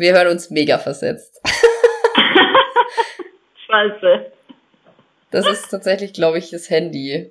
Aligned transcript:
wir 0.00 0.14
hören 0.14 0.28
uns 0.28 0.50
mega 0.50 0.78
versetzt. 0.78 1.40
Scheiße. 3.66 4.32
Das 5.30 5.46
ist 5.46 5.68
tatsächlich, 5.70 6.12
glaube 6.12 6.38
ich, 6.38 6.50
das 6.50 6.70
Handy. 6.70 7.30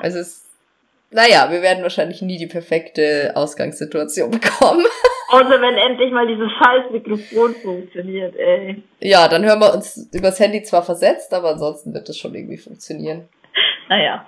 Also 0.00 0.18
es 0.18 0.42
naja, 1.14 1.50
wir 1.50 1.60
werden 1.60 1.82
wahrscheinlich 1.82 2.22
nie 2.22 2.38
die 2.38 2.46
perfekte 2.46 3.32
Ausgangssituation 3.34 4.30
bekommen. 4.30 4.84
Außer 5.28 5.60
wenn 5.60 5.76
endlich 5.76 6.10
mal 6.10 6.26
dieses 6.26 6.50
scheiß 6.52 6.90
Mikrofon 6.90 7.54
funktioniert, 7.54 8.34
ey. 8.36 8.82
Ja, 9.00 9.28
dann 9.28 9.44
hören 9.44 9.60
wir 9.60 9.74
uns 9.74 10.10
übers 10.14 10.40
Handy 10.40 10.62
zwar 10.62 10.82
versetzt, 10.82 11.34
aber 11.34 11.50
ansonsten 11.50 11.92
wird 11.92 12.08
es 12.08 12.18
schon 12.18 12.34
irgendwie 12.34 12.56
funktionieren. 12.56 13.28
Naja. 13.88 14.24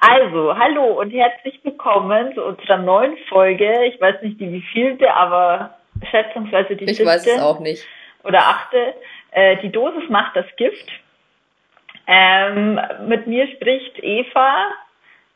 Also, 0.00 0.56
hallo 0.58 1.00
und 1.00 1.10
herzlich 1.12 1.60
willkommen 1.62 2.34
zu 2.34 2.44
unserer 2.44 2.78
neuen 2.78 3.16
Folge. 3.28 3.84
Ich 3.86 4.00
weiß 4.00 4.22
nicht 4.22 4.40
die 4.40 4.52
wievielte, 4.52 5.12
aber 5.14 5.76
schätzungsweise 6.06 6.76
die 6.76 6.84
Ich 6.84 6.96
siebte 6.96 7.10
weiß 7.10 7.26
es 7.26 7.40
auch 7.40 7.60
nicht. 7.60 7.86
Oder 8.22 8.40
achte. 8.40 8.94
Äh, 9.32 9.58
die 9.58 9.70
Dosis 9.70 10.08
macht 10.08 10.36
das 10.36 10.46
Gift. 10.56 10.90
Ähm, 12.06 12.80
mit 13.06 13.26
mir 13.26 13.46
spricht 13.48 13.98
Eva 14.02 14.72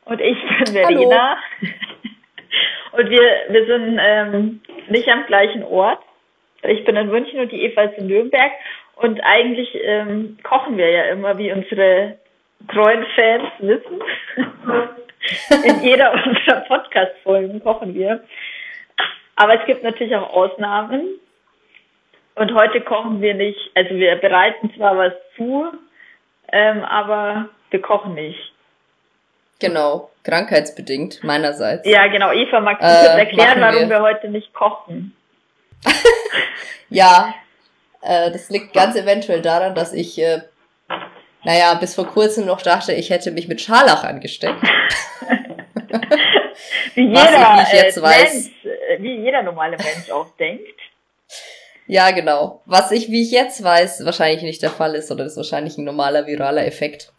und 0.05 0.21
ich 0.21 0.37
bin 0.41 0.73
Verena. 0.73 1.37
und 2.91 3.09
wir, 3.09 3.21
wir 3.49 3.65
sind 3.65 3.99
ähm, 4.01 4.61
nicht 4.87 5.07
am 5.07 5.25
gleichen 5.25 5.63
Ort. 5.63 5.99
Ich 6.63 6.83
bin 6.83 6.95
in 6.95 7.07
München 7.07 7.39
und 7.39 7.51
die 7.51 7.63
Eva 7.63 7.83
ist 7.83 7.97
in 7.97 8.07
Nürnberg. 8.07 8.51
Und 8.95 9.21
eigentlich 9.21 9.69
ähm, 9.81 10.37
kochen 10.43 10.77
wir 10.77 10.89
ja 10.89 11.03
immer, 11.05 11.37
wie 11.37 11.51
unsere 11.51 12.17
treuen 12.67 13.05
Fans 13.15 13.49
wissen. 13.59 14.01
in 15.63 15.83
jeder 15.83 16.13
unserer 16.13 16.61
Podcast-Folgen 16.61 17.63
kochen 17.63 17.93
wir. 17.93 18.23
Aber 19.39 19.57
es 19.57 19.65
gibt 19.65 19.83
natürlich 19.83 20.13
auch 20.17 20.33
Ausnahmen. 20.33 21.17
Und 22.35 22.53
heute 22.53 22.81
kochen 22.81 23.21
wir 23.21 23.33
nicht, 23.33 23.57
also 23.73 23.91
wir 23.95 24.17
bereiten 24.17 24.69
zwar 24.75 24.97
was 24.97 25.13
zu, 25.37 25.65
ähm, 26.51 26.83
aber 26.83 27.47
wir 27.69 27.81
kochen 27.81 28.15
nicht. 28.15 28.51
Genau, 29.59 30.09
krankheitsbedingt 30.23 31.23
meinerseits. 31.23 31.87
Ja, 31.87 32.07
genau. 32.07 32.33
Eva, 32.33 32.59
magst 32.59 32.83
du 32.83 32.87
äh, 32.87 33.05
kurz 33.05 33.17
erklären, 33.17 33.61
warum 33.61 33.79
wir. 33.79 33.89
wir 33.89 34.01
heute 34.01 34.27
nicht 34.29 34.53
kochen? 34.53 35.15
ja, 36.89 37.33
äh, 38.01 38.31
das 38.31 38.49
liegt 38.49 38.73
ganz 38.73 38.97
eventuell 38.97 39.41
daran, 39.41 39.73
dass 39.73 39.93
ich, 39.93 40.21
äh, 40.21 40.41
naja, 41.45 41.75
bis 41.75 41.95
vor 41.95 42.07
kurzem 42.07 42.45
noch 42.45 42.61
dachte, 42.61 42.91
ich 42.91 43.09
hätte 43.09 43.31
mich 43.31 43.47
mit 43.47 43.61
Scharlach 43.61 44.03
angesteckt. 44.03 44.61
wie 46.95 47.07
jeder, 47.07 47.61
ich, 47.61 47.73
ich 47.73 47.81
jetzt 47.81 47.97
äh, 47.97 48.01
weiß, 48.01 48.33
Mensch, 48.33 48.65
äh, 48.65 49.01
wie 49.01 49.15
jeder 49.17 49.43
normale 49.43 49.77
Mensch 49.77 50.09
auch 50.11 50.27
denkt. 50.37 50.79
Ja, 51.87 52.11
genau. 52.11 52.61
Was 52.65 52.91
ich, 52.91 53.09
wie 53.09 53.23
ich 53.23 53.31
jetzt 53.31 53.63
weiß, 53.63 54.05
wahrscheinlich 54.05 54.43
nicht 54.43 54.61
der 54.61 54.69
Fall 54.69 54.93
ist, 54.95 55.11
oder 55.11 55.23
das 55.23 55.33
ist 55.33 55.37
wahrscheinlich 55.37 55.77
ein 55.77 55.85
normaler 55.85 56.27
viraler 56.27 56.65
Effekt. 56.65 57.11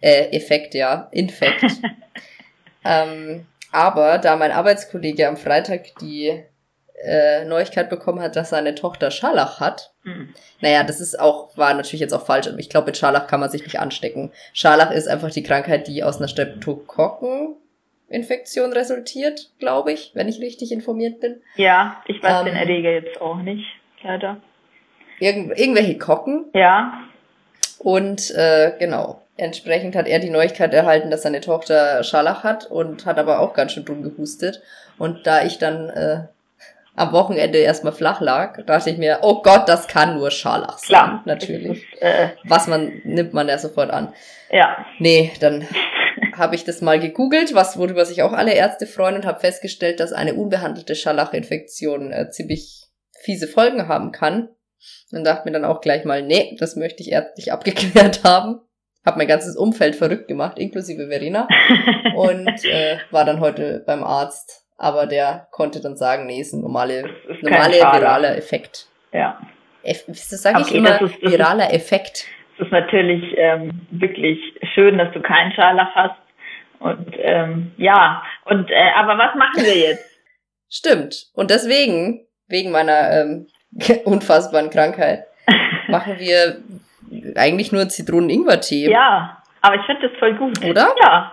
Äh, 0.00 0.36
Effekt, 0.36 0.74
ja, 0.74 1.08
Infekt. 1.12 1.62
ähm, 2.84 3.46
aber 3.70 4.18
da 4.18 4.36
mein 4.36 4.52
Arbeitskollege 4.52 5.28
am 5.28 5.36
Freitag 5.36 5.96
die 6.00 6.44
äh, 7.02 7.44
Neuigkeit 7.44 7.90
bekommen 7.90 8.20
hat, 8.20 8.36
dass 8.36 8.50
seine 8.50 8.74
Tochter 8.74 9.10
Scharlach 9.10 9.60
hat. 9.60 9.92
Mhm. 10.04 10.32
Naja, 10.60 10.84
das 10.84 11.00
ist 11.00 11.18
auch, 11.18 11.56
war 11.56 11.74
natürlich 11.74 12.00
jetzt 12.00 12.14
auch 12.14 12.24
falsch. 12.24 12.48
Ich 12.56 12.70
glaube, 12.70 12.86
mit 12.86 12.96
Scharlach 12.96 13.26
kann 13.26 13.40
man 13.40 13.50
sich 13.50 13.62
nicht 13.62 13.78
anstecken. 13.78 14.32
Scharlach 14.52 14.90
ist 14.90 15.08
einfach 15.08 15.30
die 15.30 15.42
Krankheit, 15.42 15.86
die 15.86 16.02
aus 16.02 16.18
einer 16.18 16.28
Streptokokkeninfektion 18.08 18.72
resultiert, 18.72 19.50
glaube 19.58 19.92
ich, 19.92 20.12
wenn 20.14 20.28
ich 20.28 20.40
richtig 20.40 20.72
informiert 20.72 21.20
bin. 21.20 21.40
Ja, 21.56 22.02
ich 22.06 22.22
weiß 22.22 22.40
ähm, 22.40 22.46
den 22.46 22.56
Erreger 22.56 22.90
jetzt 22.90 23.20
auch 23.20 23.36
nicht, 23.36 23.66
leider. 24.02 24.38
Irgend, 25.20 25.58
irgendwelche 25.58 25.98
Kocken. 25.98 26.46
Ja. 26.54 27.00
Und 27.78 28.30
äh, 28.32 28.72
genau, 28.78 29.20
Entsprechend 29.36 29.96
hat 29.96 30.06
er 30.06 30.20
die 30.20 30.30
Neuigkeit 30.30 30.72
erhalten, 30.72 31.10
dass 31.10 31.22
seine 31.22 31.40
Tochter 31.40 32.04
Scharlach 32.04 32.44
hat 32.44 32.66
und 32.66 33.04
hat 33.04 33.18
aber 33.18 33.40
auch 33.40 33.52
ganz 33.52 33.72
schön 33.72 33.84
dumm 33.84 34.04
gehustet. 34.04 34.62
Und 34.96 35.26
da 35.26 35.42
ich 35.42 35.58
dann 35.58 35.90
äh, 35.90 36.18
am 36.94 37.12
Wochenende 37.12 37.58
erstmal 37.58 37.92
flach 37.92 38.20
lag, 38.20 38.64
dachte 38.64 38.90
ich 38.90 38.98
mir, 38.98 39.18
oh 39.22 39.42
Gott, 39.42 39.68
das 39.68 39.88
kann 39.88 40.14
nur 40.14 40.30
Scharlach 40.30 40.78
sein. 40.78 40.86
Klar. 40.86 41.22
Natürlich. 41.24 41.82
Ist, 41.94 42.02
äh, 42.02 42.28
was 42.44 42.68
man, 42.68 43.00
nimmt 43.02 43.34
man 43.34 43.48
ja 43.48 43.58
sofort 43.58 43.90
an. 43.90 44.12
Ja. 44.50 44.86
Nee, 45.00 45.32
dann 45.40 45.66
habe 46.36 46.54
ich 46.54 46.64
das 46.64 46.80
mal 46.80 46.98
gegoogelt, 46.98 47.54
was 47.54 47.78
worüber 47.78 48.04
sich 48.04 48.22
auch 48.22 48.32
alle 48.32 48.54
Ärzte 48.54 48.86
freuen 48.86 49.16
und 49.16 49.26
habe 49.26 49.40
festgestellt, 49.40 50.00
dass 50.00 50.12
eine 50.12 50.34
unbehandelte 50.34 50.94
Scharlachinfektion 50.94 52.12
äh, 52.12 52.30
ziemlich 52.30 52.84
fiese 53.22 53.48
Folgen 53.48 53.88
haben 53.88 54.12
kann. 54.12 54.48
Und 55.12 55.24
dachte 55.24 55.48
mir 55.48 55.52
dann 55.52 55.64
auch 55.64 55.80
gleich 55.80 56.04
mal, 56.04 56.22
nee, 56.22 56.56
das 56.58 56.76
möchte 56.76 57.02
ich 57.02 57.12
ärztlich 57.12 57.52
abgeklärt 57.52 58.24
haben. 58.24 58.60
Habe 59.04 59.18
mein 59.18 59.28
ganzes 59.28 59.56
Umfeld 59.56 59.96
verrückt 59.96 60.28
gemacht, 60.28 60.58
inklusive 60.58 61.08
Verena. 61.08 61.46
und 62.16 62.64
äh, 62.64 62.98
war 63.10 63.24
dann 63.24 63.40
heute 63.40 63.82
beim 63.86 64.02
Arzt. 64.02 64.64
Aber 64.76 65.06
der 65.06 65.46
konnte 65.50 65.80
dann 65.80 65.96
sagen, 65.96 66.26
nee, 66.26 66.40
ist 66.40 66.52
ein 66.52 66.60
normale, 66.60 67.04
ist 67.28 67.42
normale 67.42 67.74
viraler 67.74 68.36
Effekt. 68.36 68.88
Ja. 69.12 69.38
Eff 69.82 70.04
das 70.06 70.30
sage 70.30 70.62
ich 70.62 70.74
immer, 70.74 70.98
das 70.98 71.10
ist, 71.10 71.22
das 71.22 71.32
viraler 71.32 71.72
Effekt. 71.72 72.26
Es 72.58 72.66
ist 72.66 72.72
natürlich 72.72 73.22
ähm, 73.36 73.86
wirklich 73.90 74.38
schön, 74.74 74.98
dass 74.98 75.12
du 75.12 75.20
keinen 75.20 75.52
Scharlach 75.52 75.94
hast. 75.94 76.23
Und 76.84 77.14
ähm, 77.16 77.72
ja, 77.78 78.22
und 78.44 78.70
äh, 78.70 78.90
aber 78.94 79.16
was 79.16 79.34
machen 79.36 79.64
wir 79.64 79.74
jetzt? 79.74 80.04
Stimmt. 80.70 81.28
Und 81.32 81.50
deswegen, 81.50 82.26
wegen 82.46 82.70
meiner 82.72 83.10
ähm, 83.10 83.46
unfassbaren 84.04 84.68
Krankheit, 84.68 85.24
machen 85.88 86.18
wir 86.18 86.60
eigentlich 87.36 87.72
nur 87.72 87.88
Zitronen-Ingwer-Tee. 87.88 88.90
Ja, 88.90 89.42
aber 89.62 89.76
ich 89.76 89.86
finde 89.86 90.10
das 90.10 90.18
voll 90.18 90.36
gut. 90.36 90.62
Oder? 90.62 90.94
Ja. 91.00 91.32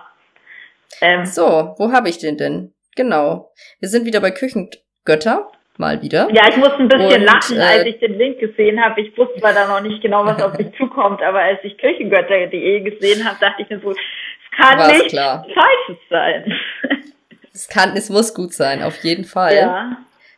Ähm. 1.02 1.26
So, 1.26 1.74
wo 1.76 1.92
habe 1.92 2.08
ich 2.08 2.16
den 2.16 2.38
denn? 2.38 2.72
Genau. 2.96 3.52
Wir 3.78 3.90
sind 3.90 4.06
wieder 4.06 4.20
bei 4.20 4.30
Küchengötter. 4.30 5.52
Mal 5.78 6.02
wieder. 6.02 6.28
Ja, 6.32 6.48
ich 6.48 6.56
musste 6.56 6.78
ein 6.78 6.88
bisschen 6.88 7.22
Und, 7.22 7.24
lachen, 7.24 7.56
äh, 7.56 7.60
als 7.60 7.86
ich 7.86 7.98
den 7.98 8.18
Link 8.18 8.38
gesehen 8.38 8.82
habe. 8.82 9.00
Ich 9.00 9.16
wusste 9.16 9.40
zwar 9.40 9.54
da 9.54 9.66
noch 9.66 9.80
nicht 9.80 10.02
genau, 10.02 10.24
was 10.24 10.42
auf 10.42 10.56
mich 10.58 10.68
zukommt, 10.76 11.22
aber 11.22 11.40
als 11.40 11.60
ich 11.62 11.78
Küchengötter.de 11.78 12.80
gesehen 12.80 13.24
habe, 13.26 13.36
dachte 13.40 13.62
ich 13.62 13.70
mir 13.70 13.80
so, 13.80 13.90
es 13.90 13.96
kann 14.56 14.92
nicht 14.92 15.08
klar. 15.08 15.46
falsch 15.54 15.98
sein. 16.10 16.54
Es 17.54 17.68
kann, 17.68 17.96
es 17.96 18.10
muss 18.10 18.34
gut 18.34 18.52
sein, 18.52 18.82
auf 18.82 19.02
jeden 19.02 19.24
Fall. 19.24 19.54
Ja. 19.54 19.96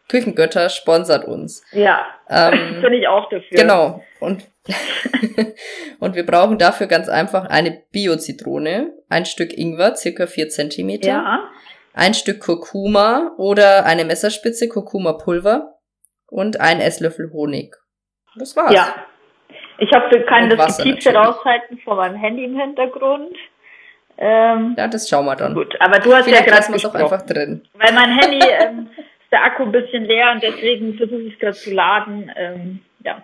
Küchengötter 0.09 0.69
sponsert 0.69 1.25
uns. 1.25 1.65
Ja, 1.73 2.07
ähm, 2.29 2.81
bin 2.83 2.93
ich 2.93 3.09
auch 3.09 3.29
dafür. 3.31 3.57
Genau. 3.57 4.05
Und, 4.21 4.45
und 6.01 6.15
wir 6.15 6.27
brauchen 6.27 6.59
dafür 6.59 6.87
ganz 6.87 7.09
einfach 7.09 7.47
eine 7.47 7.83
Bio-Zitrone, 7.93 8.93
ein 9.09 9.27
Stück 9.27 9.57
Ingwer, 9.57 9.97
circa 9.97 10.27
vier 10.27 10.49
Zentimeter, 10.49 11.09
ja. 11.09 11.51
Ein 11.95 12.13
Stück 12.13 12.41
Kurkuma 12.41 13.33
oder 13.39 13.87
eine 13.87 14.05
Messerspitze 14.05 14.69
Kurkuma-Pulver 14.69 15.79
und 16.29 16.61
ein 16.61 16.81
Esslöffel 16.81 17.31
Honig. 17.33 17.77
Das 18.37 18.57
war's. 18.57 18.75
Ja. 18.75 18.95
Ich 19.79 19.91
hoffe, 19.93 20.09
du 20.11 20.25
kannst 20.25 20.59
das 20.59 20.77
Getiefte 20.77 21.15
raushalten 21.15 21.79
von 21.79 21.97
meinem 21.97 22.17
Handy 22.17 22.45
im 22.45 22.59
Hintergrund. 22.59 23.37
Ähm, 24.19 24.75
ja, 24.77 24.87
das 24.87 25.09
schauen 25.09 25.25
wir 25.25 25.35
dann. 25.35 25.55
Gut, 25.55 25.75
aber 25.81 25.99
du 25.99 26.15
hast 26.15 26.25
Vielleicht 26.25 26.47
ja 26.47 26.61
gerade 26.61 26.89
auch 26.89 26.95
einfach 26.95 27.23
drin. 27.23 27.67
Weil 27.75 27.93
mein 27.93 28.17
Handy 28.17 28.41
ähm, 28.47 28.89
der 29.33 29.45
Akku 29.45 29.65
ein 29.65 29.73
bisschen 29.73 30.05
leer 30.05 30.31
und 30.33 30.43
deswegen 30.43 30.95
versuche 30.95 31.23
ich 31.23 31.35
es 31.35 31.39
gerade 31.41 31.57
zu 31.57 31.73
laden. 31.73 32.31
Ähm, 32.37 32.81
ja. 33.05 33.23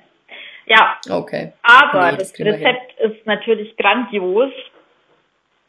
Ja. 0.67 0.99
Okay. 1.09 1.53
Aber 1.63 2.13
nee, 2.13 2.19
das, 2.19 2.33
das 2.33 2.47
Rezept 2.47 3.01
ist 3.01 3.27
natürlich 3.27 3.77
grandios 3.77 4.53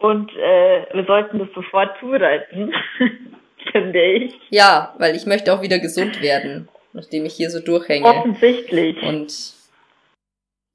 und 0.02 0.32
äh, 0.36 0.86
wir 0.94 1.06
sollten 1.06 1.40
das 1.40 1.50
sofort 1.54 1.98
zubereiten, 2.00 2.74
finde 3.72 4.02
ich. 4.02 4.34
Ja, 4.50 4.94
weil 4.98 5.16
ich 5.16 5.26
möchte 5.26 5.54
auch 5.54 5.62
wieder 5.62 5.80
gesund 5.80 6.22
werden, 6.22 6.68
nachdem 6.94 7.26
ich 7.26 7.34
hier 7.34 7.50
so 7.50 7.60
durchhänge. 7.60 8.06
Offensichtlich. 8.06 9.02
Und 9.02 9.32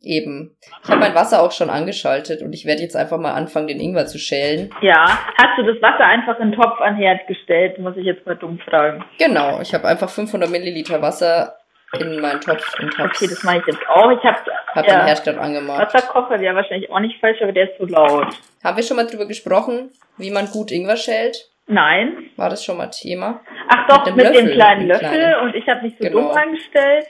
Eben. 0.06 0.56
Ich 0.84 0.88
habe 0.88 1.00
mein 1.00 1.14
Wasser 1.16 1.42
auch 1.42 1.50
schon 1.50 1.68
angeschaltet 1.68 2.40
und 2.40 2.52
ich 2.52 2.64
werde 2.64 2.82
jetzt 2.82 2.94
einfach 2.94 3.18
mal 3.18 3.32
anfangen, 3.32 3.66
den 3.66 3.80
Ingwer 3.80 4.06
zu 4.06 4.18
schälen. 4.18 4.70
Ja. 4.80 5.04
Hast 5.04 5.58
du 5.58 5.64
das 5.64 5.82
Wasser 5.82 6.04
einfach 6.04 6.38
in 6.38 6.52
den 6.52 6.60
Topf 6.60 6.80
an 6.80 6.94
Herd 6.94 7.26
gestellt? 7.26 7.78
Muss 7.80 7.96
ich 7.96 8.04
jetzt 8.04 8.24
mal 8.24 8.36
dumm 8.36 8.58
fragen. 8.60 9.04
Genau. 9.18 9.60
Ich 9.60 9.74
habe 9.74 9.88
einfach 9.88 10.08
500 10.08 10.48
Milliliter 10.48 11.02
Wasser 11.02 11.56
in 11.98 12.20
meinen 12.20 12.40
Topf 12.40 12.78
und 12.80 12.98
hab's, 12.98 13.20
Okay, 13.20 13.30
das 13.30 13.42
mache 13.42 13.58
ich 13.58 13.66
jetzt 13.66 13.88
auch. 13.88 14.10
Ich 14.10 14.22
habe 14.24 14.38
hab 14.74 14.86
ja, 14.86 14.98
den 14.98 15.06
Herdstand 15.06 15.38
angemacht. 15.38 15.94
Wasserkocher 15.94 16.40
wäre 16.40 16.54
wahrscheinlich 16.54 16.90
auch 16.90 17.00
nicht 17.00 17.20
falsch, 17.20 17.40
aber 17.42 17.52
der 17.52 17.70
ist 17.70 17.78
zu 17.78 17.86
laut. 17.86 18.28
Haben 18.62 18.76
wir 18.76 18.84
schon 18.84 18.96
mal 18.96 19.06
drüber 19.06 19.26
gesprochen, 19.26 19.90
wie 20.16 20.30
man 20.30 20.46
gut 20.46 20.72
Ingwer 20.72 20.96
schält? 20.96 21.48
Nein. 21.68 22.30
War 22.36 22.50
das 22.50 22.64
schon 22.64 22.76
mal 22.76 22.88
Thema? 22.88 23.40
Ach 23.68 23.86
doch, 23.88 24.06
mit, 24.06 24.16
mit 24.16 24.34
dem 24.34 24.50
kleinen 24.50 24.86
Löffel 24.86 25.08
kleine. 25.08 25.40
und 25.40 25.54
ich 25.54 25.66
habe 25.68 25.82
mich 25.82 25.94
so 25.98 26.04
genau. 26.04 26.28
dumm 26.28 26.30
angestellt. 26.30 27.06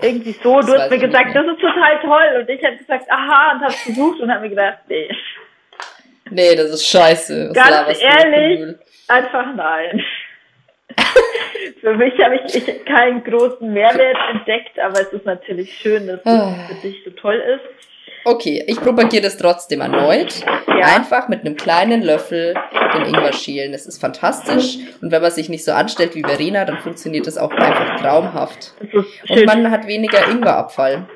Irgendwie 0.00 0.32
so. 0.32 0.56
Das 0.56 0.66
du 0.66 0.78
hast 0.78 0.90
mir 0.90 0.98
gesagt, 0.98 1.34
das 1.34 1.46
ist 1.46 1.60
total 1.60 2.00
toll. 2.00 2.40
Und 2.40 2.48
ich 2.48 2.62
hätte 2.62 2.78
gesagt, 2.78 3.10
aha, 3.10 3.52
und 3.52 3.62
hab's 3.62 3.84
gesucht 3.84 4.20
und 4.20 4.32
hab 4.32 4.40
mir 4.40 4.48
gedacht, 4.48 4.78
nee. 4.88 5.08
Nee, 6.30 6.56
das 6.56 6.70
ist 6.70 6.86
scheiße. 6.86 7.50
Was 7.50 7.54
Ganz 7.54 8.02
ehrlich, 8.02 8.76
einfach 9.08 9.54
nein. 9.54 10.02
Für 11.80 11.94
mich 11.94 12.14
habe 12.22 12.36
ich, 12.36 12.54
ich 12.54 12.84
keinen 12.84 13.22
großen 13.24 13.72
Mehrwert 13.72 14.16
entdeckt, 14.32 14.78
aber 14.80 15.00
es 15.00 15.12
ist 15.12 15.26
natürlich 15.26 15.72
schön, 15.76 16.06
dass 16.06 16.20
es 16.20 16.26
ah. 16.26 16.54
für 16.68 16.86
dich 16.86 17.02
so 17.04 17.10
toll 17.10 17.36
ist. 17.36 17.82
Okay, 18.24 18.62
ich 18.68 18.80
propagiere 18.80 19.22
das 19.22 19.36
trotzdem 19.36 19.80
erneut. 19.80 20.44
Ja. 20.68 20.96
Einfach 20.96 21.28
mit 21.28 21.40
einem 21.40 21.56
kleinen 21.56 22.02
Löffel 22.02 22.54
den 22.94 23.06
Ingwer 23.06 23.32
schälen. 23.32 23.72
Das 23.72 23.86
ist 23.86 24.00
fantastisch. 24.00 24.78
Und 25.00 25.10
wenn 25.10 25.22
man 25.22 25.30
sich 25.30 25.48
nicht 25.48 25.64
so 25.64 25.72
anstellt 25.72 26.14
wie 26.14 26.22
Verena, 26.22 26.64
dann 26.64 26.78
funktioniert 26.78 27.26
das 27.26 27.36
auch 27.36 27.50
einfach 27.50 28.00
traumhaft. 28.00 28.74
Und 29.28 29.46
man 29.46 29.70
hat 29.70 29.86
weniger 29.86 30.28
Ingwerabfall. 30.28 31.06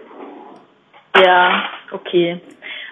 Ja, 1.24 1.64
okay. 1.92 2.40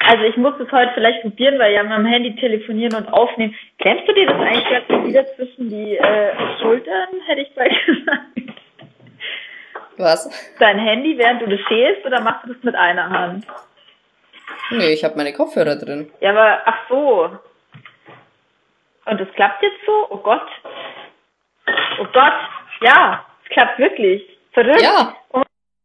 Also 0.06 0.24
ich 0.24 0.36
muss 0.36 0.54
es 0.60 0.70
heute 0.70 0.92
vielleicht 0.94 1.22
probieren, 1.22 1.58
weil 1.58 1.72
ja 1.72 1.82
mit 1.82 1.92
dem 1.92 2.04
Handy 2.06 2.36
telefonieren 2.36 2.94
und 2.94 3.12
aufnehmen. 3.12 3.54
Kennst 3.78 4.06
du 4.08 4.12
dir 4.12 4.26
das 4.26 4.38
eigentlich 4.38 4.70
ganz 4.70 5.06
wieder 5.06 5.26
zwischen 5.34 5.70
die 5.70 5.96
äh, 5.96 6.58
Schultern, 6.60 7.08
hätte 7.26 7.40
ich 7.40 7.54
bald 7.54 7.72
gesagt? 7.86 8.60
Was? 9.96 10.56
Dein 10.58 10.78
Handy, 10.78 11.16
während 11.16 11.42
du 11.42 11.46
das 11.46 11.60
schälst, 11.68 12.04
oder 12.04 12.20
machst 12.20 12.44
du 12.44 12.52
das 12.52 12.62
mit 12.62 12.74
einer 12.74 13.08
Hand? 13.08 13.46
Nee, 14.70 14.92
ich 14.92 15.04
habe 15.04 15.16
meine 15.16 15.32
Kopfhörer 15.32 15.76
drin. 15.76 16.10
Ja, 16.20 16.30
aber 16.30 16.62
ach 16.64 16.78
so. 16.88 17.30
Und 19.06 19.20
es 19.20 19.32
klappt 19.34 19.62
jetzt 19.62 19.84
so? 19.86 20.06
Oh 20.10 20.18
Gott. 20.18 20.46
Oh 22.00 22.06
Gott. 22.12 22.32
Ja, 22.80 23.24
es 23.44 23.50
klappt 23.50 23.78
wirklich. 23.78 24.22
Verrückt. 24.52 24.82
Ja. 24.82 25.14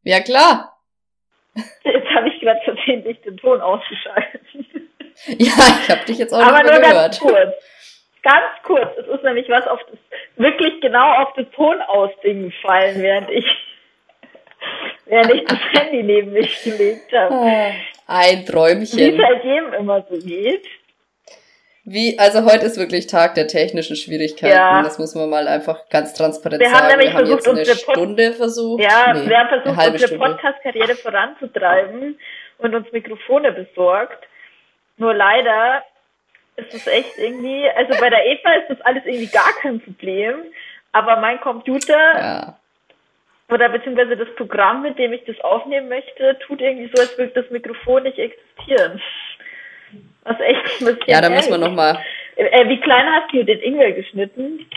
Ja, 0.04 0.22
klar. 0.22 0.77
Jetzt 1.83 2.10
habe 2.15 2.30
ich 2.30 2.38
gerade 2.39 2.59
versehentlich 2.63 3.21
den 3.21 3.38
Ton 3.38 3.62
ausgeschaltet. 3.62 4.41
Ja, 5.38 5.51
ich 5.83 5.89
habe 5.89 6.06
dich 6.07 6.18
jetzt 6.18 6.33
auch 6.33 6.39
Aber 6.39 6.63
nicht 6.63 6.71
nur 6.71 6.80
gehört. 6.80 6.95
Ganz 6.95 7.19
kurz. 7.19 7.53
Ganz 8.24 8.45
kurz. 8.63 8.97
Es 9.00 9.06
ist 9.06 9.21
nämlich 9.21 9.50
was 9.50 9.68
auf 9.68 9.81
das, 9.91 10.00
wirklich 10.38 10.80
genau 10.80 11.24
auf 11.24 11.33
das 11.36 11.45
Tonausding 11.53 12.45
gefallen, 12.45 13.01
während 13.01 13.30
ich, 13.30 13.45
während 15.07 15.33
ich 15.33 15.44
das 15.44 15.59
Handy 15.74 16.03
neben 16.03 16.31
mich 16.31 16.63
gelegt 16.63 17.12
habe. 17.12 17.36
Ah. 17.36 17.71
Ein 18.07 18.45
Träumchen. 18.45 18.97
Wie 18.97 19.09
es 19.09 19.21
halt 19.21 19.44
jedem 19.44 19.74
immer 19.74 20.06
so 20.09 20.18
geht. 20.18 20.65
Wie, 21.86 22.20
also 22.20 22.46
heute 22.46 22.66
ist 22.66 22.78
wirklich 22.78 23.08
Tag 23.08 23.36
der 23.36 23.48
technischen 23.48 23.96
Schwierigkeiten. 23.96 24.56
Ja. 24.56 24.84
Das 24.84 25.00
muss 25.00 25.16
man 25.16 25.30
mal 25.30 25.48
einfach 25.48 25.90
ganz 25.90 26.14
transparent 26.14 26.62
wir 26.62 26.70
sagen. 26.70 26.81
Haben 26.81 26.88
nämlich 26.90 27.08
wir 27.10 27.18
haben 27.18 27.26
versucht, 27.28 27.58
jetzt 27.58 27.70
eine 27.70 27.78
Stunde 27.78 28.28
Pod 28.30 28.38
versucht. 28.38 28.84
Ja, 28.84 29.14
nee, 29.14 29.30
wir 29.30 29.38
haben 29.38 29.50
versucht, 29.50 29.88
unsere 29.88 30.18
Podcast-Karriere 30.18 30.96
voranzutreiben 30.96 32.20
und 32.60 32.76
uns 32.76 32.92
Mikrofone 32.92 33.52
besorgt. 33.52 34.28
Nur 34.98 35.14
leider 35.14 35.84
ist 36.58 36.74
es 36.74 36.86
echt 36.88 37.18
irgendwie, 37.18 37.68
also 37.70 38.00
bei 38.00 38.10
der 38.10 38.25
Eva 38.25 38.52
ist 38.54 38.70
das 38.70 38.82
alles 38.82 39.06
irgendwie 39.06 39.28
gar 39.28 39.54
kein 39.62 39.80
Problem. 39.80 40.36
Aber 40.92 41.18
mein 41.18 41.40
Computer 41.40 41.96
ja 41.96 42.56
oder 43.50 43.70
beziehungsweise 43.70 44.16
das 44.16 44.28
Programm, 44.36 44.84
mit 44.84 44.98
dem 45.00 45.12
ich 45.12 45.24
das 45.25 45.40
aufnehmen 45.42 45.90
möchte, 45.90 46.38
tut 46.46 46.62
irgendwie 46.62 46.92
so, 46.94 47.02
als 47.02 47.18
würde 47.18 47.42
das 47.42 47.50
Mikrofon 47.50 48.04
nicht 48.04 48.20
existieren. 48.20 49.02
Was 50.30 50.40
echt 50.42 50.81
ein 50.81 50.86
bisschen. 50.86 51.04
Ja, 51.08 51.22
da 51.22 51.30
müssen 51.30 51.50
wir 51.50 51.58
nochmal. 51.58 52.00
Äh, 52.36 52.70
wie 52.70 52.80
klein 52.80 53.06
hast 53.12 53.34
du 53.34 53.44
den 53.44 53.60
Ingwer 53.60 53.92
geschnitten? 53.94 54.70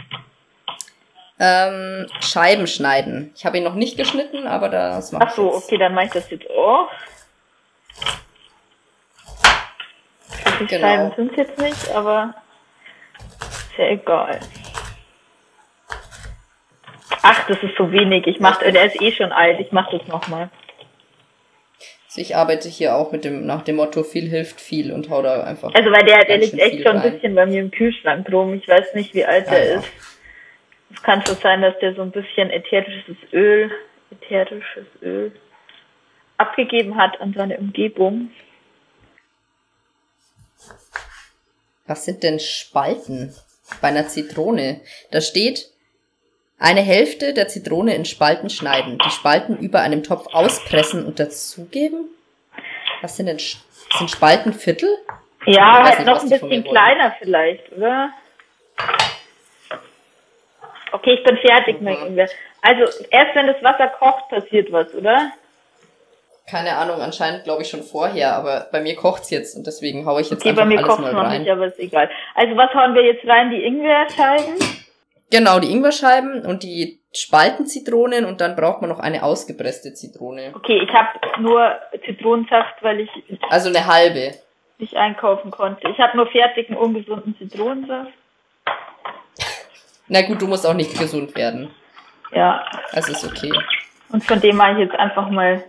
Ähm, 1.39 2.07
Scheiben 2.21 2.67
schneiden. 2.67 3.33
Ich 3.37 3.45
habe 3.45 3.59
ihn 3.59 3.65
noch 3.65 3.75
nicht 3.75 3.99
geschnitten, 3.99 4.47
aber 4.47 4.71
das 4.71 5.13
mache 5.13 5.27
Ach 5.27 5.31
so, 5.31 5.55
okay, 5.55 5.77
dann 5.77 5.93
mache 5.93 6.07
ich 6.07 6.13
das 6.13 6.31
jetzt 6.31 6.49
auch. 6.51 6.89
Die 10.59 10.67
genau. 10.67 10.87
Scheiben 10.87 11.13
sind 11.17 11.37
jetzt 11.37 11.59
nicht, 11.59 11.91
aber 11.91 12.35
ist 13.41 13.77
ja 13.77 13.89
egal. 13.89 14.41
Ach, 17.23 17.47
das 17.47 17.63
ist 17.63 17.77
so 17.77 17.93
wenig. 17.93 18.27
Ich 18.27 18.41
mach, 18.41 18.59
der 18.59 18.87
ist 18.87 19.01
eh 19.03 19.13
schon 19.13 19.33
alt. 19.33 19.61
Ich 19.61 19.71
mach 19.71 19.91
das 19.91 20.07
nochmal. 20.07 20.49
Ich 22.15 22.37
arbeite 22.37 22.69
hier 22.69 22.95
auch 22.95 23.11
mit 23.13 23.25
dem, 23.25 23.47
nach 23.47 23.63
dem 23.63 23.77
Motto, 23.77 24.03
viel 24.03 24.29
hilft 24.29 24.61
viel 24.61 24.93
und 24.93 25.09
hau 25.09 25.23
da 25.23 25.45
einfach. 25.45 25.75
Also 25.75 25.91
weil 25.91 26.05
der, 26.05 26.25
der 26.25 26.39
liegt 26.39 26.59
echt 26.59 26.83
schon 26.83 26.99
ein 26.99 27.13
bisschen 27.13 27.35
bei 27.35 27.47
mir 27.47 27.61
im 27.61 27.71
Kühlschrank 27.71 28.31
rum. 28.31 28.55
Ich 28.55 28.69
weiß 28.69 28.95
nicht, 28.95 29.15
wie 29.15 29.25
alt 29.25 29.49
der 29.51 29.65
ja, 29.65 29.79
ist. 29.79 29.89
Es 30.95 31.03
kann 31.03 31.25
schon 31.25 31.37
sein, 31.37 31.63
dass 31.63 31.79
der 31.79 31.95
so 31.95 32.03
ein 32.03 32.11
bisschen 32.11 32.51
ätherisches 32.51 33.17
Öl, 33.33 33.71
ätherisches 34.11 34.87
Öl 35.01 35.33
abgegeben 36.37 36.97
hat 36.97 37.21
an 37.21 37.35
seine 37.37 37.57
Umgebung. 37.57 38.31
Was 41.87 42.05
sind 42.05 42.23
denn 42.23 42.39
Spalten 42.41 43.35
bei 43.81 43.89
einer 43.89 44.07
Zitrone? 44.09 44.81
Da 45.11 45.21
steht, 45.21 45.72
eine 46.63 46.81
Hälfte 46.81 47.35
der 47.35 47.49
Zitrone 47.49 47.95
in 47.95 48.05
Spalten 48.05 48.49
schneiden, 48.49 48.99
die 49.05 49.11
Spalten 49.11 49.59
über 49.59 49.81
einem 49.81 50.03
Topf 50.05 50.29
auspressen 50.33 51.05
und 51.05 51.19
dazugeben? 51.19 52.09
Was 53.03 53.17
sind 53.17 53.27
denn 53.27 53.39
sind 53.39 54.11
Spalten 54.11 54.53
Viertel? 54.53 54.89
Ja, 55.45 55.83
halt 55.83 56.07
noch 56.07 56.23
ein 56.23 56.29
bisschen 56.29 56.63
kleiner 56.63 57.15
vielleicht, 57.19 57.73
oder? 57.73 58.11
Okay, 60.93 61.15
ich 61.15 61.25
bin 61.25 61.37
fertig, 61.39 61.81
mhm. 61.81 62.19
Also 62.61 62.83
erst 63.11 63.35
wenn 63.35 63.49
das 63.49 63.61
Wasser 63.63 63.89
kocht, 63.89 64.29
passiert 64.29 64.71
was, 64.71 64.95
oder? 64.95 65.33
Keine 66.49 66.77
Ahnung, 66.77 67.01
anscheinend 67.01 67.43
glaube 67.43 67.63
ich 67.63 67.71
schon 67.71 67.83
vorher, 67.83 68.37
aber 68.37 68.69
bei 68.71 68.81
mir 68.81 68.95
kocht's 68.95 69.31
jetzt 69.31 69.57
und 69.57 69.67
deswegen 69.67 70.07
haue 70.07 70.21
ich 70.21 70.31
jetzt 70.31 70.43
okay, 70.43 70.51
einfach 70.51 70.63
bei 70.63 70.69
mir 70.69 70.79
alles 70.79 70.89
kocht's 70.89 71.03
mal 71.03 71.13
noch 71.13 71.25
rein. 71.25 71.43
Nicht, 71.43 71.51
aber 71.51 71.67
ist 71.67 71.79
egal. 71.81 72.09
Also 72.35 72.57
was 72.57 72.73
hauen 72.75 72.95
wir 72.95 73.05
jetzt 73.05 73.27
rein? 73.27 73.51
Die 73.51 73.65
Ingwerscheiben? 73.65 74.82
Genau, 75.33 75.59
die 75.61 75.71
Ingwerscheiben 75.73 76.45
und 76.45 76.63
die 76.63 77.01
Spaltenzitronen 77.15 78.27
und 78.27 78.43
dann 78.43 78.55
braucht 78.55 78.83
man 78.83 78.91
noch 78.91 78.99
eine 78.99 79.23
ausgepresste 79.23 79.95
Zitrone. 79.95 80.53
Okay, 80.55 80.79
ich 80.83 80.93
habe 80.93 81.09
nur 81.41 81.73
Zitronensaft, 82.05 82.83
weil 82.83 83.01
ich 83.01 83.11
also 83.49 83.71
eine 83.71 83.87
halbe 83.87 84.35
nicht 84.77 84.95
einkaufen 84.95 85.51
konnte. 85.51 85.89
Ich 85.89 85.99
habe 85.99 86.19
nur 86.19 86.27
fertigen 86.27 86.77
ungesunden 86.77 87.35
Zitronensaft. 87.39 88.13
Na 90.09 90.21
gut, 90.21 90.43
du 90.43 90.47
musst 90.47 90.67
auch 90.67 90.75
nicht 90.75 90.99
gesund 90.99 91.35
werden. 91.35 91.71
Ja. 92.33 92.67
Also 92.93 93.13
ist 93.13 93.25
okay. 93.25 93.53
Und 94.11 94.23
von 94.23 94.39
dem 94.39 94.57
mache 94.57 94.73
ich 94.73 94.79
jetzt 94.81 94.97
einfach 94.97 95.31
mal 95.31 95.65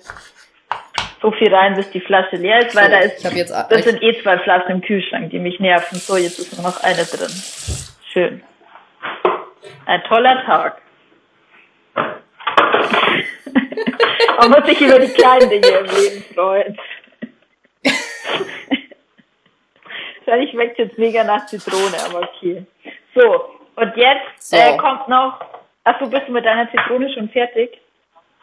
so 1.22 1.32
viel 1.32 1.56
rein, 1.56 1.76
bis 1.76 1.90
die 1.92 2.02
Flasche 2.02 2.36
leer 2.36 2.68
ist, 2.68 2.76
weil 2.76 2.86
so, 2.86 2.92
da 2.92 3.00
ist 3.00 3.34
jetzt, 3.34 3.54
das 3.70 3.84
sind 3.86 4.04
eh 4.04 4.22
zwei 4.22 4.40
Flaschen 4.40 4.72
im 4.72 4.82
Kühlschrank, 4.82 5.30
die 5.30 5.40
mich 5.40 5.62
nerven. 5.62 5.98
So, 5.98 6.18
jetzt 6.18 6.40
ist 6.40 6.58
nur 6.58 6.70
noch 6.70 6.84
eine 6.84 7.06
drin. 7.06 7.32
Schön. 8.12 8.44
Ein 9.86 10.04
toller 10.04 10.44
Tag. 10.46 10.82
Man 14.40 14.52
muss 14.52 14.66
sich 14.66 14.82
über 14.82 15.00
die 15.00 15.14
kleinen 15.14 15.50
Dinge 15.50 15.68
im 15.68 15.86
Leben 15.86 16.24
freuen. 16.34 16.78
Wahrscheinlich 20.26 20.52
schmeckt 20.52 20.80
jetzt 20.80 20.98
mega 20.98 21.24
nach 21.24 21.46
Zitrone, 21.46 21.96
aber 22.06 22.22
okay. 22.22 22.66
So, 23.14 23.46
und 23.76 23.96
jetzt 23.96 24.50
so. 24.50 24.58
Äh, 24.58 24.78
kommt 24.78 25.08
noch. 25.08 25.40
Achso, 25.84 26.08
bist 26.08 26.28
du 26.28 26.32
mit 26.32 26.46
deiner 26.46 26.70
Zitrone 26.72 27.14
schon 27.14 27.30
fertig? 27.30 27.80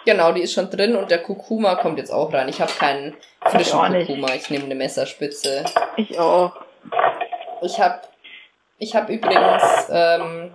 Genau, 0.05 0.33
die 0.33 0.43
ist 0.43 0.55
schon 0.55 0.71
drin 0.71 0.97
und 0.97 1.11
der 1.11 1.23
Kurkuma 1.23 1.75
kommt 1.77 1.99
jetzt 1.99 2.11
auch 2.11 2.33
rein. 2.33 2.49
Ich 2.49 2.61
habe 2.61 2.73
keinen 2.73 3.17
frischen 3.43 3.95
ich 3.95 4.07
Kurkuma, 4.07 4.35
ich 4.35 4.51
nehme 4.51 4.65
eine 4.65 4.75
Messerspitze. 4.75 5.65
Ich 5.97 6.19
auch. 6.19 6.53
Ich 7.63 7.81
habe 7.81 8.01
ich 8.79 8.95
hab 8.95 9.11
übrigens 9.11 9.89
ähm, 9.91 10.55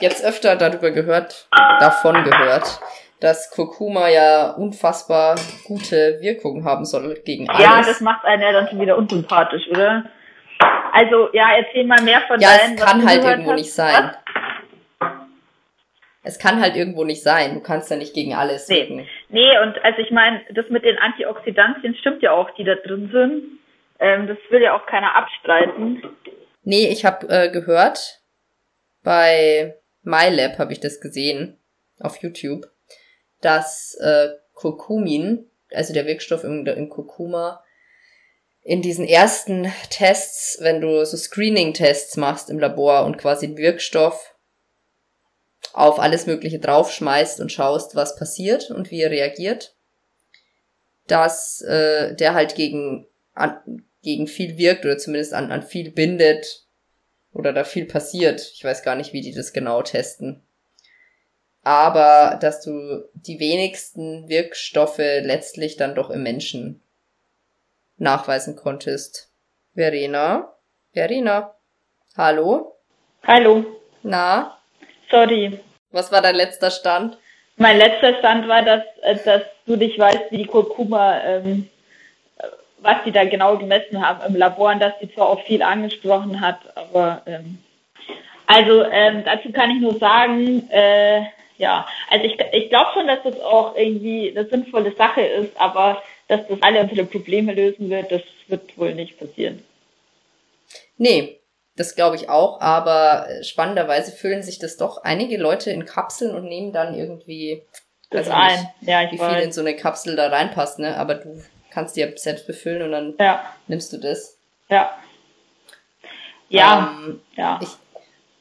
jetzt 0.00 0.24
öfter 0.24 0.56
darüber 0.56 0.90
gehört, 0.90 1.48
davon 1.80 2.24
gehört, 2.24 2.80
dass 3.20 3.50
Kurkuma 3.50 4.08
ja 4.08 4.50
unfassbar 4.52 5.36
gute 5.66 6.18
Wirkungen 6.20 6.64
haben 6.64 6.84
soll 6.84 7.14
gegen 7.24 7.48
alles. 7.48 7.62
Ja, 7.62 7.82
das 7.82 8.00
macht 8.00 8.24
einen 8.24 8.42
ja 8.42 8.52
dann 8.52 8.68
schon 8.68 8.80
wieder 8.80 8.96
unsympathisch, 8.96 9.68
oder? 9.68 10.04
Also, 10.92 11.28
ja, 11.32 11.56
erzähl 11.56 11.86
mal 11.86 12.02
mehr 12.02 12.22
von 12.26 12.40
ja, 12.40 12.48
deinen, 12.56 12.74
es 12.76 12.84
kann 12.84 13.06
halt 13.06 13.24
irgendwo 13.24 13.50
hast. 13.50 13.58
nicht 13.58 13.72
sein. 13.72 13.94
Was? 13.94 15.10
Es 16.22 16.38
kann 16.38 16.60
halt 16.60 16.76
irgendwo 16.76 17.04
nicht 17.04 17.22
sein. 17.22 17.54
Du 17.54 17.60
kannst 17.60 17.90
ja 17.90 17.96
nicht 17.96 18.14
gegen 18.14 18.34
alles 18.34 18.68
nee. 18.68 18.76
wirken. 18.76 19.08
Nee, 19.30 19.58
und 19.62 19.82
also 19.82 19.98
ich 20.00 20.10
meine, 20.10 20.42
das 20.54 20.68
mit 20.68 20.84
den 20.84 20.98
Antioxidantien 20.98 21.94
stimmt 21.96 22.22
ja 22.22 22.32
auch, 22.32 22.50
die 22.56 22.64
da 22.64 22.74
drin 22.74 23.08
sind. 23.10 23.58
Ähm, 23.98 24.26
das 24.26 24.36
will 24.50 24.62
ja 24.62 24.76
auch 24.76 24.86
keiner 24.86 25.14
abstreiten. 25.16 26.02
Nee, 26.62 26.88
ich 26.88 27.06
habe 27.06 27.26
äh, 27.28 27.50
gehört, 27.50 28.20
bei 29.02 29.76
MyLab 30.02 30.58
habe 30.58 30.72
ich 30.72 30.80
das 30.80 31.00
gesehen 31.00 31.58
auf 32.00 32.16
YouTube, 32.18 32.70
dass 33.40 33.94
äh, 34.00 34.30
Kurkumin, 34.54 35.50
also 35.72 35.92
der 35.92 36.06
Wirkstoff 36.06 36.44
im, 36.44 36.66
im 36.66 36.88
Kurkuma, 36.88 37.62
in 38.62 38.82
diesen 38.82 39.06
ersten 39.06 39.72
Tests, 39.88 40.58
wenn 40.60 40.80
du 40.80 41.04
so 41.04 41.16
Screening-Tests 41.16 42.16
machst 42.16 42.50
im 42.50 42.58
Labor 42.58 43.04
und 43.04 43.16
quasi 43.16 43.46
den 43.46 43.56
Wirkstoff 43.56 44.34
auf 45.72 45.98
alles 45.98 46.26
Mögliche 46.26 46.58
draufschmeißt 46.58 47.40
und 47.40 47.52
schaust, 47.52 47.94
was 47.94 48.16
passiert 48.16 48.70
und 48.70 48.90
wie 48.90 49.00
er 49.00 49.10
reagiert, 49.10 49.74
dass 51.06 51.62
äh, 51.62 52.14
der 52.14 52.34
halt 52.34 52.54
gegen, 52.54 53.06
an, 53.34 53.84
gegen 54.02 54.26
viel 54.26 54.58
wirkt 54.58 54.84
oder 54.84 54.98
zumindest 54.98 55.32
an, 55.32 55.52
an 55.52 55.62
viel 55.62 55.90
bindet 55.90 56.66
oder 57.32 57.52
da 57.52 57.64
viel 57.64 57.86
passiert. 57.86 58.40
Ich 58.54 58.64
weiß 58.64 58.82
gar 58.82 58.96
nicht, 58.96 59.12
wie 59.12 59.20
die 59.20 59.32
das 59.34 59.52
genau 59.52 59.82
testen. 59.82 60.42
aber 61.62 62.38
dass 62.40 62.62
du 62.62 63.04
die 63.14 63.38
wenigsten 63.38 64.28
Wirkstoffe 64.28 64.98
letztlich 64.98 65.76
dann 65.76 65.94
doch 65.94 66.10
im 66.10 66.22
Menschen 66.22 66.80
nachweisen 67.98 68.56
konntest. 68.56 69.30
Verena? 69.74 70.54
Verena? 70.92 71.54
Hallo? 72.16 72.76
Hallo. 73.26 73.64
Na? 74.02 74.58
Sorry. 75.10 75.60
Was 75.90 76.10
war 76.10 76.22
dein 76.22 76.34
letzter 76.36 76.70
Stand? 76.70 77.18
Mein 77.56 77.76
letzter 77.76 78.18
Stand 78.18 78.48
war, 78.48 78.62
dass, 78.62 78.82
äh, 79.02 79.16
dass 79.24 79.42
du 79.66 79.76
nicht 79.76 79.98
weißt, 79.98 80.30
wie 80.30 80.38
die 80.38 80.46
Kurkuma, 80.46 81.20
ähm, 81.22 81.68
was 82.82 82.96
die 83.04 83.12
da 83.12 83.24
genau 83.24 83.56
gemessen 83.56 84.06
haben 84.06 84.20
im 84.26 84.36
Labor 84.36 84.72
und 84.72 84.80
dass 84.80 84.98
die 85.00 85.12
zwar 85.12 85.28
auch 85.28 85.42
viel 85.44 85.62
angesprochen 85.62 86.40
hat, 86.40 86.58
aber 86.74 87.22
ähm, 87.26 87.58
also 88.46 88.84
ähm, 88.84 89.22
dazu 89.24 89.52
kann 89.52 89.70
ich 89.70 89.80
nur 89.80 89.98
sagen, 89.98 90.68
äh, 90.70 91.22
ja, 91.56 91.86
also 92.10 92.24
ich, 92.24 92.38
ich 92.52 92.68
glaube 92.68 92.90
schon, 92.94 93.06
dass 93.06 93.22
das 93.22 93.38
auch 93.40 93.76
irgendwie 93.76 94.30
eine 94.30 94.48
sinnvolle 94.48 94.92
Sache 94.96 95.20
ist, 95.20 95.52
aber 95.60 96.02
dass 96.26 96.46
das 96.48 96.62
alle 96.62 96.80
unsere 96.80 97.04
Probleme 97.04 97.52
lösen 97.52 97.90
wird, 97.90 98.10
das 98.10 98.22
wird 98.48 98.76
wohl 98.78 98.94
nicht 98.94 99.18
passieren. 99.18 99.62
Nee, 100.96 101.40
das 101.76 101.94
glaube 101.94 102.16
ich 102.16 102.28
auch, 102.28 102.60
aber 102.60 103.26
spannenderweise 103.42 104.12
füllen 104.12 104.42
sich 104.42 104.58
das 104.58 104.76
doch 104.76 105.02
einige 105.04 105.36
Leute 105.36 105.70
in 105.70 105.84
Kapseln 105.84 106.34
und 106.34 106.44
nehmen 106.44 106.72
dann 106.72 106.94
irgendwie 106.94 107.62
das 108.10 108.28
also 108.28 108.32
ein. 108.32 108.68
Nicht, 108.80 108.90
ja, 108.90 109.02
ich 109.04 109.12
wie 109.12 109.18
weiß. 109.18 109.34
viel 109.34 109.42
in 109.44 109.52
so 109.52 109.60
eine 109.60 109.76
Kapsel 109.76 110.16
da 110.16 110.28
reinpasst, 110.28 110.78
ne? 110.78 110.96
Aber 110.96 111.14
du 111.14 111.42
kannst 111.70 111.96
dir 111.96 112.12
selbst 112.16 112.46
befüllen 112.46 112.82
und 112.82 112.92
dann 112.92 113.14
ja. 113.18 113.44
nimmst 113.68 113.92
du 113.92 113.98
das. 113.98 114.36
Ja. 114.68 114.90
Ja. 116.48 116.96
Ähm, 116.98 117.20
ja. 117.36 117.60
Ich, 117.62 117.68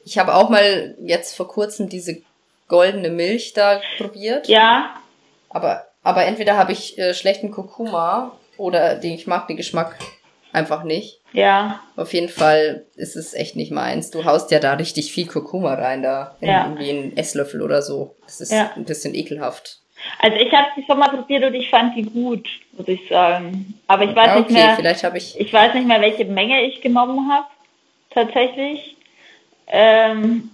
ich 0.04 0.18
habe 0.18 0.36
auch 0.36 0.50
mal 0.50 0.96
jetzt 1.00 1.36
vor 1.36 1.48
kurzem 1.48 1.90
diese 1.90 2.22
goldene 2.68 3.10
Milch 3.10 3.54
da 3.54 3.82
probiert. 3.98 4.48
Ja. 4.48 4.96
Aber, 5.50 5.88
aber 6.04 6.26
entweder 6.26 6.58
habe 6.58 6.72
ich 6.72 6.98
äh, 6.98 7.14
schlechten 7.14 7.52
Kurkuma 7.52 8.38
oder 8.58 8.96
den, 8.96 9.14
ich 9.14 9.28
mag 9.28 9.48
den 9.48 9.58
Geschmack 9.58 9.98
einfach 10.52 10.84
nicht. 10.84 11.22
Ja. 11.32 11.80
Auf 11.96 12.14
jeden 12.14 12.30
Fall 12.30 12.86
ist 12.96 13.16
es 13.16 13.34
echt 13.34 13.56
nicht 13.56 13.72
meins. 13.72 14.10
Du 14.10 14.26
haust 14.26 14.52
ja 14.52 14.60
da 14.60 14.74
richtig 14.74 15.12
viel 15.12 15.28
Kurkuma 15.28 15.76
rein, 15.76 16.02
da 16.02 16.36
in 16.42 16.50
ja. 16.50 16.66
irgendwie 16.66 16.90
einen 16.90 17.18
Esslöffel 17.18 17.62
oder 17.62 17.82
so. 17.82 18.16
Das 18.26 18.42
ist 18.42 18.52
ja. 18.52 18.72
ein 18.76 18.86
bisschen 18.86 19.14
ekelhaft. 19.14 19.80
Also 20.20 20.38
ich 20.38 20.52
habe 20.54 20.68
die 20.76 20.84
schon 20.86 21.00
mal 21.00 21.10
probiert 21.10 21.44
und 21.44 21.54
ich 21.54 21.70
fand 21.70 21.96
die 21.96 22.04
gut, 22.04 22.48
muss 22.74 22.88
ich 22.88 23.08
sagen. 23.08 23.80
Aber 23.88 24.04
ich 24.04 24.16
weiß 24.16 24.28
ja, 24.28 24.34
okay, 24.34 24.42
nicht 24.42 24.52
mehr. 24.52 24.76
Vielleicht 24.76 25.04
habe 25.04 25.18
ich. 25.18 25.40
Ich 25.40 25.52
weiß 25.52 25.74
nicht 25.74 25.88
mehr, 25.88 26.02
welche 26.02 26.26
Menge 26.26 26.62
ich 26.64 26.82
genommen 26.82 27.32
habe, 27.32 27.48
tatsächlich. 28.10 28.96
Ähm, 29.68 30.50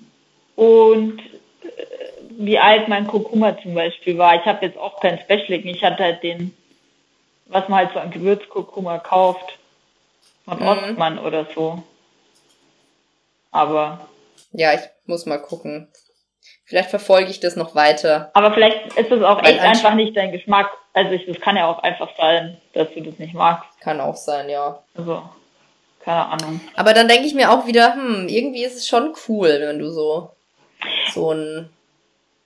und 0.56 1.20
äh, 1.20 1.68
wie 2.38 2.60
alt 2.60 2.88
mein 2.88 3.08
Kurkuma 3.08 3.58
zum 3.62 3.74
Beispiel 3.74 4.18
war. 4.18 4.36
Ich 4.36 4.46
habe 4.46 4.66
jetzt 4.66 4.78
auch 4.78 5.00
kein 5.00 5.20
Specialing. 5.20 5.68
Ich 5.68 5.84
hatte 5.84 6.04
halt 6.04 6.24
den, 6.24 6.56
was 7.48 7.68
man 7.70 7.80
halt 7.80 7.94
so 7.94 8.00
an 8.00 8.12
Gewürzkurkuma 8.12 9.00
kauft 9.00 9.58
von 10.46 10.60
mhm. 10.60 10.68
Ostmann 10.68 11.20
oder 11.20 11.48
so. 11.56 11.84
Aber. 13.52 14.08
Ja, 14.52 14.74
ich 14.74 14.82
muss 15.06 15.26
mal 15.26 15.38
gucken. 15.38 15.88
Vielleicht 16.66 16.90
verfolge 16.90 17.30
ich 17.30 17.40
das 17.40 17.56
noch 17.56 17.76
weiter. 17.76 18.32
Aber 18.34 18.54
vielleicht 18.54 18.98
ist 18.98 19.12
es 19.12 19.24
auch 19.24 19.44
echt 19.44 19.60
einfach 19.60 19.94
nicht 19.94 20.18
dein 20.18 20.32
Geschmack. 20.32 20.72
Also 20.94 21.12
ich, 21.12 21.26
das 21.26 21.40
kann 21.40 21.58
ja 21.58 21.68
auch 21.68 21.80
einfach 21.84 22.10
sein, 22.18 22.58
dass 22.74 22.88
du 22.94 23.02
das 23.02 23.20
nicht 23.20 23.34
magst. 23.34 23.70
Kann 23.82 24.02
auch 24.02 24.16
sein, 24.16 24.50
ja. 24.50 24.80
Also, 24.96 25.22
keine 26.04 26.26
Ahnung. 26.26 26.62
Aber 26.76 26.94
dann 26.94 27.08
denke 27.08 27.28
ich 27.28 27.34
mir 27.34 27.52
auch 27.52 27.68
wieder, 27.68 27.94
hm, 27.94 28.28
irgendwie 28.28 28.64
ist 28.64 28.76
es 28.76 28.88
schon 28.88 29.14
cool, 29.28 29.58
wenn 29.60 29.80
du 29.80 29.90
so 29.92 30.32
so 31.14 31.32
ein 31.32 31.70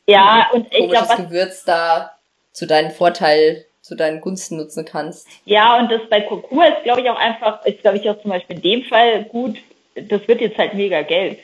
ja, 0.07 0.49
und 0.53 0.73
ich 0.73 0.89
glaube, 0.89 1.15
Gewürz 1.17 1.63
da 1.65 2.11
zu 2.51 2.65
deinem 2.65 2.91
Vorteil 2.91 3.65
zu 3.81 3.95
deinen 3.95 4.21
Gunsten 4.21 4.57
nutzen 4.57 4.85
kannst. 4.85 5.27
Ja, 5.45 5.77
und 5.77 5.91
das 5.91 6.01
bei 6.09 6.21
Kurkuma 6.21 6.65
ist, 6.65 6.83
glaube 6.83 7.01
ich, 7.01 7.09
auch 7.09 7.17
einfach, 7.17 7.65
ist, 7.65 7.81
glaube 7.81 7.97
ich, 7.97 8.09
auch 8.09 8.21
zum 8.21 8.31
Beispiel 8.31 8.57
in 8.57 8.61
dem 8.61 8.83
Fall 8.83 9.23
gut, 9.23 9.57
das 9.95 10.27
wird 10.27 10.41
jetzt 10.41 10.57
halt 10.57 10.75
mega 10.75 11.01
Geld. 11.01 11.39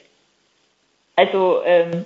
Also 1.16 1.64
ähm, 1.66 2.06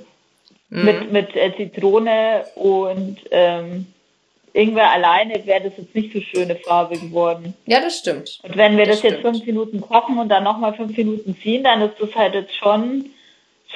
mhm. 0.70 0.86
mit, 0.86 1.12
mit 1.12 1.36
äh, 1.36 1.56
Zitrone 1.56 2.46
und 2.56 3.18
ähm, 3.32 3.88
Ingwer 4.54 4.90
alleine 4.90 5.46
wäre 5.46 5.70
das 5.70 5.74
jetzt 5.78 5.94
nicht 5.94 6.12
so 6.14 6.22
schöne 6.22 6.56
Farbe 6.56 6.98
geworden. 6.98 7.54
Ja, 7.66 7.80
das 7.82 8.00
stimmt. 8.00 8.40
Und 8.44 8.58
wenn 8.58 8.78
wir 8.78 8.86
das, 8.86 9.02
das 9.02 9.12
jetzt 9.12 9.22
fünf 9.22 9.46
Minuten 9.46 9.82
kochen 9.82 10.18
und 10.18 10.30
dann 10.30 10.44
nochmal 10.44 10.74
fünf 10.74 10.98
Minuten 10.98 11.38
ziehen, 11.42 11.64
dann 11.64 11.82
ist 11.82 11.96
das 12.00 12.16
halt 12.16 12.34
jetzt 12.34 12.56
schon, 12.56 13.12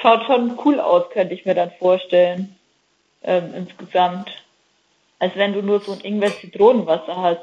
schaut 0.00 0.24
schon 0.24 0.58
cool 0.64 0.80
aus, 0.80 1.10
könnte 1.10 1.34
ich 1.34 1.44
mir 1.44 1.54
dann 1.54 1.70
vorstellen. 1.78 2.56
Ähm, 3.22 3.54
insgesamt 3.56 4.28
als 5.24 5.36
wenn 5.36 5.54
du 5.54 5.62
nur 5.62 5.80
so 5.80 5.92
ein 5.92 6.00
Ingwer-Zitronenwasser 6.00 7.16
hast. 7.16 7.40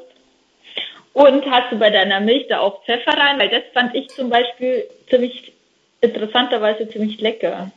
Und 1.12 1.44
hast 1.50 1.72
du 1.72 1.78
bei 1.78 1.90
deiner 1.90 2.20
Milch 2.20 2.46
da 2.48 2.60
auch 2.60 2.84
Pfeffer 2.84 3.12
rein? 3.12 3.38
Weil 3.38 3.50
das 3.50 3.64
fand 3.74 3.94
ich 3.94 4.08
zum 4.08 4.30
Beispiel 4.30 4.88
ziemlich, 5.10 5.52
interessanterweise 6.00 6.88
ziemlich 6.88 7.20
lecker. 7.20 7.70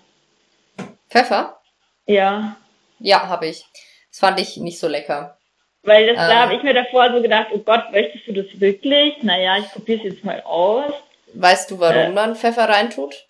Pfeffer? 1.10 1.60
Ja. 2.06 2.58
Ja, 3.00 3.28
habe 3.28 3.48
ich. 3.48 3.66
Das 4.12 4.20
fand 4.20 4.40
ich 4.40 4.58
nicht 4.58 4.80
so 4.80 4.88
lecker. 4.88 5.38
Weil 5.84 6.08
das, 6.08 6.18
ähm, 6.18 6.30
da 6.30 6.42
habe 6.42 6.56
ich 6.56 6.64
mir 6.64 6.74
davor 6.74 7.12
so 7.12 7.22
gedacht, 7.22 7.48
oh 7.52 7.60
Gott, 7.60 7.92
möchtest 7.92 8.28
du 8.28 8.34
das 8.34 8.60
wirklich? 8.60 9.22
Naja, 9.22 9.58
ich 9.58 9.70
probiere 9.72 10.00
es 10.00 10.14
jetzt 10.14 10.24
mal 10.24 10.42
aus. 10.42 10.92
Weißt 11.34 11.70
du, 11.70 11.80
warum 11.80 11.96
äh, 11.98 12.10
man 12.12 12.36
Pfeffer 12.36 12.68
reintut? 12.68 13.26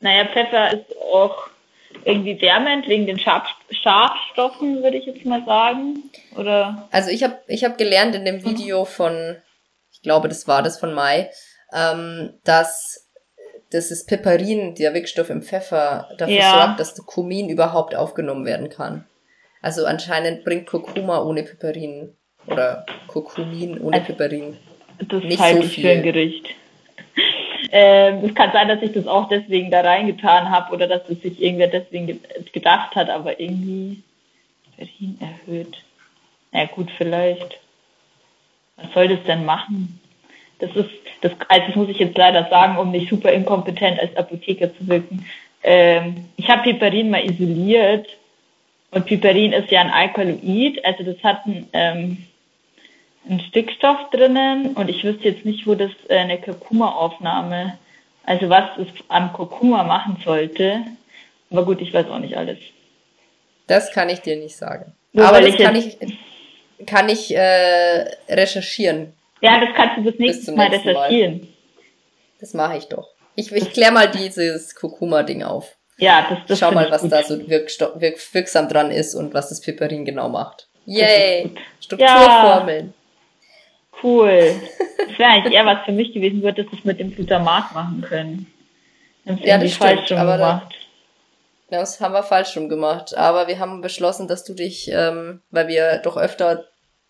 Naja, 0.00 0.26
Pfeffer 0.26 0.72
ist 0.74 0.96
auch 1.12 1.48
irgendwie 2.04 2.40
wärmend 2.40 2.86
wegen 2.86 3.06
den 3.06 3.18
Scharf 3.18 3.48
Schafstoffen, 3.70 4.82
würde 4.82 4.96
ich 4.96 5.06
jetzt 5.06 5.24
mal 5.24 5.44
sagen? 5.44 6.10
Oder? 6.36 6.88
Also 6.92 7.10
ich 7.10 7.22
habe 7.24 7.38
ich 7.48 7.64
hab 7.64 7.78
gelernt 7.78 8.14
in 8.14 8.24
dem 8.24 8.44
Video 8.44 8.84
von, 8.84 9.36
ich 9.90 10.02
glaube, 10.02 10.28
das 10.28 10.46
war 10.46 10.62
das 10.62 10.78
von 10.78 10.94
Mai, 10.94 11.30
ähm, 11.72 12.38
dass 12.44 13.07
das 13.70 13.90
ist 13.90 14.06
Piperin, 14.08 14.74
der 14.74 14.94
Wirkstoff 14.94 15.30
im 15.30 15.42
Pfeffer, 15.42 16.08
dafür 16.16 16.36
ja. 16.36 16.50
sorgt, 16.50 16.80
dass 16.80 16.94
der 16.94 17.04
Kumin 17.04 17.48
überhaupt 17.48 17.94
aufgenommen 17.94 18.44
werden 18.44 18.70
kann. 18.70 19.04
Also 19.60 19.84
anscheinend 19.84 20.44
bringt 20.44 20.66
Kurkuma 20.66 21.22
ohne 21.22 21.42
Piperin 21.42 22.14
oder 22.46 22.86
Kurkumin 23.08 23.78
ohne 23.80 23.96
also, 23.96 24.06
Piperin. 24.06 24.56
Das 25.08 25.22
nicht 25.22 25.38
halte 25.38 25.62
so 25.62 25.66
ich 25.66 25.80
für 25.80 25.90
ein 25.90 26.02
Gericht. 26.02 26.46
Ähm, 27.70 28.24
es 28.24 28.34
kann 28.34 28.50
sein, 28.52 28.68
dass 28.68 28.80
ich 28.80 28.92
das 28.92 29.06
auch 29.06 29.28
deswegen 29.28 29.70
da 29.70 29.82
reingetan 29.82 30.48
habe 30.48 30.72
oder 30.72 30.86
dass 30.86 31.02
es 31.10 31.20
sich 31.20 31.42
irgendwer 31.42 31.66
deswegen 31.66 32.06
ge 32.06 32.18
gedacht 32.50 32.94
hat, 32.94 33.10
aber 33.10 33.38
irgendwie 33.40 34.02
Berlin 34.78 35.18
erhöht. 35.20 35.76
Na 36.50 36.64
gut, 36.64 36.90
vielleicht. 36.96 37.60
Was 38.76 38.92
soll 38.94 39.08
das 39.08 39.22
denn 39.26 39.44
machen? 39.44 40.00
Das 40.58 40.70
ist, 40.74 40.90
das, 41.20 41.32
also 41.48 41.66
das 41.66 41.76
muss 41.76 41.88
ich 41.88 41.98
jetzt 41.98 42.16
leider 42.16 42.48
sagen, 42.50 42.78
um 42.78 42.90
nicht 42.90 43.08
super 43.08 43.32
inkompetent 43.32 44.00
als 44.00 44.16
Apotheker 44.16 44.74
zu 44.76 44.88
wirken. 44.88 45.24
Ähm, 45.62 46.26
ich 46.36 46.48
habe 46.48 46.62
Piperin 46.62 47.10
mal 47.10 47.24
isoliert 47.24 48.06
und 48.90 49.06
Piperin 49.06 49.52
ist 49.52 49.70
ja 49.70 49.80
ein 49.80 49.90
Alkaloid, 49.90 50.84
also 50.84 51.04
das 51.04 51.22
hat 51.22 51.46
ein 51.46 51.68
ähm, 51.72 52.28
ein 53.28 53.40
Stickstoff 53.40 54.10
drinnen 54.10 54.74
und 54.74 54.88
ich 54.88 55.04
wüsste 55.04 55.28
jetzt 55.28 55.44
nicht, 55.44 55.66
wo 55.66 55.74
das 55.74 55.90
äh, 56.08 56.16
eine 56.16 56.38
Kurkuma-Aufnahme, 56.38 57.78
also 58.24 58.48
was 58.48 58.76
es 58.78 58.88
am 59.08 59.32
Kurkuma 59.32 59.84
machen 59.84 60.18
sollte. 60.24 60.82
Aber 61.50 61.64
gut, 61.64 61.80
ich 61.80 61.92
weiß 61.92 62.06
auch 62.08 62.18
nicht 62.18 62.36
alles. 62.36 62.58
Das 63.66 63.92
kann 63.92 64.08
ich 64.08 64.20
dir 64.20 64.36
nicht 64.36 64.56
sagen. 64.56 64.94
Nur 65.12 65.26
Aber 65.26 65.40
das 65.40 65.50
ich 65.50 65.58
kann 65.58 65.76
ich, 65.76 65.96
kann 66.86 67.08
ich 67.08 67.34
äh, 67.34 68.06
recherchieren. 68.28 69.12
Ja, 69.40 69.60
das 69.60 69.74
kannst 69.74 69.98
du 69.98 70.10
das 70.10 70.18
nächste 70.18 70.52
Mal 70.52 70.68
recherchieren. 70.68 71.40
Mal. 71.40 71.48
Das 72.40 72.54
mache 72.54 72.76
ich 72.78 72.84
doch. 72.86 73.08
Ich, 73.34 73.52
ich 73.52 73.72
kläre 73.72 73.92
mal 73.92 74.10
dieses 74.10 74.74
Kurkuma-Ding 74.74 75.42
auf. 75.42 75.76
Ja, 75.98 76.26
das, 76.28 76.38
das 76.46 76.58
Schau 76.58 76.70
mal, 76.72 76.90
was 76.90 77.02
gut. 77.02 77.12
da 77.12 77.22
so 77.22 77.48
wirk, 77.48 77.70
wirksam 78.32 78.68
dran 78.68 78.90
ist 78.90 79.14
und 79.14 79.34
was 79.34 79.48
das 79.48 79.60
Piperin 79.60 80.04
genau 80.04 80.28
macht. 80.28 80.68
Yay! 80.86 81.50
Strukturformeln. 81.80 82.86
Ja. 82.86 84.00
Cool. 84.02 84.54
Das 85.08 85.18
wäre 85.18 85.30
eigentlich 85.30 85.54
eher 85.54 85.66
was 85.66 85.84
für 85.84 85.92
mich 85.92 86.12
gewesen, 86.12 86.42
wird, 86.42 86.58
dass 86.58 86.66
es 86.72 86.84
mit 86.84 87.00
dem 87.00 87.14
Glutamat 87.14 87.74
machen 87.74 88.00
können. 88.02 88.46
Ja, 89.24 89.58
das 89.58 89.74
stimmt, 89.74 89.90
falsch 89.90 90.12
aber 90.12 90.36
gemacht. 90.36 90.74
Da, 91.70 91.80
das 91.80 92.00
haben 92.00 92.14
wir 92.14 92.22
falsch 92.22 92.56
rum 92.56 92.68
gemacht. 92.68 93.16
Aber 93.16 93.48
wir 93.48 93.58
haben 93.58 93.80
beschlossen, 93.80 94.28
dass 94.28 94.44
du 94.44 94.54
dich, 94.54 94.90
ähm, 94.92 95.42
weil 95.50 95.68
wir 95.68 95.98
doch 95.98 96.16
öfter 96.16 96.64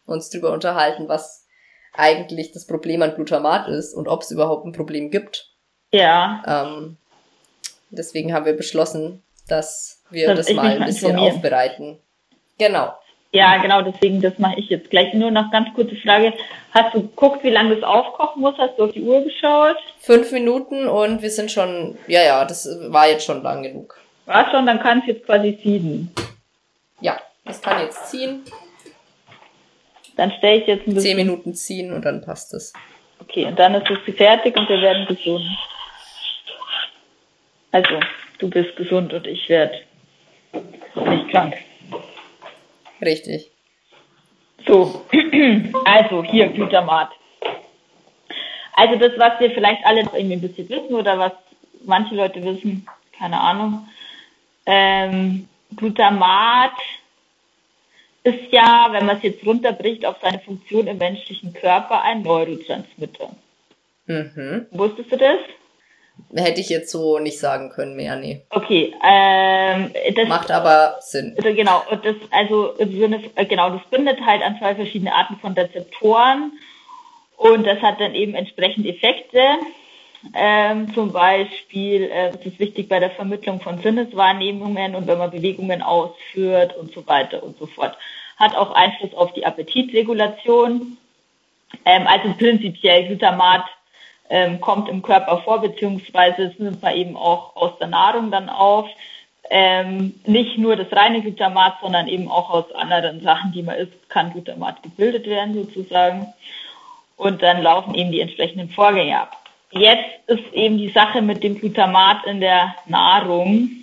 uns 0.06 0.30
drüber 0.30 0.52
unterhalten, 0.52 1.08
was 1.08 1.46
eigentlich 1.94 2.52
das 2.52 2.66
Problem 2.66 3.02
an 3.02 3.14
Glutamat 3.14 3.68
ist 3.68 3.94
und 3.94 4.08
ob 4.08 4.22
es 4.22 4.30
überhaupt 4.30 4.66
ein 4.66 4.72
Problem 4.72 5.10
gibt. 5.10 5.50
Ja. 5.90 6.42
Ähm, 6.46 6.96
deswegen 7.90 8.32
haben 8.32 8.46
wir 8.46 8.56
beschlossen, 8.56 9.22
dass 9.48 10.02
wir 10.10 10.34
das, 10.34 10.46
das 10.46 10.54
mal 10.54 10.80
ein 10.80 10.84
bisschen 10.84 11.16
aufbereiten. 11.16 11.98
Genau. 12.58 12.92
Ja, 13.30 13.58
genau, 13.58 13.82
deswegen, 13.82 14.22
das 14.22 14.38
mache 14.38 14.58
ich 14.58 14.70
jetzt 14.70 14.88
gleich. 14.90 15.12
Nur 15.12 15.30
noch 15.30 15.50
ganz 15.50 15.68
kurze 15.74 15.96
Frage. 15.96 16.32
Hast 16.72 16.94
du 16.94 17.02
geguckt, 17.02 17.44
wie 17.44 17.50
lange 17.50 17.74
das 17.74 17.84
aufkochen 17.84 18.40
muss? 18.40 18.56
Hast 18.56 18.78
du 18.78 18.84
auf 18.84 18.92
die 18.92 19.02
Uhr 19.02 19.22
geschaut? 19.22 19.76
Fünf 19.98 20.32
Minuten 20.32 20.88
und 20.88 21.20
wir 21.20 21.30
sind 21.30 21.50
schon, 21.50 21.98
ja, 22.06 22.22
ja, 22.22 22.44
das 22.46 22.66
war 22.86 23.06
jetzt 23.08 23.26
schon 23.26 23.42
lang 23.42 23.62
genug. 23.62 24.00
War 24.24 24.50
schon, 24.50 24.64
dann 24.66 24.80
kann 24.80 25.00
es 25.00 25.06
jetzt 25.06 25.26
quasi 25.26 25.58
ziehen. 25.62 26.10
Ja, 27.00 27.18
es 27.44 27.60
kann 27.60 27.82
jetzt 27.82 28.10
ziehen. 28.10 28.44
Dann 30.18 30.32
stelle 30.32 30.60
ich 30.60 30.66
jetzt 30.66 30.80
ein 30.80 30.94
bisschen. 30.94 31.00
Zehn 31.00 31.16
Minuten 31.16 31.54
ziehen 31.54 31.92
und 31.92 32.04
dann 32.04 32.22
passt 32.22 32.52
es. 32.52 32.72
Okay, 33.20 33.44
und 33.44 33.56
dann 33.56 33.76
ist 33.76 33.88
es 33.88 34.14
fertig 34.16 34.56
und 34.56 34.68
wir 34.68 34.80
werden 34.80 35.06
gesund. 35.06 35.46
Also, 37.70 38.00
du 38.38 38.50
bist 38.50 38.74
gesund 38.74 39.12
und 39.12 39.28
ich 39.28 39.48
werde 39.48 39.78
nicht 40.52 41.28
krank. 41.30 41.54
Richtig. 43.00 43.52
So, 44.66 45.06
also 45.84 46.24
hier 46.24 46.48
Glutamat. 46.48 47.10
Also 48.72 48.96
das, 48.96 49.12
was 49.18 49.38
wir 49.38 49.52
vielleicht 49.52 49.86
alle 49.86 50.02
noch 50.02 50.14
irgendwie 50.14 50.34
ein 50.34 50.40
bisschen 50.40 50.68
wissen 50.68 50.94
oder 50.96 51.16
was 51.16 51.32
manche 51.84 52.16
Leute 52.16 52.42
wissen, 52.42 52.88
keine 53.16 53.38
Ahnung. 53.40 53.88
Ähm, 54.66 55.48
Glutamat 55.76 56.72
ist 58.34 58.52
ja, 58.52 58.88
wenn 58.92 59.06
man 59.06 59.16
es 59.16 59.22
jetzt 59.22 59.44
runterbricht 59.46 60.04
auf 60.04 60.16
seine 60.22 60.40
Funktion 60.40 60.86
im 60.86 60.98
menschlichen 60.98 61.52
Körper, 61.52 62.02
ein 62.02 62.22
Neurotransmitter. 62.22 63.30
Mhm. 64.06 64.66
Wusstest 64.70 65.12
du 65.12 65.16
das? 65.16 65.38
Hätte 66.34 66.60
ich 66.60 66.68
jetzt 66.68 66.90
so 66.90 67.18
nicht 67.18 67.38
sagen 67.38 67.70
können 67.70 67.94
mehr, 67.94 68.16
nee. 68.16 68.42
Okay, 68.50 68.92
ähm, 69.04 69.92
das 70.14 70.28
macht 70.28 70.50
aber 70.50 70.96
Sinn. 71.00 71.34
Also 71.36 71.54
genau, 71.54 71.82
das 72.02 72.16
also 72.30 72.76
äh, 72.78 73.44
genau, 73.46 73.70
das 73.70 73.82
bindet 73.90 74.20
halt 74.26 74.42
an 74.42 74.58
zwei 74.58 74.74
verschiedene 74.74 75.14
Arten 75.14 75.36
von 75.40 75.52
Rezeptoren 75.52 76.52
und 77.36 77.64
das 77.64 77.80
hat 77.80 78.00
dann 78.00 78.14
eben 78.14 78.34
entsprechend 78.34 78.86
Effekte. 78.86 79.40
Ähm, 80.34 80.92
zum 80.94 81.12
Beispiel 81.12 82.10
äh, 82.12 82.30
ist 82.30 82.44
es 82.44 82.58
wichtig 82.58 82.88
bei 82.88 82.98
der 82.98 83.10
Vermittlung 83.10 83.60
von 83.60 83.78
Sinneswahrnehmungen 83.80 84.96
und 84.96 85.06
wenn 85.06 85.18
man 85.18 85.30
Bewegungen 85.30 85.80
ausführt 85.80 86.76
und 86.76 86.92
so 86.92 87.06
weiter 87.06 87.42
und 87.42 87.56
so 87.58 87.66
fort. 87.66 87.96
Hat 88.38 88.56
auch 88.56 88.72
Einfluss 88.72 89.14
auf 89.14 89.32
die 89.32 89.44
Appetitregulation. 89.44 90.96
Ähm, 91.84 92.06
also 92.06 92.32
prinzipiell 92.38 93.06
Glutamat 93.06 93.64
ähm, 94.30 94.60
kommt 94.60 94.88
im 94.88 95.02
Körper 95.02 95.38
vor, 95.38 95.60
beziehungsweise 95.60 96.44
es 96.44 96.58
nimmt 96.58 96.82
man 96.82 96.94
eben 96.94 97.16
auch 97.16 97.56
aus 97.56 97.78
der 97.78 97.88
Nahrung 97.88 98.30
dann 98.30 98.48
auf. 98.48 98.88
Ähm, 99.50 100.14
nicht 100.26 100.58
nur 100.58 100.76
das 100.76 100.92
reine 100.92 101.22
Glutamat, 101.22 101.76
sondern 101.80 102.06
eben 102.06 102.30
auch 102.30 102.50
aus 102.50 102.70
anderen 102.74 103.22
Sachen, 103.22 103.52
die 103.52 103.62
man 103.62 103.76
isst, 103.76 104.10
kann 104.10 104.32
Glutamat 104.32 104.82
gebildet 104.82 105.26
werden 105.26 105.54
sozusagen. 105.54 106.32
Und 107.16 107.42
dann 107.42 107.62
laufen 107.62 107.94
eben 107.94 108.12
die 108.12 108.20
entsprechenden 108.20 108.68
Vorgänge 108.68 109.20
ab. 109.20 109.36
Jetzt 109.70 110.28
ist 110.28 110.52
eben 110.52 110.78
die 110.78 110.90
Sache 110.90 111.20
mit 111.22 111.42
dem 111.42 111.58
Glutamat 111.58 112.24
in 112.26 112.40
der 112.40 112.74
Nahrung. 112.86 113.77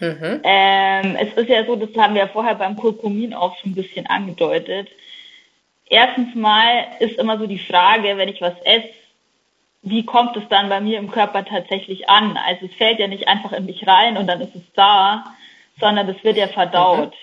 Mhm. 0.00 0.40
Ähm, 0.42 1.16
es 1.20 1.32
ist 1.34 1.48
ja 1.48 1.64
so, 1.64 1.76
das 1.76 1.94
haben 1.96 2.14
wir 2.14 2.22
ja 2.22 2.28
vorher 2.28 2.54
beim 2.54 2.76
Kurkumin 2.76 3.34
auch 3.34 3.56
schon 3.58 3.72
ein 3.72 3.74
bisschen 3.74 4.06
angedeutet. 4.06 4.88
Erstens 5.86 6.34
mal 6.34 6.86
ist 7.00 7.18
immer 7.18 7.38
so 7.38 7.46
die 7.46 7.58
Frage, 7.58 8.16
wenn 8.16 8.28
ich 8.28 8.40
was 8.40 8.54
esse, 8.64 8.88
wie 9.82 10.04
kommt 10.04 10.36
es 10.36 10.46
dann 10.48 10.68
bei 10.68 10.80
mir 10.80 10.98
im 10.98 11.10
Körper 11.10 11.44
tatsächlich 11.44 12.08
an? 12.08 12.36
Also 12.36 12.66
es 12.66 12.74
fällt 12.74 12.98
ja 12.98 13.06
nicht 13.06 13.28
einfach 13.28 13.52
in 13.52 13.66
mich 13.66 13.86
rein 13.86 14.16
und 14.16 14.26
dann 14.26 14.40
ist 14.40 14.54
es 14.54 14.62
da, 14.74 15.24
sondern 15.78 16.08
es 16.08 16.22
wird 16.22 16.36
ja 16.36 16.48
verdaut. 16.48 17.14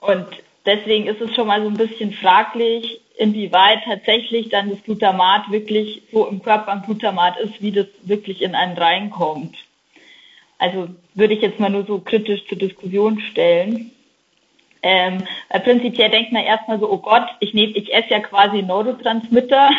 Mhm. 0.00 0.08
Und 0.08 0.26
deswegen 0.66 1.06
ist 1.06 1.20
es 1.20 1.34
schon 1.34 1.46
mal 1.46 1.62
so 1.62 1.68
ein 1.68 1.76
bisschen 1.76 2.12
fraglich, 2.12 3.00
inwieweit 3.16 3.84
tatsächlich 3.84 4.48
dann 4.48 4.70
das 4.70 4.82
Glutamat 4.82 5.50
wirklich 5.50 6.02
so 6.12 6.26
im 6.26 6.42
Körper 6.42 6.72
ein 6.72 6.82
Glutamat 6.82 7.38
ist, 7.38 7.60
wie 7.60 7.72
das 7.72 7.86
wirklich 8.02 8.42
in 8.42 8.54
einen 8.54 8.76
reinkommt. 8.76 9.56
Also 10.62 10.88
würde 11.14 11.34
ich 11.34 11.42
jetzt 11.42 11.58
mal 11.58 11.70
nur 11.70 11.84
so 11.84 11.98
kritisch 11.98 12.46
zur 12.46 12.56
Diskussion 12.56 13.20
stellen. 13.32 13.90
Ähm, 14.80 15.24
weil 15.48 15.60
prinzipiell 15.60 16.08
denkt 16.08 16.30
man 16.30 16.44
erstmal 16.44 16.78
so, 16.78 16.88
oh 16.88 16.98
Gott, 16.98 17.26
ich 17.40 17.52
nehme, 17.52 17.72
ich 17.72 17.92
esse 17.92 18.10
ja 18.10 18.20
quasi 18.20 18.62
Neurotransmitter. 18.62 19.70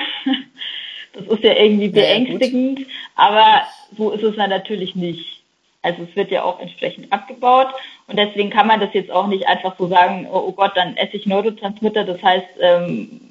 das 1.13 1.25
ist 1.25 1.43
ja 1.43 1.53
irgendwie 1.53 1.87
beängstigend, 1.87 2.79
ja, 2.79 2.85
aber 3.15 3.61
so 3.97 4.11
ist 4.11 4.23
es 4.23 4.35
dann 4.35 4.49
natürlich 4.49 4.93
nicht. 4.93 5.41
Also 5.81 6.03
es 6.03 6.13
wird 6.17 6.31
ja 6.31 6.43
auch 6.43 6.59
entsprechend 6.59 7.13
abgebaut 7.13 7.67
und 8.07 8.19
deswegen 8.19 8.49
kann 8.49 8.67
man 8.67 8.81
das 8.81 8.93
jetzt 8.93 9.11
auch 9.11 9.27
nicht 9.27 9.47
einfach 9.47 9.77
so 9.77 9.87
sagen, 9.87 10.27
oh, 10.29 10.43
oh 10.47 10.51
Gott, 10.51 10.73
dann 10.75 10.97
esse 10.97 11.15
ich 11.15 11.25
Neurotransmitter, 11.25 12.03
das 12.03 12.21
heißt, 12.21 12.47
ähm, 12.59 13.21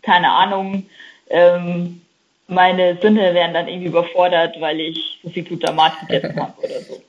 keine 0.00 0.30
Ahnung, 0.30 0.86
ähm, 1.28 2.00
meine 2.46 2.96
Sinne 3.00 3.34
werden 3.34 3.54
dann 3.54 3.68
irgendwie 3.68 3.88
überfordert, 3.88 4.60
weil 4.60 4.80
ich 4.80 5.18
so 5.22 5.30
viel 5.30 5.44
Glutamat 5.44 6.00
gegessen 6.00 6.36
habe 6.40 6.58
oder 6.58 6.80
so. 6.80 7.02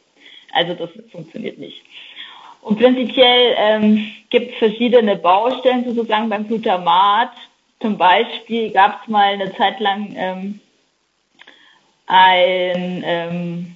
Also 0.51 0.73
das 0.73 0.89
funktioniert 1.11 1.57
nicht. 1.57 1.81
Und 2.61 2.79
prinzipiell 2.79 3.55
ähm, 3.57 4.11
gibt 4.29 4.53
es 4.53 4.57
verschiedene 4.57 5.17
Baustellen 5.17 5.85
sozusagen 5.85 6.29
beim 6.29 6.47
Glutamat. 6.47 7.31
Zum 7.79 7.97
Beispiel 7.97 8.71
gab 8.71 9.01
es 9.01 9.07
mal 9.07 9.33
eine 9.33 9.53
Zeit 9.55 9.79
lang 9.79 10.15
ähm, 10.17 10.59
ein 12.07 13.03
ähm, 13.05 13.75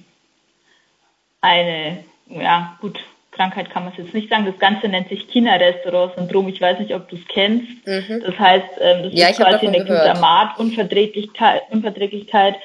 eine, 1.40 2.04
ja 2.28 2.76
gut, 2.80 2.98
Krankheit 3.40 3.70
kann 3.70 3.84
man 3.84 3.92
es 3.92 3.98
jetzt 3.98 4.12
nicht 4.12 4.28
sagen. 4.28 4.44
Das 4.44 4.58
Ganze 4.58 4.86
nennt 4.86 5.08
sich 5.08 5.26
China-Restaurant-Syndrom. 5.28 6.48
Ich 6.48 6.60
weiß 6.60 6.78
nicht, 6.78 6.94
ob 6.94 7.08
du 7.08 7.16
es 7.16 7.26
kennst. 7.26 7.86
Mhm. 7.86 8.22
Das 8.26 8.38
heißt, 8.38 8.66
ähm, 8.82 9.04
das 9.04 9.14
ja, 9.14 9.28
ist 9.28 9.38
quasi 9.38 9.66
eine 9.66 9.82
Glutamat-Unverträglichkeit, 9.82 11.62
Unverträglichkeit, 11.70 12.56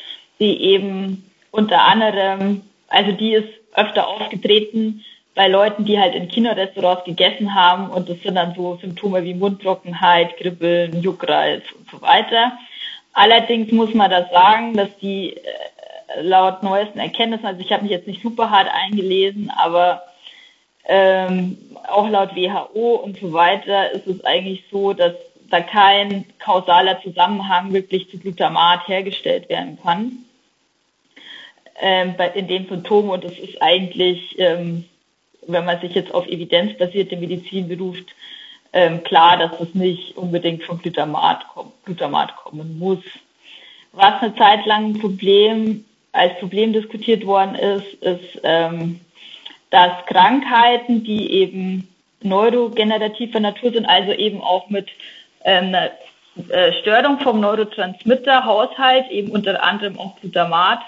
die 0.41 0.61
eben 0.61 1.23
unter 1.51 1.81
anderem, 1.81 2.63
also 2.89 3.13
die 3.13 3.35
ist 3.35 3.47
öfter 3.73 4.05
aufgetreten 4.05 5.05
bei 5.33 5.47
Leuten, 5.47 5.85
die 5.85 5.97
halt 5.97 6.13
in 6.13 6.27
China-Restaurants 6.27 7.05
gegessen 7.05 7.55
haben 7.55 7.89
und 7.89 8.09
das 8.09 8.19
sind 8.21 8.35
dann 8.35 8.53
so 8.53 8.77
Symptome 8.81 9.23
wie 9.23 9.33
Mundtrockenheit, 9.33 10.35
Kribbeln, 10.35 11.01
Juckreiz 11.01 11.63
und 11.77 11.89
so 11.89 12.01
weiter. 12.01 12.51
Allerdings 13.13 13.71
muss 13.71 13.93
man 13.93 14.11
da 14.11 14.27
sagen, 14.29 14.75
dass 14.75 14.89
die 15.01 15.37
äh, 15.37 16.21
laut 16.21 16.63
neuesten 16.63 16.99
Erkenntnissen, 16.99 17.45
also 17.45 17.61
ich 17.61 17.71
habe 17.71 17.83
mich 17.83 17.91
jetzt 17.91 18.07
nicht 18.07 18.21
super 18.21 18.49
hart 18.49 18.67
eingelesen, 18.73 19.49
aber 19.55 20.03
ähm, 20.87 21.57
auch 21.87 22.09
laut 22.09 22.35
WHO 22.35 22.95
und 22.95 23.17
so 23.19 23.33
weiter 23.33 23.91
ist 23.91 24.07
es 24.07 24.23
eigentlich 24.23 24.63
so, 24.71 24.93
dass 24.93 25.13
da 25.49 25.61
kein 25.61 26.25
kausaler 26.39 27.01
Zusammenhang 27.01 27.73
wirklich 27.73 28.09
zu 28.09 28.17
Glutamat 28.17 28.87
hergestellt 28.87 29.49
werden 29.49 29.77
kann 29.81 30.25
ähm, 31.79 32.15
bei, 32.17 32.29
in 32.29 32.47
den 32.47 32.67
Symptomen 32.67 33.09
und 33.09 33.25
es 33.25 33.37
ist 33.37 33.61
eigentlich, 33.61 34.37
ähm, 34.39 34.85
wenn 35.47 35.65
man 35.65 35.79
sich 35.81 35.93
jetzt 35.93 36.13
auf 36.13 36.27
evidenzbasierte 36.27 37.17
Medizin 37.17 37.67
beruft, 37.67 38.15
ähm, 38.73 39.03
klar, 39.03 39.37
dass 39.37 39.59
es 39.59 39.73
nicht 39.73 40.17
unbedingt 40.17 40.63
von 40.63 40.79
Glutamat, 40.79 41.45
Glutamat 41.85 42.35
kommen 42.35 42.77
muss. 42.77 42.99
Was 43.93 44.21
eine 44.21 44.35
Zeit 44.35 44.65
lang 44.65 44.85
ein 44.85 44.99
Problem 44.99 45.85
als 46.11 46.37
Problem 46.39 46.73
diskutiert 46.73 47.25
worden 47.25 47.55
ist, 47.55 47.93
ist, 48.01 48.41
ähm, 48.43 48.99
dass 49.75 50.05
Krankheiten, 50.05 51.03
die 51.03 51.33
eben 51.33 51.89
neurogenerativer 52.21 53.41
Natur 53.41 53.73
sind, 53.73 53.85
also 53.85 54.13
eben 54.13 54.41
auch 54.41 54.69
mit 54.69 54.87
ähm, 55.43 55.75
äh, 55.75 56.71
Störung 56.79 57.19
vom 57.19 57.41
Neurotransmitterhaushalt, 57.41 59.11
eben 59.11 59.31
unter 59.31 59.61
anderem 59.61 59.99
auch 59.99 60.15
Glutamat, 60.21 60.79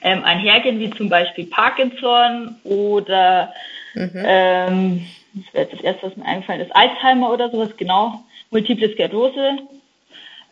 ähm, 0.00 0.24
einhergehen, 0.24 0.80
wie 0.80 0.88
zum 0.88 1.10
Beispiel 1.10 1.44
Parkinson 1.44 2.56
oder 2.64 3.52
mhm. 3.92 4.24
ähm, 4.24 5.06
das 5.34 5.52
wäre 5.52 5.64
jetzt 5.64 5.74
das 5.74 5.82
erste, 5.82 6.06
was 6.06 6.16
mir 6.16 6.24
eingefallen 6.24 6.62
ist, 6.62 6.74
Alzheimer 6.74 7.30
oder 7.30 7.50
sowas, 7.50 7.76
genau, 7.76 8.24
Multiple 8.50 8.90
Sklerose, 8.92 9.58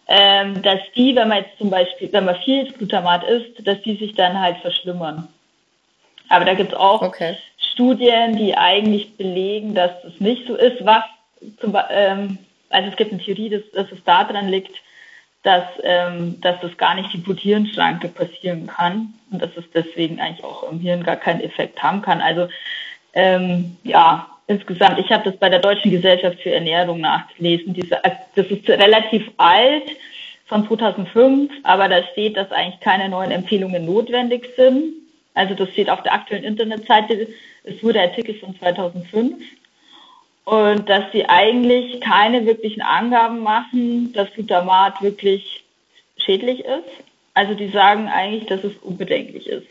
ähm, 0.06 0.60
dass 0.60 0.80
die, 0.94 1.16
wenn 1.16 1.28
man 1.28 1.38
jetzt 1.38 1.56
zum 1.56 1.70
Beispiel, 1.70 2.12
wenn 2.12 2.26
man 2.26 2.36
viel 2.44 2.70
Glutamat 2.72 3.24
isst, 3.24 3.66
dass 3.66 3.80
die 3.80 3.96
sich 3.96 4.14
dann 4.14 4.38
halt 4.38 4.58
verschlimmern. 4.58 5.28
Aber 6.28 6.44
da 6.44 6.54
gibt 6.54 6.72
es 6.72 6.78
auch 6.78 7.02
okay. 7.02 7.36
Studien, 7.72 8.36
die 8.36 8.56
eigentlich 8.56 9.16
belegen, 9.16 9.74
dass 9.74 9.90
das 10.02 10.18
nicht 10.20 10.46
so 10.46 10.56
ist, 10.56 10.84
was 10.84 11.04
zum, 11.60 11.76
ähm, 11.90 12.38
also 12.70 12.90
es 12.90 12.96
gibt 12.96 13.12
eine 13.12 13.22
Theorie, 13.22 13.50
dass, 13.50 13.62
dass 13.72 13.90
es 13.92 14.02
daran 14.04 14.48
liegt, 14.48 14.76
dass, 15.42 15.64
ähm, 15.82 16.40
dass 16.40 16.60
das 16.60 16.76
gar 16.76 16.94
nicht 16.94 17.12
die 17.12 17.18
Blut-Hirn-Schranke 17.18 18.08
passieren 18.08 18.66
kann 18.66 19.14
und 19.30 19.40
dass 19.40 19.50
es 19.56 19.64
deswegen 19.72 20.20
eigentlich 20.20 20.44
auch 20.44 20.70
im 20.70 20.80
Hirn 20.80 21.04
gar 21.04 21.16
keinen 21.16 21.40
Effekt 21.40 21.82
haben 21.82 22.02
kann. 22.02 22.20
Also 22.20 22.48
ähm, 23.14 23.76
ja, 23.84 24.26
insgesamt, 24.48 24.98
ich 24.98 25.10
habe 25.10 25.30
das 25.30 25.38
bei 25.38 25.48
der 25.48 25.60
Deutschen 25.60 25.90
Gesellschaft 25.90 26.40
für 26.40 26.52
Ernährung 26.52 27.00
nachgelesen. 27.00 27.74
Diese, 27.74 28.00
das 28.34 28.46
ist 28.46 28.68
relativ 28.68 29.30
alt, 29.36 29.84
von 30.48 30.66
2005, 30.66 31.52
aber 31.62 31.88
da 31.88 32.02
steht, 32.12 32.36
dass 32.36 32.50
eigentlich 32.50 32.80
keine 32.80 33.08
neuen 33.08 33.30
Empfehlungen 33.30 33.84
notwendig 33.84 34.48
sind. 34.56 34.94
Also 35.38 35.54
das 35.54 35.70
steht 35.70 35.88
auf 35.88 36.02
der 36.02 36.14
aktuellen 36.14 36.42
Internetseite. 36.42 37.28
Es 37.62 37.80
wurde 37.80 38.00
Artikel 38.00 38.34
von 38.34 38.58
2005. 38.58 39.36
Und 40.44 40.88
dass 40.88 41.12
sie 41.12 41.26
eigentlich 41.26 42.00
keine 42.00 42.44
wirklichen 42.44 42.82
Angaben 42.82 43.44
machen, 43.44 44.12
dass 44.14 44.32
Glutamat 44.32 45.00
wirklich 45.00 45.62
schädlich 46.16 46.64
ist. 46.64 47.04
Also 47.34 47.54
die 47.54 47.68
sagen 47.68 48.08
eigentlich, 48.08 48.46
dass 48.46 48.64
es 48.64 48.76
unbedenklich 48.78 49.46
ist. 49.46 49.68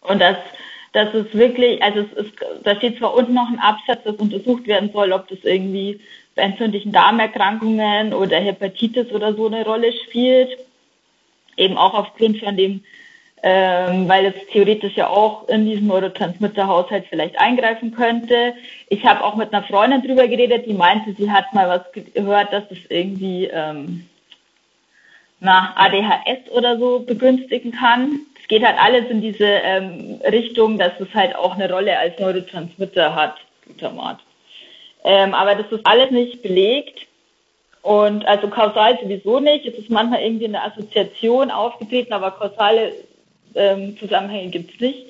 Und 0.00 0.20
das, 0.20 0.38
das 0.92 1.12
ist 1.12 1.34
wirklich, 1.34 1.82
also 1.82 2.00
es 2.00 2.12
ist, 2.24 2.32
da 2.62 2.76
steht 2.76 2.96
zwar 2.96 3.14
unten 3.14 3.34
noch 3.34 3.48
ein 3.48 3.58
Absatz, 3.58 4.04
das 4.04 4.16
untersucht 4.16 4.66
werden 4.66 4.90
soll, 4.90 5.12
ob 5.12 5.28
das 5.28 5.40
irgendwie 5.42 6.00
bei 6.34 6.42
entzündlichen 6.42 6.92
Darmerkrankungen 6.92 8.14
oder 8.14 8.38
Hepatitis 8.38 9.12
oder 9.12 9.34
so 9.34 9.48
eine 9.48 9.66
Rolle 9.66 9.92
spielt. 9.92 10.56
Eben 11.58 11.76
auch 11.76 11.92
aufgrund 11.92 12.38
von 12.38 12.56
dem, 12.56 12.84
ähm, 13.48 14.08
weil 14.08 14.26
es 14.26 14.34
theoretisch 14.50 14.96
ja 14.96 15.06
auch 15.06 15.46
in 15.48 15.66
diesem 15.66 15.86
Neurotransmitterhaushalt 15.86 17.04
vielleicht 17.08 17.38
eingreifen 17.38 17.94
könnte. 17.94 18.54
Ich 18.88 19.06
habe 19.06 19.22
auch 19.22 19.36
mit 19.36 19.54
einer 19.54 19.62
Freundin 19.62 20.02
drüber 20.02 20.26
geredet, 20.26 20.66
die 20.66 20.72
meinte, 20.72 21.12
sie 21.12 21.30
hat 21.30 21.54
mal 21.54 21.68
was 21.68 21.92
gehört, 21.92 22.52
dass 22.52 22.64
es 22.70 22.78
irgendwie 22.88 23.44
ähm, 23.44 24.08
na, 25.38 25.74
ADHS 25.76 26.50
oder 26.50 26.76
so 26.76 26.98
begünstigen 26.98 27.70
kann. 27.70 28.18
Es 28.42 28.48
geht 28.48 28.64
halt 28.64 28.78
alles 28.80 29.08
in 29.10 29.20
diese 29.20 29.46
ähm, 29.46 30.20
Richtung, 30.24 30.76
dass 30.76 30.98
es 30.98 31.14
halt 31.14 31.36
auch 31.36 31.54
eine 31.54 31.72
Rolle 31.72 31.96
als 31.96 32.18
Neurotransmitter 32.18 33.14
hat, 33.14 33.36
Glutamat. 33.64 34.18
Ähm, 35.04 35.34
aber 35.34 35.54
das 35.54 35.70
ist 35.70 35.86
alles 35.86 36.10
nicht 36.10 36.42
belegt. 36.42 37.06
Und 37.82 38.26
also 38.26 38.48
kausal 38.48 38.98
sowieso 39.00 39.38
nicht. 39.38 39.66
Es 39.66 39.78
ist 39.78 39.88
manchmal 39.88 40.22
irgendwie 40.22 40.46
eine 40.46 40.64
Assoziation 40.64 41.52
aufgetreten, 41.52 42.12
aber 42.12 42.32
kausale 42.32 42.92
ähm, 43.56 43.96
Zusammenhänge 43.98 44.50
gibt 44.50 44.74
es 44.74 44.80
nicht. 44.80 45.06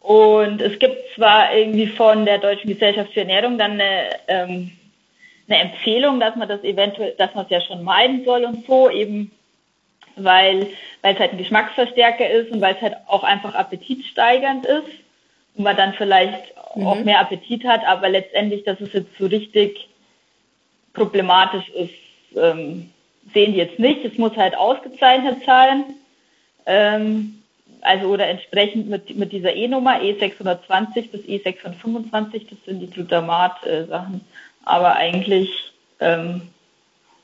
Und 0.00 0.62
es 0.62 0.78
gibt 0.78 0.96
zwar 1.14 1.54
irgendwie 1.54 1.86
von 1.86 2.24
der 2.24 2.38
Deutschen 2.38 2.68
Gesellschaft 2.68 3.12
für 3.12 3.20
Ernährung 3.20 3.58
dann 3.58 3.72
eine, 3.72 4.10
ähm, 4.28 4.70
eine 5.48 5.58
Empfehlung, 5.60 6.20
dass 6.20 6.36
man 6.36 6.48
das 6.48 6.62
eventuell, 6.64 7.14
dass 7.18 7.34
man 7.34 7.44
es 7.44 7.50
ja 7.50 7.60
schon 7.60 7.84
meiden 7.84 8.24
soll 8.24 8.44
und 8.44 8.66
so, 8.66 8.90
eben 8.90 9.30
weil, 10.16 10.68
weil 11.02 11.14
es 11.14 11.20
halt 11.20 11.32
ein 11.32 11.38
Geschmacksverstärker 11.38 12.28
ist 12.28 12.50
und 12.50 12.60
weil 12.60 12.74
es 12.74 12.80
halt 12.80 12.96
auch 13.06 13.22
einfach 13.22 13.54
appetitsteigernd 13.54 14.66
ist 14.66 14.88
und 15.56 15.64
man 15.64 15.76
dann 15.76 15.94
vielleicht 15.94 16.54
mhm. 16.74 16.86
auch 16.86 17.04
mehr 17.04 17.20
Appetit 17.20 17.64
hat, 17.64 17.84
aber 17.84 18.08
letztendlich, 18.08 18.64
dass 18.64 18.80
es 18.80 18.92
jetzt 18.92 19.16
so 19.18 19.26
richtig 19.26 19.88
problematisch 20.92 21.68
ist, 21.70 21.94
ähm, 22.36 22.90
sehen 23.32 23.52
die 23.52 23.58
jetzt 23.58 23.78
nicht. 23.78 24.04
Es 24.04 24.18
muss 24.18 24.36
halt 24.36 24.56
ausgezeichnet 24.56 25.38
sein. 25.46 25.84
Ähm, 26.66 27.37
also 27.82 28.08
oder 28.08 28.26
entsprechend 28.26 28.88
mit, 28.88 29.16
mit 29.16 29.32
dieser 29.32 29.54
E-Nummer 29.54 30.00
E620 30.00 31.10
bis 31.10 31.20
E625, 31.22 32.46
das 32.50 32.58
sind 32.64 32.80
die 32.80 32.90
Glutamat-Sachen. 32.90 34.20
Aber 34.64 34.96
eigentlich 34.96 35.50
ähm, 36.00 36.42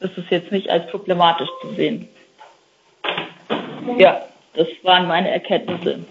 ist 0.01 0.17
es 0.17 0.25
jetzt 0.31 0.53
nicht 0.53 0.71
als 0.71 0.91
problematisch 0.91 1.49
zu 1.63 1.75
sehen. 1.75 2.09
Ja, 3.99 4.23
das 4.55 4.69
waren 4.83 5.07
meine 5.07 5.31
Erkenntnisse 5.31 6.05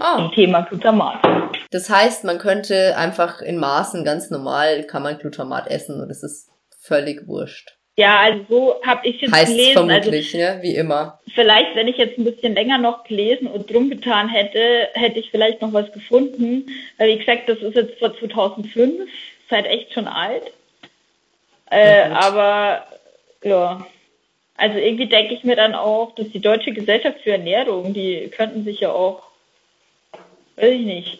ah. 0.00 0.16
zum 0.16 0.32
Thema 0.32 0.62
Glutamat. 0.62 1.18
Das 1.70 1.88
heißt, 1.88 2.24
man 2.24 2.38
könnte 2.38 2.96
einfach 2.96 3.40
in 3.40 3.58
Maßen 3.58 4.04
ganz 4.04 4.30
normal 4.30 4.84
kann 4.84 5.02
man 5.02 5.18
Glutamat 5.18 5.68
essen 5.68 6.00
und 6.00 6.10
es 6.10 6.22
ist 6.22 6.50
völlig 6.78 7.26
wurscht. 7.26 7.79
Ja, 7.96 8.20
also 8.20 8.44
so 8.48 8.74
habe 8.86 9.06
ich 9.06 9.20
jetzt 9.20 9.32
heißt 9.32 9.52
gelesen. 9.52 9.72
vermutlich, 9.72 10.34
also, 10.34 10.38
ne? 10.38 10.62
wie 10.62 10.74
immer. 10.74 11.18
Vielleicht, 11.34 11.74
wenn 11.74 11.88
ich 11.88 11.96
jetzt 11.96 12.18
ein 12.18 12.24
bisschen 12.24 12.54
länger 12.54 12.78
noch 12.78 13.04
gelesen 13.04 13.46
und 13.46 13.70
drum 13.70 13.90
getan 13.90 14.28
hätte, 14.28 14.88
hätte 14.94 15.18
ich 15.18 15.30
vielleicht 15.30 15.60
noch 15.60 15.72
was 15.72 15.92
gefunden. 15.92 16.66
Weil 16.96 17.10
wie 17.10 17.18
gesagt, 17.18 17.48
das 17.48 17.58
ist 17.58 17.74
jetzt 17.74 17.98
vor 17.98 18.16
2005, 18.16 19.02
ist 19.02 19.10
halt 19.50 19.66
echt 19.66 19.92
schon 19.92 20.08
alt. 20.08 20.44
Äh, 21.70 22.08
aber 22.10 22.86
ja, 23.44 23.86
also 24.56 24.78
irgendwie 24.78 25.06
denke 25.06 25.34
ich 25.34 25.44
mir 25.44 25.56
dann 25.56 25.74
auch, 25.74 26.14
dass 26.14 26.30
die 26.30 26.40
Deutsche 26.40 26.72
Gesellschaft 26.72 27.20
für 27.22 27.32
Ernährung, 27.32 27.92
die 27.92 28.30
könnten 28.34 28.64
sich 28.64 28.80
ja 28.80 28.92
auch 28.92 29.30
weiß 30.60 30.72
ich 30.72 30.84
nicht. 30.86 31.18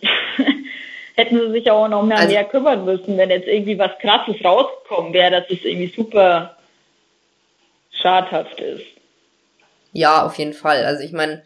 Hätten 1.16 1.38
sie 1.38 1.50
sich 1.50 1.70
auch 1.70 1.88
noch 1.88 2.02
mehr, 2.02 2.18
also, 2.18 2.32
mehr 2.32 2.44
kümmern 2.44 2.84
müssen, 2.84 3.18
wenn 3.18 3.30
jetzt 3.30 3.48
irgendwie 3.48 3.78
was 3.78 3.98
Krasses 3.98 4.42
rausgekommen 4.44 5.12
wäre, 5.12 5.30
dass 5.30 5.50
es 5.50 5.64
irgendwie 5.64 5.92
super 5.94 6.56
schadhaft 8.00 8.60
ist. 8.60 8.84
Ja, 9.92 10.24
auf 10.24 10.36
jeden 10.36 10.52
Fall. 10.52 10.84
Also 10.84 11.02
ich 11.02 11.12
meine, 11.12 11.42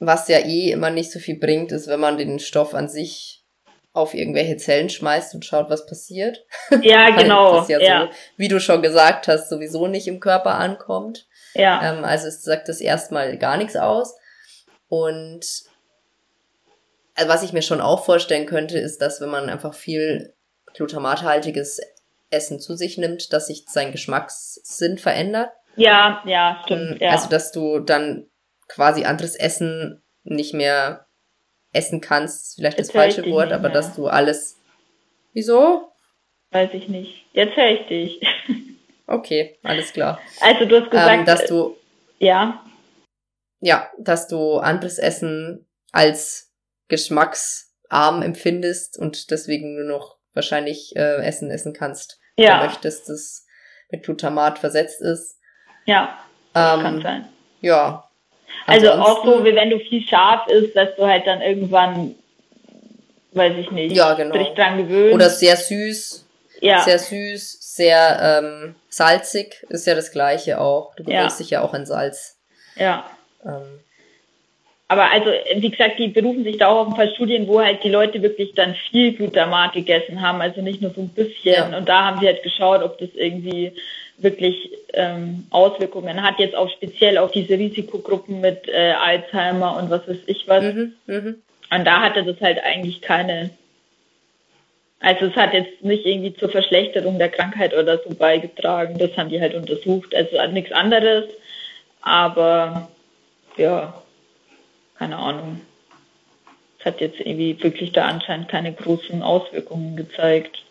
was 0.00 0.28
ja 0.28 0.38
eh 0.38 0.70
immer 0.70 0.90
nicht 0.90 1.12
so 1.12 1.18
viel 1.18 1.38
bringt, 1.38 1.72
ist, 1.72 1.88
wenn 1.88 2.00
man 2.00 2.18
den 2.18 2.38
Stoff 2.38 2.74
an 2.74 2.88
sich 2.88 3.44
auf 3.92 4.14
irgendwelche 4.14 4.56
Zellen 4.56 4.90
schmeißt 4.90 5.34
und 5.34 5.44
schaut, 5.44 5.70
was 5.70 5.86
passiert. 5.86 6.44
Ja, 6.82 7.10
genau. 7.16 7.56
das 7.56 7.68
ja, 7.68 7.80
ja. 7.80 8.02
So, 8.02 8.18
wie 8.36 8.48
du 8.48 8.60
schon 8.60 8.82
gesagt 8.82 9.28
hast, 9.28 9.48
sowieso 9.48 9.88
nicht 9.88 10.06
im 10.06 10.20
Körper 10.20 10.54
ankommt. 10.54 11.26
Ja. 11.54 11.92
Ähm, 11.92 12.04
also 12.04 12.28
es 12.28 12.42
sagt 12.42 12.68
das 12.68 12.80
erstmal 12.80 13.36
gar 13.38 13.56
nichts 13.56 13.76
aus. 13.76 14.14
Und 14.88 15.44
also 17.14 17.28
was 17.28 17.42
ich 17.42 17.52
mir 17.52 17.62
schon 17.62 17.80
auch 17.80 18.04
vorstellen 18.04 18.46
könnte, 18.46 18.78
ist, 18.78 19.02
dass 19.02 19.20
wenn 19.20 19.30
man 19.30 19.50
einfach 19.50 19.74
viel 19.74 20.34
glutamathaltiges 20.74 21.80
Essen 22.30 22.60
zu 22.60 22.74
sich 22.74 22.98
nimmt, 22.98 23.32
dass 23.32 23.46
sich 23.46 23.64
sein 23.68 23.92
Geschmackssinn 23.92 24.98
verändert. 24.98 25.50
Ja, 25.76 26.22
ja, 26.26 26.60
stimmt. 26.64 26.92
Ähm, 26.92 26.98
ja. 27.00 27.10
Also 27.10 27.28
dass 27.28 27.52
du 27.52 27.80
dann 27.80 28.28
quasi 28.68 29.04
anderes 29.04 29.34
Essen 29.34 30.02
nicht 30.24 30.54
mehr 30.54 31.06
essen 31.72 32.00
kannst, 32.00 32.56
vielleicht 32.56 32.78
Jetzt 32.78 32.88
das 32.88 32.96
falsche 32.96 33.30
Wort, 33.30 33.52
aber 33.52 33.68
dass 33.68 33.94
du 33.94 34.08
alles. 34.08 34.56
Wieso? 35.32 35.92
Weiß 36.50 36.70
ich 36.72 36.88
nicht. 36.88 37.26
Jetzt 37.32 37.56
höre 37.56 37.70
ich 37.70 37.86
dich. 37.86 38.20
Okay, 39.10 39.58
alles 39.62 39.94
klar. 39.94 40.20
Also 40.42 40.66
du 40.66 40.82
hast 40.82 40.90
gesagt, 40.90 41.20
ähm, 41.20 41.24
dass 41.24 41.46
du 41.46 41.78
ja, 42.18 42.62
ja, 43.60 43.90
dass 43.98 44.28
du 44.28 44.58
anderes 44.58 44.98
Essen 44.98 45.66
als 45.92 46.52
geschmacksarm 46.88 48.20
empfindest 48.22 48.98
und 48.98 49.30
deswegen 49.30 49.76
nur 49.76 49.84
noch 49.84 50.18
wahrscheinlich 50.34 50.94
äh, 50.94 51.24
Essen 51.24 51.50
essen 51.50 51.72
kannst. 51.72 52.17
Ja. 52.38 52.60
Du 52.60 52.66
möchtest, 52.66 53.08
das 53.08 53.46
mit 53.90 54.04
Glutamat 54.04 54.58
versetzt 54.58 55.00
ist. 55.02 55.38
Ja, 55.84 56.18
ähm, 56.54 56.80
kann 56.80 57.02
sein. 57.02 57.28
Ja. 57.60 58.04
Also 58.66 58.92
auch 58.92 59.24
so, 59.24 59.44
wie 59.44 59.54
wenn 59.54 59.70
du 59.70 59.78
viel 59.78 60.06
scharf 60.06 60.46
isst, 60.46 60.76
dass 60.76 60.94
du 60.96 61.06
halt 61.06 61.26
dann 61.26 61.40
irgendwann, 61.42 62.14
weiß 63.32 63.56
ich 63.56 63.70
nicht, 63.70 63.96
ja, 63.96 64.14
genau. 64.14 64.36
dich 64.36 64.54
dran 64.54 64.78
gewöhnst. 64.78 65.14
Oder 65.14 65.30
sehr 65.30 65.56
süß. 65.56 66.26
Ja. 66.60 66.80
Sehr 66.80 66.98
süß, 66.98 67.58
sehr 67.60 68.40
ähm, 68.42 68.74
salzig 68.88 69.64
ist 69.68 69.86
ja 69.86 69.94
das 69.94 70.10
gleiche 70.10 70.60
auch. 70.60 70.94
Du 70.96 71.04
gewöhnst 71.04 71.38
ja. 71.38 71.44
dich 71.44 71.50
ja 71.50 71.62
auch 71.62 71.72
an 71.72 71.86
Salz. 71.86 72.36
Ja. 72.76 73.08
Ähm, 73.44 73.80
aber 74.90 75.10
also, 75.10 75.30
wie 75.56 75.68
gesagt, 75.68 75.98
die 75.98 76.08
berufen 76.08 76.44
sich 76.44 76.56
da 76.56 76.68
auch 76.68 76.80
auf 76.80 76.88
ein 76.88 76.94
paar 76.94 77.14
Studien, 77.14 77.46
wo 77.46 77.60
halt 77.60 77.84
die 77.84 77.90
Leute 77.90 78.22
wirklich 78.22 78.54
dann 78.54 78.74
viel 78.74 79.12
Glutamat 79.12 79.74
gegessen 79.74 80.22
haben, 80.22 80.40
also 80.40 80.62
nicht 80.62 80.80
nur 80.80 80.92
so 80.92 81.02
ein 81.02 81.10
bisschen. 81.10 81.70
Ja. 81.70 81.76
Und 81.76 81.86
da 81.86 82.06
haben 82.06 82.20
sie 82.20 82.26
halt 82.26 82.42
geschaut, 82.42 82.82
ob 82.82 82.96
das 82.98 83.10
irgendwie 83.14 83.72
wirklich 84.16 84.70
ähm, 84.94 85.46
Auswirkungen 85.50 86.22
hat, 86.22 86.38
jetzt 86.38 86.54
auch 86.54 86.70
speziell 86.70 87.18
auf 87.18 87.30
diese 87.32 87.58
Risikogruppen 87.58 88.40
mit 88.40 88.66
äh, 88.66 88.92
Alzheimer 88.92 89.76
und 89.76 89.90
was 89.90 90.08
weiß 90.08 90.16
ich 90.26 90.48
was. 90.48 90.64
Mhm, 90.64 90.94
mh. 91.06 91.34
Und 91.70 91.84
da 91.84 92.00
hatte 92.00 92.24
das 92.24 92.40
halt 92.40 92.58
eigentlich 92.64 93.02
keine, 93.02 93.50
also 95.00 95.26
es 95.26 95.36
hat 95.36 95.52
jetzt 95.52 95.84
nicht 95.84 96.06
irgendwie 96.06 96.34
zur 96.34 96.48
Verschlechterung 96.48 97.18
der 97.18 97.28
Krankheit 97.28 97.74
oder 97.74 97.98
so 97.98 98.14
beigetragen. 98.14 98.96
Das 98.96 99.14
haben 99.18 99.28
die 99.28 99.40
halt 99.40 99.54
untersucht. 99.54 100.14
Also 100.14 100.34
nichts 100.50 100.72
anderes. 100.72 101.24
Aber 102.00 102.88
ja, 103.58 104.02
keine 104.98 105.16
Ahnung. 105.16 105.60
Es 106.78 106.84
hat 106.84 107.00
jetzt 107.00 107.20
irgendwie 107.20 107.60
wirklich 107.62 107.92
da 107.92 108.06
anscheinend 108.06 108.48
keine 108.48 108.72
großen 108.72 109.22
Auswirkungen 109.22 109.96
gezeigt. 109.96 110.64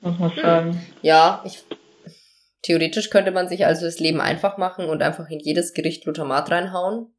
Muss 0.00 0.18
man 0.18 0.34
hm. 0.34 0.42
sagen. 0.42 0.86
Ja, 1.02 1.42
ich, 1.46 1.64
theoretisch 2.62 3.10
könnte 3.10 3.30
man 3.30 3.48
sich 3.48 3.66
also 3.66 3.86
das 3.86 3.98
Leben 3.98 4.20
einfach 4.20 4.58
machen 4.58 4.88
und 4.88 5.02
einfach 5.02 5.28
in 5.28 5.40
jedes 5.40 5.72
Gericht 5.72 6.04
Glutamat 6.04 6.50
reinhauen. 6.50 7.14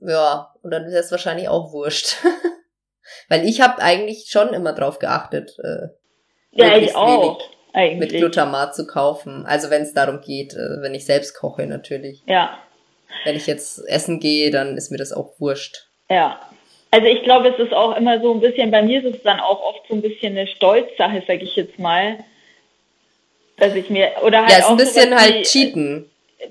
Ja, 0.00 0.54
und 0.62 0.70
dann 0.70 0.84
ist 0.84 0.94
es 0.94 1.10
wahrscheinlich 1.10 1.48
auch 1.48 1.72
wurscht. 1.72 2.16
Weil 3.28 3.46
ich 3.46 3.60
habe 3.60 3.80
eigentlich 3.82 4.26
schon 4.28 4.52
immer 4.52 4.72
drauf 4.72 4.98
geachtet, 4.98 5.56
äh, 5.62 5.88
ja, 6.50 6.76
ich 6.76 6.94
auch, 6.94 7.40
eigentlich. 7.72 8.12
mit 8.12 8.20
Glutamat 8.20 8.74
zu 8.74 8.86
kaufen. 8.86 9.46
Also 9.46 9.70
wenn 9.70 9.82
es 9.82 9.94
darum 9.94 10.20
geht, 10.20 10.54
äh, 10.54 10.82
wenn 10.82 10.94
ich 10.94 11.06
selbst 11.06 11.34
koche 11.34 11.66
natürlich. 11.66 12.22
Ja, 12.26 12.58
wenn 13.24 13.36
ich 13.36 13.46
jetzt 13.46 13.82
essen 13.88 14.20
gehe, 14.20 14.50
dann 14.50 14.76
ist 14.76 14.90
mir 14.90 14.98
das 14.98 15.12
auch 15.12 15.32
wurscht. 15.38 15.86
Ja. 16.08 16.40
Also 16.90 17.08
ich 17.08 17.22
glaube, 17.24 17.48
es 17.48 17.58
ist 17.58 17.74
auch 17.74 17.96
immer 17.96 18.20
so 18.20 18.32
ein 18.32 18.40
bisschen, 18.40 18.70
bei 18.70 18.82
mir 18.82 19.04
ist 19.04 19.16
es 19.16 19.22
dann 19.22 19.40
auch 19.40 19.62
oft 19.62 19.82
so 19.88 19.94
ein 19.94 20.02
bisschen 20.02 20.36
eine 20.36 20.46
Stolzsache, 20.46 21.22
sag 21.26 21.42
ich 21.42 21.56
jetzt 21.56 21.78
mal. 21.78 22.18
Dass 23.58 23.74
ich 23.74 23.88
mir, 23.90 24.12
oder 24.22 24.42
halt. 24.42 24.50
Ja, 24.50 24.58
ist 24.58 24.68
ein 24.68 24.76
bisschen 24.76 25.18
halt 25.18 25.34
wie, 25.34 25.42
cheaten. 25.42 26.10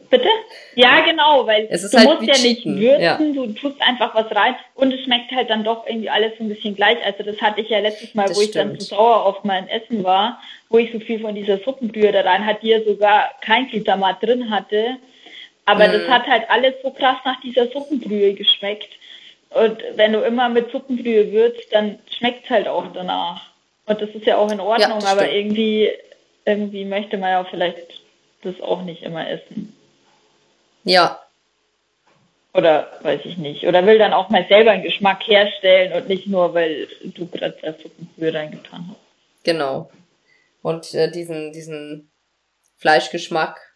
Bitte? 0.09 0.27
Ja, 0.73 1.01
genau, 1.01 1.45
weil 1.45 1.67
du 1.67 1.73
halt 1.73 2.03
musst 2.03 2.27
ja 2.27 2.33
cheaten. 2.33 2.75
nicht 2.75 2.83
würzen, 2.83 3.01
ja. 3.01 3.17
du 3.17 3.53
tust 3.53 3.79
einfach 3.81 4.15
was 4.15 4.35
rein 4.35 4.55
und 4.73 4.91
es 4.91 5.01
schmeckt 5.01 5.31
halt 5.31 5.49
dann 5.49 5.63
doch 5.63 5.85
irgendwie 5.85 6.09
alles 6.09 6.33
so 6.37 6.43
ein 6.43 6.49
bisschen 6.49 6.75
gleich. 6.75 6.97
Also 7.05 7.23
das 7.23 7.39
hatte 7.39 7.61
ich 7.61 7.69
ja 7.69 7.79
letztes 7.79 8.15
Mal, 8.15 8.27
das 8.27 8.37
wo 8.37 8.41
stimmt. 8.41 8.55
ich 8.55 8.61
dann 8.61 8.79
zu 8.79 8.85
sauer 8.95 9.25
auf 9.25 9.43
mein 9.43 9.69
Essen 9.69 10.03
war, 10.03 10.41
wo 10.69 10.79
ich 10.79 10.91
so 10.91 10.99
viel 10.99 11.19
von 11.19 11.35
dieser 11.35 11.59
Suppenbrühe 11.59 12.11
da 12.11 12.21
rein 12.21 12.45
hatte, 12.45 12.61
die 12.61 12.69
ja 12.69 12.83
sogar 12.83 13.31
kein 13.41 13.67
Glutamat 13.67 14.21
drin 14.23 14.49
hatte 14.49 14.97
Aber 15.65 15.87
mhm. 15.87 15.93
das 15.93 16.07
hat 16.07 16.27
halt 16.27 16.49
alles 16.49 16.75
so 16.83 16.91
krass 16.91 17.17
nach 17.25 17.39
dieser 17.41 17.67
Suppenbrühe 17.67 18.33
geschmeckt. 18.33 18.89
Und 19.49 19.77
wenn 19.95 20.13
du 20.13 20.21
immer 20.21 20.49
mit 20.49 20.71
Suppenbrühe 20.71 21.31
würzt, 21.31 21.71
dann 21.71 21.99
schmeckt 22.09 22.45
es 22.45 22.49
halt 22.49 22.67
auch 22.67 22.85
danach. 22.93 23.41
Und 23.85 24.01
das 24.01 24.09
ist 24.09 24.25
ja 24.25 24.37
auch 24.37 24.51
in 24.51 24.59
Ordnung, 24.59 24.99
ja, 24.99 25.07
aber 25.07 25.29
irgendwie, 25.29 25.91
irgendwie 26.43 26.85
möchte 26.85 27.17
man 27.17 27.29
ja 27.29 27.43
vielleicht 27.43 28.01
das 28.41 28.59
auch 28.61 28.81
nicht 28.83 29.03
immer 29.03 29.29
essen. 29.29 29.75
Ja. 30.83 31.19
Oder 32.53 32.99
weiß 33.01 33.21
ich 33.25 33.37
nicht. 33.37 33.67
Oder 33.67 33.85
will 33.85 33.97
dann 33.97 34.13
auch 34.13 34.29
mal 34.29 34.45
selber 34.47 34.71
einen 34.71 34.83
Geschmack 34.83 35.27
herstellen 35.27 35.93
und 35.93 36.07
nicht 36.07 36.27
nur, 36.27 36.53
weil 36.53 36.87
du 37.03 37.27
gerade 37.27 37.57
das 37.61 37.81
Suppenbrühe 37.81 38.33
reingetan 38.33 38.87
hast. 38.89 38.99
Genau. 39.43 39.91
Und 40.61 40.93
äh, 40.93 41.11
diesen, 41.11 41.51
diesen 41.51 42.11
Fleischgeschmack 42.77 43.74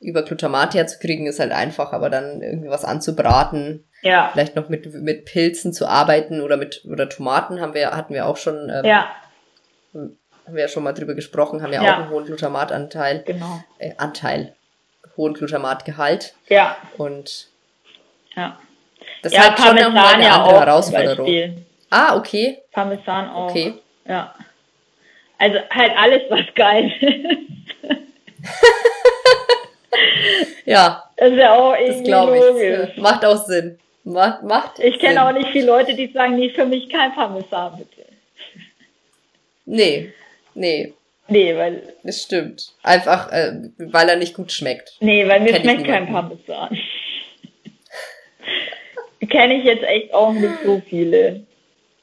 über 0.00 0.22
Glutamat 0.22 0.74
herzukriegen, 0.74 1.26
ist 1.26 1.40
halt 1.40 1.52
einfach, 1.52 1.92
aber 1.92 2.10
dann 2.10 2.40
irgendwie 2.42 2.68
was 2.68 2.84
anzubraten. 2.84 3.84
Ja. 4.02 4.30
Vielleicht 4.32 4.54
noch 4.54 4.68
mit, 4.68 4.92
mit 4.94 5.24
Pilzen 5.24 5.72
zu 5.72 5.86
arbeiten 5.86 6.40
oder 6.40 6.56
mit 6.56 6.84
oder 6.84 7.08
Tomaten 7.08 7.60
haben 7.60 7.74
wir, 7.74 7.90
hatten 7.90 8.14
wir 8.14 8.26
auch 8.26 8.36
schon. 8.36 8.70
Ähm, 8.70 8.84
ja. 8.84 9.08
Haben 9.92 10.54
wir 10.54 10.62
ja 10.62 10.68
schon 10.68 10.84
mal 10.84 10.92
drüber 10.92 11.14
gesprochen, 11.14 11.62
haben 11.62 11.72
ja, 11.72 11.82
ja. 11.82 11.94
auch 11.94 12.02
einen 12.02 12.10
hohen 12.10 12.24
Glutamatanteil. 12.24 13.22
Genau. 13.26 13.62
Äh, 13.78 13.92
Anteil. 13.98 14.54
Hohen 15.16 15.34
Glutamatgehalt. 15.34 16.34
Ja. 16.48 16.76
Und 16.96 17.48
ja. 18.36 18.58
Das 19.22 19.32
ja, 19.32 19.40
hat 19.42 19.58
schon 19.58 19.78
auch 19.78 19.90
eine 19.90 20.04
andere 20.04 20.44
auch, 20.44 20.60
Herausforderung. 20.60 21.64
Ah, 21.90 22.16
okay. 22.16 22.62
Parmesan 22.72 23.30
auch. 23.30 23.50
Okay. 23.50 23.74
Ja. 24.06 24.34
Also 25.38 25.58
halt 25.70 25.92
alles, 25.96 26.22
was 26.30 26.54
geil 26.54 26.92
ist. 27.00 27.48
ja. 30.64 31.04
Das 31.16 31.30
ist 31.30 31.38
ja 31.38 31.54
auch 31.54 31.74
irgendwie 31.76 32.10
das 32.10 32.26
logisch. 32.26 32.90
Ich. 32.94 33.02
Macht 33.02 33.24
auch 33.24 33.36
Sinn. 33.36 33.78
Macht, 34.04 34.42
macht 34.42 34.78
ich 34.78 34.98
kenne 34.98 35.26
auch 35.26 35.32
nicht 35.32 35.50
viele 35.50 35.66
Leute, 35.66 35.94
die 35.94 36.06
sagen, 36.06 36.36
nee, 36.36 36.48
für 36.50 36.64
mich 36.64 36.88
kein 36.88 37.14
Parmesan, 37.14 37.76
bitte. 37.76 38.06
Nee, 39.66 40.12
nee. 40.54 40.94
Nee, 41.28 41.54
weil. 41.56 41.94
Das 42.02 42.22
stimmt. 42.22 42.74
Einfach, 42.82 43.30
äh, 43.30 43.52
weil 43.76 44.08
er 44.08 44.16
nicht 44.16 44.34
gut 44.34 44.50
schmeckt. 44.50 44.96
Nee, 45.00 45.28
weil 45.28 45.40
mir 45.40 45.52
Kenn 45.52 45.62
schmeckt 45.62 45.84
kein 45.84 46.10
Parmesan. 46.10 46.78
Kenne 49.28 49.58
ich 49.58 49.64
jetzt 49.64 49.82
echt 49.82 50.14
auch 50.14 50.32
nicht 50.32 50.62
so 50.64 50.80
viele. 50.88 51.46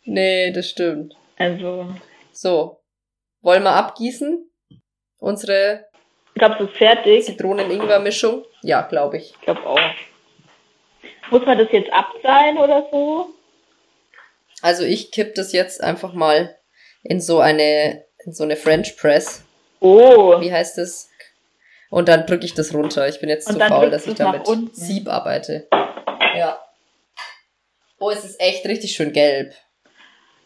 Nee, 0.04 0.52
das 0.52 0.70
stimmt. 0.70 1.16
Also. 1.38 1.88
So. 2.32 2.82
Wollen 3.42 3.64
wir 3.64 3.72
abgießen? 3.72 4.48
Unsere 5.18 5.86
ich 6.36 6.40
glaube, 6.40 6.58
so 6.60 6.68
fertig. 6.68 7.24
Zitronen-Ingwer-Mischung? 7.26 8.44
Ja, 8.62 8.82
glaube 8.82 9.18
ich. 9.18 9.32
Ich 9.32 9.42
glaube 9.42 9.66
auch. 9.66 9.80
Muss 11.32 11.46
man 11.46 11.58
das 11.58 11.70
jetzt 11.72 11.92
abseilen 11.94 12.58
oder 12.58 12.86
so? 12.92 13.30
Also 14.62 14.84
ich 14.84 15.12
kipp 15.12 15.34
das 15.36 15.54
jetzt 15.54 15.82
einfach 15.82 16.12
mal 16.12 16.58
in 17.04 17.22
so 17.22 17.40
eine, 17.40 18.04
in 18.26 18.34
so 18.34 18.44
eine 18.44 18.58
French 18.58 18.98
Press. 18.98 19.44
Oh. 19.80 20.40
Wie 20.42 20.52
heißt 20.52 20.78
das? 20.78 21.10
Und 21.90 22.10
dann 22.10 22.26
drücke 22.26 22.46
ich 22.46 22.54
das 22.54 22.74
runter. 22.74 23.08
Ich 23.08 23.22
bin 23.22 23.30
jetzt 23.30 23.48
zu 23.48 23.58
faul, 23.58 23.90
dass 23.90 24.06
ich 24.06 24.16
damit 24.16 24.46
Sieb 24.74 25.08
arbeite. 25.08 25.68
Ja. 26.36 26.60
Oh, 27.98 28.10
es 28.10 28.26
ist 28.26 28.42
echt 28.42 28.66
richtig 28.66 28.92
schön 28.92 29.14
gelb. 29.14 29.54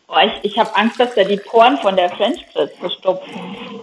Oh, 0.07 0.17
ich, 0.23 0.51
ich 0.51 0.59
habe 0.59 0.75
Angst, 0.75 0.99
dass 0.99 1.15
da 1.15 1.23
die 1.23 1.37
Poren 1.37 1.77
von 1.79 1.95
der 1.95 2.09
French 2.09 2.45
Press 2.53 2.69
verstopfen. 2.79 3.78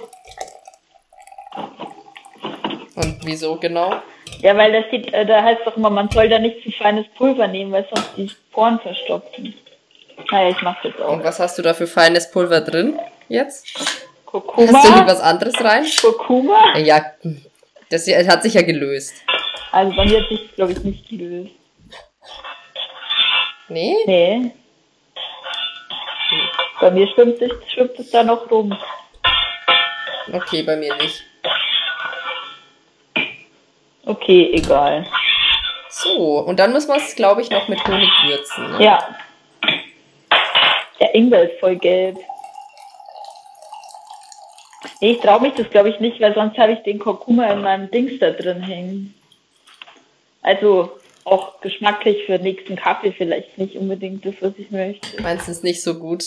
Und 2.96 3.18
wieso 3.24 3.56
genau? 3.56 4.02
Ja, 4.40 4.56
weil 4.56 4.72
das 4.72 4.90
sieht, 4.90 5.12
äh, 5.12 5.24
da 5.24 5.42
heißt 5.42 5.60
doch 5.64 5.76
immer, 5.76 5.90
man 5.90 6.10
soll 6.10 6.28
da 6.28 6.38
nicht 6.38 6.62
zu 6.62 6.70
feines 6.72 7.06
Pulver 7.16 7.46
nehmen, 7.46 7.72
weil 7.72 7.86
sonst 7.94 8.10
die 8.16 8.30
Poren 8.50 8.80
verstopfen. 8.80 9.54
Naja, 10.30 10.50
ich 10.50 10.62
mach 10.62 10.80
das 10.82 10.98
auch. 11.00 11.12
Und 11.12 11.24
was 11.24 11.38
hast 11.38 11.58
du 11.58 11.62
da 11.62 11.74
für 11.74 11.86
feines 11.86 12.30
Pulver 12.30 12.60
drin 12.60 12.98
jetzt? 13.28 13.66
Kurkuma. 14.24 14.72
Hast 14.72 14.88
du 14.88 14.94
hier 14.94 15.06
was 15.06 15.20
anderes 15.20 15.62
rein? 15.62 15.84
Kurkuma? 16.00 16.76
Ja, 16.78 17.04
das 17.90 18.08
hat 18.08 18.42
sich 18.42 18.54
ja 18.54 18.62
gelöst. 18.62 19.14
Also 19.72 19.94
bei 19.94 20.06
mir 20.06 20.22
hat 20.22 20.28
sich, 20.28 20.54
glaube 20.54 20.72
ich, 20.72 20.82
nicht 20.82 21.08
gelöst. 21.08 21.52
Nee? 23.68 23.96
Nee. 24.06 24.52
Bei 26.80 26.90
mir 26.90 27.06
schwimmt 27.08 27.40
es, 27.40 27.50
schwimmt 27.72 27.98
es 27.98 28.10
da 28.10 28.22
noch 28.22 28.50
rum. 28.50 28.76
Okay, 30.32 30.62
bei 30.62 30.76
mir 30.76 30.94
nicht. 30.96 31.24
Okay, 34.06 34.50
egal. 34.54 35.04
So, 35.90 36.38
und 36.38 36.58
dann 36.58 36.72
muss 36.72 36.86
man 36.86 36.98
es, 36.98 37.14
glaube 37.16 37.42
ich, 37.42 37.50
noch 37.50 37.68
mit 37.68 37.84
Honig 37.86 38.10
würzen. 38.24 38.72
Ne? 38.72 38.84
Ja. 38.84 39.16
Der 41.00 41.14
Ingwer 41.14 41.50
ist 41.50 41.58
voll 41.58 41.76
gelb. 41.76 42.16
Nee, 45.00 45.12
ich 45.12 45.20
traue 45.20 45.42
mich 45.42 45.54
das, 45.54 45.68
glaube 45.70 45.90
ich, 45.90 46.00
nicht, 46.00 46.20
weil 46.20 46.34
sonst 46.34 46.56
habe 46.56 46.72
ich 46.72 46.78
den 46.80 46.98
Kurkuma 46.98 47.50
in 47.52 47.62
meinem 47.62 47.90
Dings 47.90 48.18
da 48.20 48.30
drin 48.30 48.62
hängen. 48.62 49.14
Also 50.40 50.92
auch 51.24 51.60
geschmacklich 51.60 52.24
für 52.24 52.38
den 52.38 52.42
nächsten 52.42 52.76
Kaffee 52.76 53.12
vielleicht 53.12 53.58
nicht 53.58 53.74
unbedingt 53.74 54.24
das, 54.24 54.34
was 54.40 54.52
ich 54.56 54.70
möchte. 54.70 55.20
Meinst 55.20 55.48
du 55.48 55.52
es 55.52 55.62
nicht 55.64 55.82
so 55.82 55.98
gut? 55.98 56.24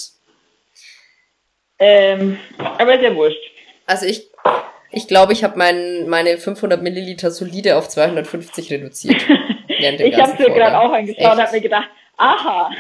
Ähm, 1.80 2.38
aber 2.58 3.00
sehr 3.00 3.16
wurscht. 3.16 3.40
Also 3.86 4.06
ich 4.06 4.29
ich 4.92 5.08
glaube, 5.08 5.34
ich 5.34 5.44
habe 5.44 5.58
mein, 5.58 6.08
meine 6.08 6.38
500 6.38 6.82
Milliliter 6.82 7.32
solide 7.32 7.78
auf 7.78 7.88
250 7.90 8.72
reduziert. 8.72 9.22
ich 9.68 10.20
habe 10.20 10.44
mir 10.44 10.50
gerade 10.52 10.80
auch 10.80 10.92
angeschaut 10.92 11.34
und 11.34 11.42
habe 11.42 11.52
mir 11.52 11.62
gedacht, 11.62 11.88
aha, 12.18 12.72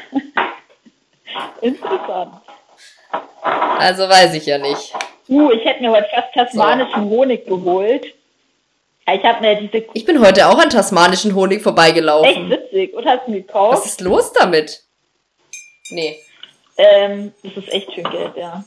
interessant. 1.61 2.33
Also 3.77 4.09
weiß 4.09 4.33
ich 4.35 4.45
ja 4.45 4.57
nicht. 4.57 4.93
Uh, 5.27 5.51
ich 5.51 5.63
hätte 5.63 5.81
mir 5.81 5.91
heute 5.91 6.07
fast 6.13 6.33
tasmanischen 6.33 7.03
so. 7.03 7.15
Honig 7.15 7.45
geholt. 7.45 8.05
Ich 9.11 9.23
habe 9.23 9.41
mir 9.41 9.55
diese. 9.55 9.85
Ich 9.93 10.05
bin 10.05 10.19
heute 10.19 10.47
auch 10.47 10.59
an 10.59 10.69
tasmanischen 10.69 11.33
Honig 11.33 11.61
vorbeigelaufen. 11.61 12.51
Echt 12.51 12.63
witzig. 12.63 12.93
Und 12.93 13.05
hast 13.05 13.27
du 13.27 13.31
ihn 13.31 13.45
gekauft? 13.45 13.77
Was 13.77 13.85
ist 13.85 14.01
los 14.01 14.33
damit? 14.33 14.83
Nee. 15.91 16.17
Ähm, 16.77 17.33
das 17.43 17.57
ist 17.57 17.73
echt 17.73 17.93
schön 17.93 18.09
gelb, 18.09 18.37
ja. 18.37 18.63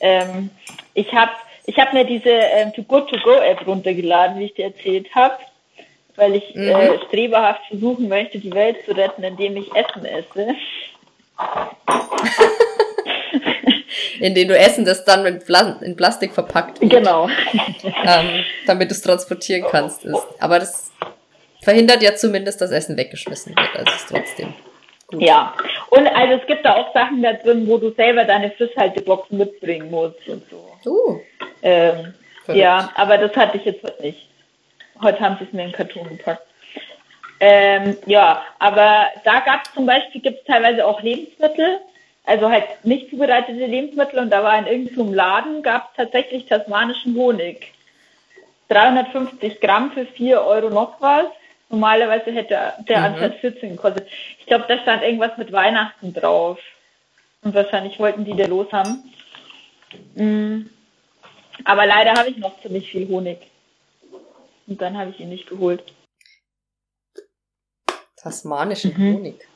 Ähm, 0.00 0.50
ich 0.94 1.12
habe 1.12 1.32
ich 1.66 1.78
habe 1.78 1.92
mir 1.92 2.04
diese 2.04 2.30
ähm, 2.30 2.72
Too 2.72 2.84
Good 2.84 3.10
To 3.10 3.18
Go 3.20 3.34
App 3.34 3.66
runtergeladen, 3.66 4.38
wie 4.38 4.46
ich 4.46 4.54
dir 4.54 4.66
erzählt 4.66 5.14
habe, 5.14 5.36
weil 6.14 6.36
ich 6.36 6.54
mhm. 6.54 6.68
äh, 6.68 6.98
streberhaft 7.06 7.66
versuchen 7.68 8.08
möchte, 8.08 8.38
die 8.38 8.52
Welt 8.52 8.78
zu 8.84 8.92
retten, 8.92 9.22
indem 9.22 9.56
ich 9.56 9.74
Essen 9.74 10.04
esse. 10.04 10.54
indem 14.20 14.48
du 14.48 14.56
Essen, 14.56 14.84
das 14.84 15.04
dann 15.04 15.26
in, 15.26 15.38
Pla 15.40 15.78
in 15.82 15.96
Plastik 15.96 16.32
verpackt 16.32 16.80
wird, 16.80 16.90
genau, 16.90 17.28
ähm, 17.84 18.44
damit 18.66 18.90
du 18.90 18.94
es 18.94 19.02
transportieren 19.02 19.66
kannst, 19.70 20.04
ist. 20.04 20.22
Aber 20.38 20.58
das 20.58 20.90
verhindert 21.62 22.02
ja 22.02 22.14
zumindest, 22.14 22.60
dass 22.60 22.70
Essen 22.70 22.96
weggeschmissen 22.96 23.54
wird. 23.56 23.76
Also 23.76 23.92
ist 23.92 24.08
trotzdem. 24.08 24.54
Gut. 25.08 25.22
Ja, 25.22 25.54
und 25.90 26.06
also 26.08 26.34
es 26.34 26.46
gibt 26.46 26.64
da 26.64 26.74
auch 26.74 26.92
Sachen 26.92 27.22
da 27.22 27.32
drin, 27.34 27.68
wo 27.68 27.78
du 27.78 27.92
selber 27.92 28.24
deine 28.24 28.50
Frischhalteboxen 28.50 29.38
mitbringen 29.38 29.90
musst 29.90 30.28
und 30.28 30.42
so. 30.50 30.90
Uh. 30.90 31.20
Ähm, 31.62 32.14
ja, 32.48 32.90
aber 32.96 33.18
das 33.18 33.36
hatte 33.36 33.56
ich 33.58 33.64
jetzt 33.64 33.82
heute 33.84 34.02
nicht. 34.02 34.28
Heute 35.00 35.20
haben 35.20 35.36
sie 35.38 35.44
es 35.44 35.52
mir 35.52 35.64
in 35.64 35.70
den 35.70 35.76
Karton 35.76 36.08
gepackt. 36.08 36.42
Ähm, 37.38 37.96
ja, 38.06 38.42
aber 38.58 39.06
da 39.24 39.40
gab 39.40 39.64
es 39.64 39.74
zum 39.74 39.86
Beispiel, 39.86 40.22
gibt 40.22 40.40
es 40.40 40.44
teilweise 40.46 40.86
auch 40.86 41.02
Lebensmittel, 41.02 41.80
also 42.24 42.50
halt 42.50 42.64
nicht 42.82 43.10
zubereitete 43.10 43.66
Lebensmittel 43.66 44.18
und 44.18 44.30
da 44.30 44.42
war 44.42 44.58
in 44.58 44.66
irgendeinem 44.66 45.14
Laden, 45.14 45.62
gab 45.62 45.90
es 45.90 45.96
tatsächlich 45.96 46.46
tasmanischen 46.46 47.14
Honig. 47.14 47.72
350 48.68 49.60
Gramm 49.60 49.92
für 49.92 50.06
4 50.06 50.42
Euro 50.42 50.70
noch 50.70 51.00
was. 51.00 51.26
Normalerweise 51.68 52.30
hätte 52.30 52.74
der 52.88 52.98
mhm. 52.98 53.04
Anzahl 53.04 53.32
14 53.32 53.70
gekostet. 53.70 54.08
Ich 54.38 54.46
glaube, 54.46 54.66
da 54.68 54.78
stand 54.78 55.02
irgendwas 55.02 55.36
mit 55.36 55.52
Weihnachten 55.52 56.12
drauf. 56.14 56.58
Und 57.42 57.54
wahrscheinlich 57.54 57.98
wollten 57.98 58.24
die 58.24 58.36
da 58.36 58.46
los 58.46 58.70
haben. 58.72 59.12
Mhm. 60.14 60.70
Aber 61.64 61.86
leider 61.86 62.12
habe 62.12 62.30
ich 62.30 62.36
noch 62.36 62.60
ziemlich 62.60 62.90
viel 62.90 63.08
Honig. 63.08 63.38
Und 64.66 64.80
dann 64.80 64.96
habe 64.96 65.10
ich 65.10 65.20
ihn 65.20 65.28
nicht 65.28 65.48
geholt. 65.48 65.82
Tasmanischen 68.16 68.94
mhm. 68.96 69.14
Honig. 69.14 69.48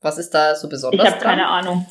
Was 0.00 0.18
ist 0.18 0.30
da 0.30 0.54
so 0.54 0.68
besonders? 0.68 1.06
Ich 1.06 1.12
habe 1.12 1.22
keine 1.22 1.48
Ahnung. 1.48 1.86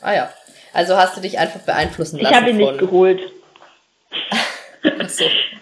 Ah 0.00 0.12
ja. 0.12 0.32
Also 0.72 0.96
hast 0.96 1.16
du 1.16 1.20
dich 1.20 1.38
einfach 1.38 1.60
beeinflussen 1.60 2.18
lassen. 2.18 2.32
Ich 2.32 2.40
habe 2.40 2.50
ihn 2.50 2.56
nicht 2.56 2.78
geholt. 2.78 3.32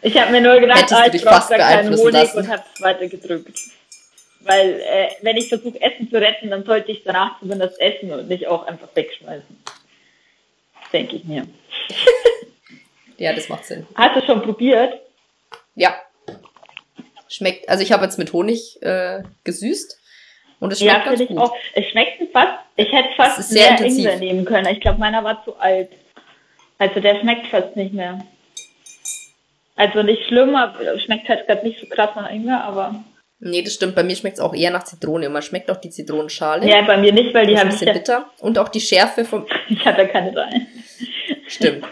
Ich 0.08 0.16
habe 0.18 0.32
mir 0.32 0.40
nur 0.40 0.58
gedacht, 0.58 0.90
ah, 0.90 1.06
ich 1.12 1.22
brauche 1.22 1.50
da 1.50 1.58
keinen 1.58 1.94
Honig 1.94 2.12
lassen. 2.12 2.38
und 2.38 2.48
habe 2.48 2.62
es 2.74 2.80
weiter 2.80 3.08
gedrückt. 3.08 3.58
Weil 4.40 4.80
äh, 4.80 5.08
wenn 5.20 5.36
ich 5.36 5.50
versuche, 5.50 5.78
Essen 5.82 6.08
zu 6.08 6.16
retten, 6.16 6.48
dann 6.48 6.64
sollte 6.64 6.90
ich 6.92 7.04
danach 7.04 7.38
zumindest 7.40 7.78
essen 7.78 8.10
und 8.12 8.26
nicht 8.26 8.46
auch 8.46 8.66
einfach 8.66 8.88
wegschmeißen. 8.94 9.62
Denke 10.94 11.16
ich 11.16 11.24
mir. 11.24 11.46
ja, 13.18 13.34
das 13.34 13.50
macht 13.50 13.66
Sinn. 13.66 13.86
Hast 13.94 14.16
du 14.16 14.24
schon 14.24 14.40
probiert? 14.40 14.94
Ja. 15.74 15.94
Schmeckt, 17.28 17.68
also 17.68 17.82
ich 17.82 17.92
habe 17.92 18.04
jetzt 18.04 18.18
mit 18.18 18.32
Honig 18.32 18.82
äh, 18.82 19.22
gesüßt 19.44 20.00
und 20.60 20.72
es 20.72 20.78
schmeckt 20.78 21.04
ja, 21.04 21.14
ganz 21.14 21.28
gut. 21.28 21.36
Auch. 21.36 21.54
Es 21.74 21.84
schmeckt 21.90 22.32
fast, 22.32 22.60
ich 22.76 22.90
hätte 22.90 23.10
fast 23.14 23.52
mehr 23.52 23.72
intensiv. 23.72 24.06
Ingwer 24.06 24.16
nehmen 24.16 24.44
können. 24.46 24.72
Ich 24.72 24.80
glaube, 24.80 24.98
meiner 25.00 25.22
war 25.22 25.44
zu 25.44 25.54
alt. 25.56 25.90
Also 26.78 26.98
der 27.00 27.20
schmeckt 27.20 27.48
fast 27.48 27.76
nicht 27.76 27.92
mehr. 27.92 28.24
Also 29.78 30.02
nicht 30.02 30.26
schlimm, 30.26 30.56
aber 30.56 30.98
schmeckt 30.98 31.28
halt 31.28 31.46
gerade 31.46 31.64
nicht 31.64 31.78
so 31.78 31.86
krass 31.86 32.10
nach 32.16 32.28
Ingwer, 32.28 32.64
aber. 32.64 33.04
Nee, 33.38 33.62
das 33.62 33.74
stimmt. 33.74 33.94
Bei 33.94 34.02
mir 34.02 34.16
schmeckt 34.16 34.38
es 34.38 34.42
auch 34.42 34.52
eher 34.52 34.72
nach 34.72 34.82
Zitrone. 34.82 35.28
man 35.28 35.40
schmeckt 35.40 35.70
auch 35.70 35.76
die 35.76 35.90
Zitronenschale. 35.90 36.68
Ja, 36.68 36.82
bei 36.82 36.96
mir 36.96 37.12
nicht, 37.12 37.32
weil 37.32 37.46
die 37.46 37.56
haben 37.56 37.68
ein 37.68 37.70
bisschen 37.70 37.86
ja 37.86 37.92
bitter. 37.92 38.28
Und 38.40 38.58
auch 38.58 38.68
die 38.68 38.80
Schärfe 38.80 39.24
vom. 39.24 39.46
ich 39.68 39.84
hatte 39.86 40.08
keine 40.08 40.36
rein. 40.36 40.66
Stimmt. 41.46 41.84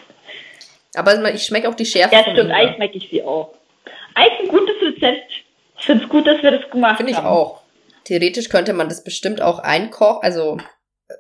Aber 0.97 1.33
ich 1.33 1.45
schmecke 1.45 1.69
auch 1.69 1.77
die 1.77 1.87
Schärfe 1.87 2.13
ja, 2.13 2.23
stimmt. 2.23 2.39
Ingwer. 2.39 2.57
Eigentlich 2.57 2.75
schmecke 2.75 2.99
ich 2.99 3.09
sie 3.09 3.23
auch. 3.23 3.55
Eigentlich 4.15 4.41
ein 4.41 4.49
gutes 4.49 4.75
Rezept. 4.83 5.31
Ich 5.79 5.85
finde 5.85 6.05
es 6.05 6.11
gut, 6.11 6.27
dass 6.27 6.43
wir 6.43 6.51
das 6.51 6.69
gemacht 6.69 6.97
Find 6.97 7.11
haben. 7.11 7.15
Finde 7.15 7.21
ich 7.21 7.25
auch. 7.25 7.61
Theoretisch 8.03 8.49
könnte 8.49 8.73
man 8.73 8.89
das 8.89 9.05
bestimmt 9.05 9.41
auch 9.41 9.61
einkochen, 9.61 10.25
also 10.25 10.59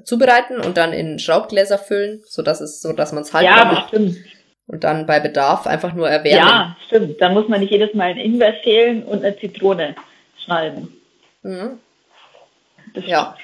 zubereiten 0.05 0.61
und 0.61 0.77
dann 0.77 0.93
in 0.93 1.21
Schraubgläser 1.21 1.79
füllen, 1.79 2.23
so 2.27 2.43
dass 2.43 2.61
es 2.61 2.81
so, 2.81 2.93
dass 2.93 3.13
man 3.13 3.23
es 3.23 3.33
haltbar 3.33 3.57
ja, 3.57 3.65
macht. 3.65 3.95
Und 4.69 4.83
dann 4.83 5.07
bei 5.07 5.21
Bedarf 5.21 5.67
einfach 5.67 5.95
nur 5.95 6.09
erwärmen. 6.09 6.49
Ja, 6.49 6.77
stimmt. 6.87 7.21
Dann 7.21 7.35
muss 7.35 7.49
man 7.49 7.61
nicht 7.61 7.71
jedes 7.71 7.95
Mal 7.95 8.11
ein 8.11 8.19
Ingwer 8.19 8.55
schälen 8.63 9.05
und 9.05 9.25
eine 9.25 9.39
Zitrone 9.39 9.95
schneiden. 10.45 10.93
Mhm. 11.43 11.79
Ja, 12.95 13.37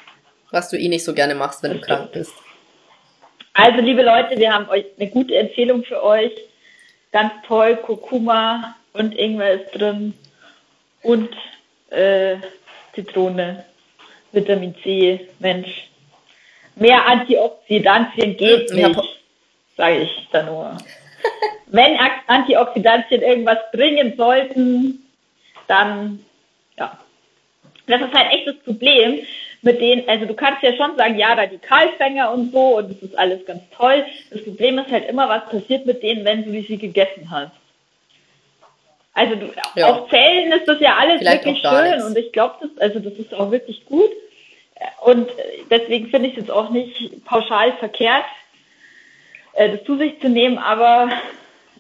was 0.51 0.71
du 0.71 0.79
eh 0.79 0.89
nicht 0.89 1.05
so 1.05 1.15
gerne 1.15 1.35
machst, 1.35 1.63
wenn 1.63 1.73
das 1.73 1.81
du 1.81 1.87
krank 1.87 2.13
bist. 2.13 2.33
Also, 3.55 3.81
liebe 3.81 4.03
Leute, 4.03 4.39
wir 4.39 4.53
haben 4.53 4.69
euch 4.69 4.87
eine 4.99 5.11
gute 5.11 5.37
Empfehlung 5.37 5.85
für 5.85 6.03
euch. 6.03 6.33
Ganz 7.13 7.33
toll, 7.47 7.77
Kurkuma 7.77 8.75
und 8.95 9.15
Ingwer 9.15 9.53
ist 9.53 9.71
drin 9.73 10.15
und 11.03 11.29
äh, 11.91 12.37
Zitrone, 12.95 13.65
Vitamin 14.33 14.75
C, 14.83 15.29
Mensch. 15.39 15.91
Mehr 16.75 17.07
Antioxidantien 17.07 18.37
geht 18.37 18.73
nicht, 18.73 19.01
sage 19.77 19.99
ich 20.03 20.29
da 20.33 20.43
nur. 20.43 20.79
Wenn 21.67 21.99
Antioxidantien 22.27 23.23
irgendwas 23.23 23.59
bringen 23.73 24.15
sollten, 24.17 25.07
dann 25.69 26.21
ja. 26.79 26.99
Das 27.87 28.01
ist 28.01 28.15
halt 28.15 28.33
echt 28.33 28.47
das 28.47 28.57
Problem 28.59 29.21
mit 29.63 29.81
denen, 29.81 30.09
also 30.09 30.27
du 30.27 30.35
kannst 30.35 30.63
ja 30.63 30.75
schon 30.75 30.97
sagen, 30.97 31.17
ja, 31.17 31.33
Radikalfänger 31.35 32.33
und 32.33 32.53
so 32.53 32.79
und 32.79 32.91
das 32.91 33.03
ist 33.03 33.19
alles 33.19 33.45
ganz 33.47 33.63
toll. 33.77 34.05
Das 34.31 34.45
Problem 34.45 34.79
ist 34.79 34.91
halt 34.91 35.09
immer, 35.09 35.29
was 35.29 35.49
passiert 35.49 35.87
mit 35.87 36.03
denen, 36.03 36.25
wenn 36.25 36.45
du 36.45 36.51
sie 36.63 36.79
gegessen 36.79 37.31
hast. 37.31 37.53
Also 39.15 39.37
du, 39.37 39.53
ja. 39.77 39.93
auf 39.93 40.09
Zellen 40.09 40.53
ist 40.53 40.67
das 40.67 40.81
ja 40.81 40.97
alles 40.97 41.19
Vielleicht 41.19 41.45
wirklich 41.45 41.63
schön 41.63 41.91
nichts. 41.91 42.05
und 42.05 42.19
ich 42.19 42.33
glaube, 42.33 42.55
das, 42.61 42.71
also 42.79 42.99
das 42.99 43.13
ist 43.15 43.35
auch 43.35 43.51
wirklich 43.51 43.85
gut. 43.85 44.11
Und 45.05 45.29
deswegen 45.71 46.09
finde 46.09 46.29
ich 46.29 46.35
es 46.35 46.41
jetzt 46.41 46.51
auch 46.51 46.71
nicht 46.71 47.25
pauschal 47.25 47.73
verkehrt, 47.75 48.25
äh, 49.55 49.77
das 49.77 49.85
zu 49.85 49.97
sich 49.97 50.21
zu 50.21 50.29
nehmen, 50.29 50.59
aber 50.59 51.11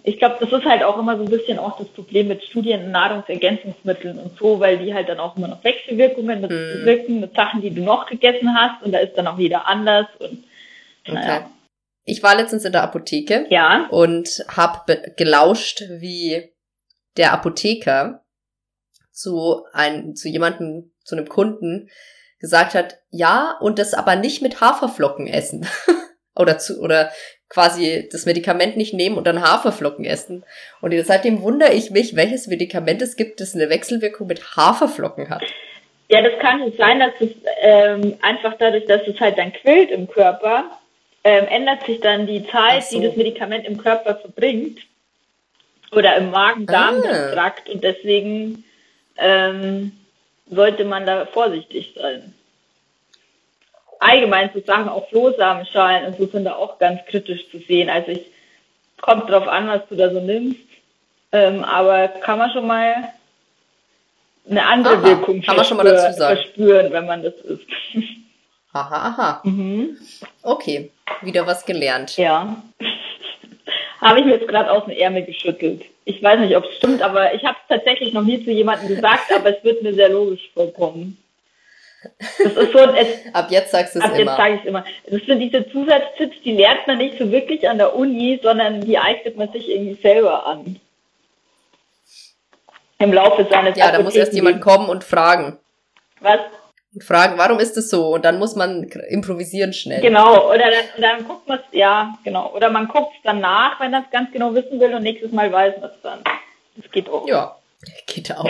ich 0.04 0.18
glaube, 0.18 0.36
das 0.40 0.52
ist 0.52 0.64
halt 0.64 0.82
auch 0.82 0.98
immer 0.98 1.16
so 1.16 1.24
ein 1.24 1.30
bisschen 1.30 1.58
auch 1.58 1.78
das 1.78 1.88
Problem 1.88 2.28
mit 2.28 2.42
Studien 2.44 2.84
und 2.84 2.90
Nahrungsergänzungsmitteln 2.90 4.18
und 4.18 4.36
so, 4.36 4.58
weil 4.58 4.78
die 4.78 4.92
halt 4.92 5.08
dann 5.08 5.20
auch 5.20 5.36
immer 5.36 5.48
noch 5.48 5.62
Wechselwirkungen 5.62 6.40
mit 6.40 6.50
hm. 6.50 6.84
wirken, 6.84 7.20
mit 7.20 7.34
Sachen, 7.34 7.60
die 7.60 7.70
du 7.70 7.82
noch 7.82 8.06
gegessen 8.06 8.54
hast 8.54 8.82
und 8.82 8.92
da 8.92 8.98
ist 8.98 9.14
dann 9.16 9.26
auch 9.26 9.38
jeder 9.38 9.66
anders 9.66 10.06
und 10.18 10.44
naja. 11.06 11.38
Okay. 11.38 11.46
Ich 12.04 12.22
war 12.22 12.34
letztens 12.34 12.64
in 12.64 12.72
der 12.72 12.82
Apotheke 12.82 13.46
ja. 13.48 13.86
und 13.90 14.44
habe 14.48 15.12
gelauscht, 15.16 15.82
wie 15.88 16.52
der 17.16 17.32
Apotheker 17.32 18.24
zu 19.12 19.64
ein, 19.72 20.16
zu 20.16 20.28
jemandem, 20.28 20.92
zu 21.04 21.14
einem 21.14 21.28
Kunden 21.28 21.90
gesagt 22.40 22.74
hat, 22.74 22.98
ja, 23.10 23.56
und 23.60 23.78
das 23.78 23.94
aber 23.94 24.16
nicht 24.16 24.42
mit 24.42 24.60
Haferflocken 24.60 25.28
essen. 25.28 25.66
oder 26.34 26.58
zu, 26.58 26.80
oder 26.80 27.12
quasi 27.52 28.08
das 28.10 28.24
Medikament 28.24 28.78
nicht 28.78 28.94
nehmen 28.94 29.18
und 29.18 29.26
dann 29.26 29.42
Haferflocken 29.42 30.06
essen. 30.06 30.42
Und 30.80 30.94
seitdem 31.04 31.42
wundere 31.42 31.74
ich 31.74 31.90
mich, 31.90 32.16
welches 32.16 32.46
Medikament 32.46 33.02
es 33.02 33.14
gibt, 33.14 33.40
das 33.40 33.54
eine 33.54 33.68
Wechselwirkung 33.68 34.26
mit 34.26 34.56
Haferflocken 34.56 35.28
hat. 35.28 35.42
Ja, 36.08 36.22
das 36.22 36.38
kann 36.40 36.60
nicht 36.60 36.78
sein, 36.78 36.98
dass 36.98 37.12
es 37.20 37.30
ähm, 37.60 38.16
einfach 38.22 38.54
dadurch, 38.58 38.86
dass 38.86 39.06
es 39.06 39.20
halt 39.20 39.36
dann 39.36 39.52
quillt 39.52 39.90
im 39.90 40.08
Körper, 40.08 40.64
ähm, 41.24 41.46
ändert 41.48 41.84
sich 41.84 42.00
dann 42.00 42.26
die 42.26 42.46
Zeit, 42.46 42.84
so. 42.84 42.98
die 42.98 43.06
das 43.06 43.16
Medikament 43.16 43.66
im 43.66 43.76
Körper 43.76 44.14
verbringt 44.16 44.78
oder 45.90 46.16
im 46.16 46.30
Magen-Darm-Trakt 46.30 47.68
ah. 47.68 47.72
und 47.72 47.84
deswegen 47.84 48.64
ähm, 49.18 49.92
sollte 50.46 50.84
man 50.84 51.04
da 51.04 51.26
vorsichtig 51.26 51.94
sein 52.00 52.32
allgemein 54.02 54.52
zu 54.52 54.60
Sachen, 54.60 54.88
auch 54.88 55.08
Flohsamenschalen 55.08 56.06
und 56.06 56.18
so 56.18 56.26
sind 56.26 56.44
da 56.44 56.54
auch 56.54 56.78
ganz 56.78 57.00
kritisch 57.06 57.50
zu 57.50 57.58
sehen. 57.58 57.88
Also 57.88 58.12
ich 58.12 58.26
kommt 59.00 59.28
drauf 59.28 59.46
an, 59.48 59.68
was 59.68 59.82
du 59.88 59.96
da 59.96 60.10
so 60.10 60.20
nimmst. 60.20 60.60
Ähm, 61.32 61.64
aber 61.64 62.08
kann 62.08 62.38
man 62.38 62.50
schon 62.52 62.66
mal 62.66 62.94
eine 64.48 64.64
andere 64.64 64.96
aha, 64.96 65.04
Wirkung 65.04 65.40
kann 65.42 65.56
man 65.56 65.64
schon 65.64 65.76
mal 65.76 65.84
dazu 65.84 66.18
sagen. 66.18 66.36
verspüren, 66.36 66.92
wenn 66.92 67.06
man 67.06 67.22
das 67.22 67.34
isst. 67.34 67.66
Aha, 68.74 69.08
aha. 69.08 69.40
Mhm. 69.44 69.98
Okay, 70.42 70.90
wieder 71.20 71.46
was 71.46 71.66
gelernt. 71.66 72.16
Ja. 72.16 72.56
habe 74.00 74.20
ich 74.20 74.24
mir 74.24 74.32
jetzt 74.32 74.48
gerade 74.48 74.70
aus 74.70 74.84
dem 74.84 74.96
Ärmel 74.96 75.24
geschüttelt. 75.24 75.82
Ich 76.06 76.22
weiß 76.22 76.40
nicht, 76.40 76.56
ob 76.56 76.64
es 76.64 76.76
stimmt, 76.78 77.02
aber 77.02 77.34
ich 77.34 77.44
habe 77.44 77.56
es 77.60 77.68
tatsächlich 77.76 78.14
noch 78.14 78.22
nie 78.22 78.42
zu 78.42 78.50
jemandem 78.50 78.88
gesagt, 78.88 79.30
aber 79.32 79.56
es 79.56 79.62
wird 79.62 79.82
mir 79.82 79.92
sehr 79.92 80.08
logisch 80.08 80.50
vorkommen. 80.54 81.21
Das 82.18 82.52
ist 82.52 82.72
so, 82.72 82.78
es, 82.78 83.06
ab 83.34 83.50
jetzt 83.50 83.70
sagst 83.70 83.94
du 83.94 84.00
es 84.00 84.04
immer. 84.04 84.14
Ab 84.14 84.18
jetzt 84.18 84.36
sage 84.36 84.54
ich 84.54 84.60
es 84.60 84.66
immer. 84.66 84.84
Das 85.06 85.22
sind 85.22 85.38
diese 85.38 85.68
Zusatztipps, 85.70 86.36
die 86.44 86.52
lernt 86.52 86.86
man 86.86 86.98
nicht 86.98 87.18
so 87.18 87.30
wirklich 87.30 87.68
an 87.68 87.78
der 87.78 87.94
Uni, 87.94 88.40
sondern 88.42 88.80
die 88.80 88.98
eignet 88.98 89.36
man 89.36 89.52
sich 89.52 89.68
irgendwie 89.68 90.00
selber 90.02 90.46
an. 90.46 90.80
Im 92.98 93.12
Laufe 93.12 93.46
seines 93.50 93.76
Ja, 93.76 93.90
da 93.90 94.02
muss 94.02 94.14
erst 94.14 94.32
jemand 94.32 94.60
kommen 94.60 94.88
und 94.88 95.04
fragen. 95.04 95.58
Was? 96.20 96.38
Und 96.94 97.02
fragen, 97.02 97.38
warum 97.38 97.58
ist 97.58 97.76
das 97.76 97.88
so? 97.88 98.14
Und 98.14 98.24
dann 98.24 98.38
muss 98.38 98.54
man 98.54 98.84
improvisieren 99.08 99.72
schnell. 99.72 100.02
Genau, 100.02 100.48
oder 100.50 100.70
dann, 100.70 101.00
dann 101.00 101.24
guckt 101.26 101.48
man 101.48 101.58
es, 101.58 101.64
ja, 101.72 102.18
genau. 102.22 102.52
Oder 102.54 102.70
man 102.70 102.86
guckt 102.86 103.14
es 103.16 103.22
dann 103.24 103.40
nach, 103.40 103.80
wenn 103.80 103.90
man 103.90 104.04
es 104.04 104.10
ganz 104.10 104.30
genau 104.30 104.54
wissen 104.54 104.78
will 104.78 104.94
und 104.94 105.02
nächstes 105.02 105.32
Mal 105.32 105.50
weiß 105.50 105.80
man 105.80 105.90
es 105.90 106.00
dann. 106.02 106.20
Das 106.76 106.90
geht 106.90 107.08
auch. 107.08 107.26
Ja, 107.26 107.56
geht 108.06 108.36
auch. 108.36 108.48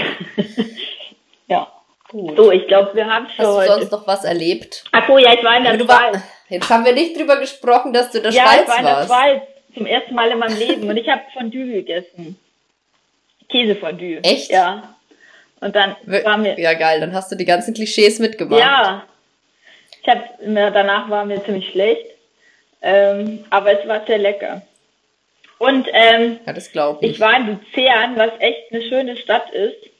ja. 1.46 1.68
Gut. 2.12 2.36
So, 2.36 2.52
ich 2.52 2.66
glaube, 2.66 2.94
wir 2.94 3.06
haben 3.06 3.26
schon. 3.34 3.46
Hast 3.46 3.68
du 3.68 3.72
sonst 3.72 3.90
noch 3.90 4.06
was 4.06 4.24
erlebt? 4.24 4.84
Ach 4.92 5.06
so, 5.06 5.16
ja, 5.16 5.32
ich 5.32 5.42
war 5.42 5.56
in 5.56 5.64
der 5.64 5.74
Schweiz. 5.76 5.88
War, 5.88 6.22
jetzt 6.50 6.68
haben 6.68 6.84
wir 6.84 6.92
nicht 6.92 7.18
drüber 7.18 7.38
gesprochen, 7.40 7.94
dass 7.94 8.10
du 8.10 8.18
in 8.18 8.24
der 8.24 8.32
ja, 8.32 8.42
Schweiz 8.42 8.68
warst. 8.68 8.82
Ja, 8.82 9.02
ich 9.02 9.08
war 9.08 9.28
in 9.28 9.38
der 9.38 9.40
Schweiz 9.40 9.42
zum 9.74 9.86
ersten 9.86 10.14
Mal 10.14 10.30
in 10.30 10.38
meinem 10.38 10.58
Leben 10.58 10.90
und 10.90 10.96
ich 10.98 11.08
habe 11.08 11.22
Fondue 11.32 11.64
gegessen. 11.64 12.38
Käsefondue. 13.48 14.22
Echt? 14.22 14.50
Ja. 14.50 14.94
Und 15.60 15.74
dann 15.74 15.96
waren 16.04 16.44
wir. 16.44 16.60
Ja, 16.60 16.74
geil, 16.74 17.00
dann 17.00 17.14
hast 17.14 17.32
du 17.32 17.36
die 17.36 17.46
ganzen 17.46 17.72
Klischees 17.72 18.18
mitgemacht. 18.18 18.60
Ja. 18.60 19.04
Ich 20.02 20.08
hab, 20.08 20.38
danach 20.44 21.08
war 21.08 21.24
mir 21.24 21.42
ziemlich 21.42 21.70
schlecht. 21.70 22.04
Ähm, 22.82 23.46
aber 23.48 23.80
es 23.80 23.88
war 23.88 24.04
sehr 24.04 24.18
lecker. 24.18 24.60
Und 25.58 25.88
ähm, 25.92 26.40
ja, 26.44 26.52
das 26.52 26.66
ich. 26.66 26.74
ich 27.00 27.20
war 27.20 27.36
in 27.36 27.46
Luzern, 27.46 28.16
was 28.16 28.32
echt 28.40 28.70
eine 28.70 28.82
schöne 28.82 29.16
Stadt 29.16 29.50
ist 29.52 29.91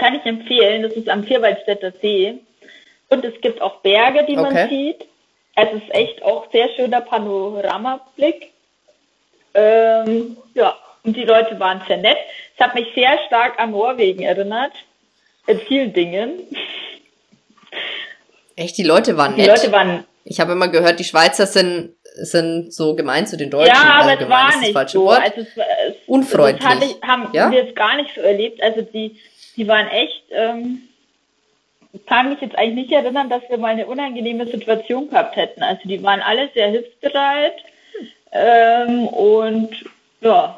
kann 0.00 0.14
ich 0.14 0.24
empfehlen. 0.24 0.82
Das 0.82 0.92
ist 0.94 1.08
am 1.08 1.22
Vierwaldstätter 1.24 1.92
See. 2.00 2.38
Und 3.10 3.24
es 3.24 3.38
gibt 3.40 3.60
auch 3.60 3.76
Berge, 3.82 4.24
die 4.26 4.38
okay. 4.38 4.52
man 4.52 4.68
sieht. 4.68 5.06
Es 5.54 5.72
ist 5.74 5.94
echt 5.94 6.22
auch 6.22 6.50
sehr 6.52 6.68
schöner 6.70 7.02
Panoramablick. 7.02 8.50
Ähm, 9.52 10.36
ja, 10.54 10.76
und 11.02 11.16
die 11.16 11.24
Leute 11.24 11.58
waren 11.60 11.82
sehr 11.86 11.98
nett. 11.98 12.16
Es 12.56 12.64
hat 12.64 12.74
mich 12.74 12.86
sehr 12.94 13.18
stark 13.26 13.58
an 13.60 13.72
Norwegen 13.72 14.22
erinnert. 14.22 14.72
In 15.46 15.58
vielen 15.60 15.92
Dingen. 15.92 16.40
Echt, 18.56 18.78
die 18.78 18.84
Leute 18.84 19.16
waren 19.16 19.34
die 19.34 19.42
nett? 19.42 19.48
Die 19.48 19.66
Leute 19.66 19.72
waren. 19.72 20.04
Ich 20.24 20.38
habe 20.40 20.52
immer 20.52 20.68
gehört, 20.68 21.00
die 21.00 21.04
Schweizer 21.04 21.46
sind, 21.46 21.94
sind 22.14 22.72
so 22.72 22.94
gemein 22.94 23.26
zu 23.26 23.36
den 23.36 23.50
Deutschen. 23.50 23.74
Ja, 23.74 24.00
aber 24.00 24.10
also 24.10 24.24
es 24.24 24.30
war 24.30 24.56
nicht 24.60 24.90
so. 24.90 25.10
Also 25.10 25.40
es, 25.40 25.48
es, 25.48 25.96
Unfreundlich. 26.06 26.62
Das 26.62 26.90
ich, 26.90 27.02
haben 27.02 27.28
ja? 27.32 27.50
wir 27.50 27.64
jetzt 27.64 27.74
gar 27.74 27.96
nicht 27.96 28.14
so 28.14 28.20
erlebt. 28.20 28.62
Also 28.62 28.82
die, 28.82 29.18
die 29.56 29.66
waren 29.68 29.88
echt, 29.88 30.24
ähm, 30.30 30.82
ich 31.92 32.06
kann 32.06 32.30
mich 32.30 32.40
jetzt 32.40 32.56
eigentlich 32.56 32.86
nicht 32.86 32.92
erinnern, 32.92 33.28
dass 33.28 33.42
wir 33.48 33.58
mal 33.58 33.72
eine 33.72 33.86
unangenehme 33.86 34.46
Situation 34.46 35.10
gehabt 35.10 35.36
hätten. 35.36 35.62
Also 35.62 35.82
die 35.84 36.02
waren 36.02 36.20
alle 36.20 36.50
sehr 36.54 36.68
hilfsbereit 36.68 37.56
ähm, 38.32 39.06
und 39.08 39.70
ja. 40.20 40.56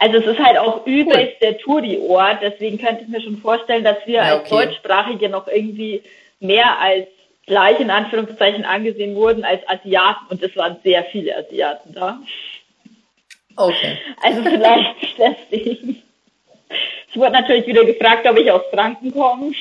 Also 0.00 0.18
es 0.18 0.26
ist 0.26 0.38
halt 0.38 0.58
auch 0.58 0.86
übelst 0.86 1.18
cool. 1.18 1.36
der 1.40 1.58
Touri-Ort, 1.58 2.38
deswegen 2.42 2.78
könnte 2.78 3.02
ich 3.02 3.08
mir 3.08 3.20
schon 3.20 3.38
vorstellen, 3.38 3.82
dass 3.82 4.06
wir 4.06 4.16
ja, 4.16 4.36
okay. 4.36 4.40
als 4.40 4.48
Deutschsprachige 4.48 5.28
noch 5.28 5.48
irgendwie 5.48 6.02
mehr 6.38 6.78
als 6.78 7.08
gleich 7.46 7.80
in 7.80 7.90
Anführungszeichen 7.90 8.64
angesehen 8.64 9.16
wurden 9.16 9.44
als 9.44 9.66
Asiaten 9.68 10.26
und 10.28 10.42
es 10.42 10.54
waren 10.54 10.76
sehr 10.84 11.02
viele 11.04 11.36
Asiaten 11.36 11.94
da. 11.94 12.20
Okay. 13.56 13.98
Also 14.22 14.42
vielleicht 14.42 15.18
deswegen. 15.18 16.02
Ich 17.10 17.16
wurde 17.16 17.32
natürlich 17.32 17.66
wieder 17.66 17.84
gefragt, 17.84 18.26
ob 18.26 18.36
ich 18.36 18.50
aus 18.50 18.62
Franken 18.70 19.12
komme. 19.12 19.52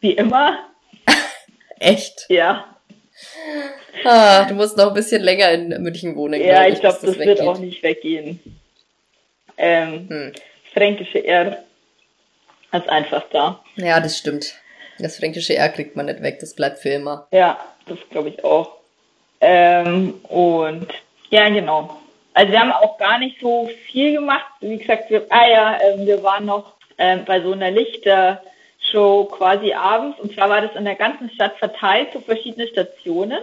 Wie 0.00 0.12
immer. 0.12 0.58
Echt? 1.78 2.26
Ja. 2.28 2.76
Ah, 4.04 4.44
du 4.44 4.54
musst 4.54 4.76
noch 4.76 4.88
ein 4.88 4.94
bisschen 4.94 5.22
länger 5.22 5.50
in 5.50 5.68
München 5.82 6.14
wohnen. 6.14 6.40
Ja, 6.40 6.66
ich, 6.66 6.74
ich 6.74 6.80
glaube, 6.80 6.98
das, 7.00 7.16
das 7.16 7.18
wird 7.18 7.40
auch 7.40 7.58
nicht 7.58 7.82
weggehen. 7.82 8.40
Ähm, 9.56 10.08
hm. 10.08 10.32
Fränkische 10.72 11.24
R 11.24 11.64
ist 12.72 12.88
einfach 12.88 13.24
da. 13.32 13.62
Ja, 13.76 13.98
das 14.00 14.18
stimmt. 14.18 14.54
Das 14.98 15.16
fränkische 15.16 15.56
R 15.56 15.68
kriegt 15.68 15.96
man 15.96 16.06
nicht 16.06 16.22
weg, 16.22 16.38
das 16.40 16.54
bleibt 16.54 16.78
für 16.78 16.90
immer. 16.90 17.26
Ja, 17.32 17.58
das 17.86 17.98
glaube 18.10 18.28
ich 18.30 18.44
auch. 18.44 18.76
Ähm, 19.40 20.14
und 20.24 20.88
ja, 21.30 21.48
genau. 21.48 22.00
Also 22.38 22.52
wir 22.52 22.60
haben 22.60 22.70
auch 22.70 22.98
gar 22.98 23.18
nicht 23.18 23.40
so 23.40 23.68
viel 23.86 24.12
gemacht. 24.12 24.46
Wie 24.60 24.76
gesagt, 24.76 25.10
wir, 25.10 25.26
ah 25.28 25.48
ja, 25.48 25.76
äh, 25.80 26.06
wir 26.06 26.22
waren 26.22 26.46
noch 26.46 26.74
äh, 26.96 27.16
bei 27.16 27.40
so 27.40 27.50
einer 27.50 27.72
Lichtershow 27.72 29.24
quasi 29.24 29.72
abends. 29.72 30.20
Und 30.20 30.34
zwar 30.34 30.48
war 30.48 30.60
das 30.60 30.76
in 30.76 30.84
der 30.84 30.94
ganzen 30.94 31.30
Stadt 31.30 31.56
verteilt, 31.56 32.10
so 32.12 32.20
verschiedene 32.20 32.68
Stationen. 32.68 33.40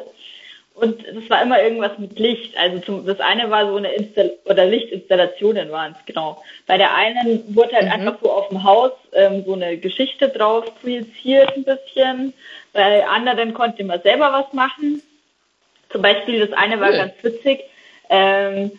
Und 0.76 1.06
das 1.06 1.30
war 1.30 1.42
immer 1.42 1.62
irgendwas 1.62 1.98
mit 1.98 2.18
Licht. 2.18 2.56
Also 2.58 2.80
zum, 2.80 3.06
das 3.06 3.20
eine 3.20 3.52
war 3.52 3.68
so 3.68 3.76
eine 3.76 3.92
Install 3.92 4.32
oder 4.46 4.66
Lichtinstallationen 4.66 5.72
waren 5.72 5.94
es, 6.00 6.06
genau. 6.06 6.42
Bei 6.66 6.78
der 6.78 6.96
einen 6.96 7.54
wurde 7.54 7.76
halt 7.76 7.88
mhm. 7.88 7.92
einfach 7.92 8.16
so 8.24 8.32
auf 8.32 8.48
dem 8.48 8.64
Haus 8.64 8.94
ähm, 9.12 9.44
so 9.46 9.56
eine 9.56 9.78
Geschichte 9.78 10.30
drauf 10.30 10.64
projiziert 10.80 11.54
ein 11.54 11.66
bisschen. 11.66 12.34
Bei 12.72 13.06
anderen 13.06 13.54
konnte 13.54 13.84
man 13.84 14.02
selber 14.04 14.32
was 14.32 14.54
machen. 14.54 15.02
Zum 15.90 16.02
Beispiel 16.02 16.48
das 16.48 16.58
eine 16.58 16.80
war 16.80 16.92
cool. 16.92 16.98
ganz 16.98 17.14
witzig. 17.22 17.60
Ähm, 18.10 18.72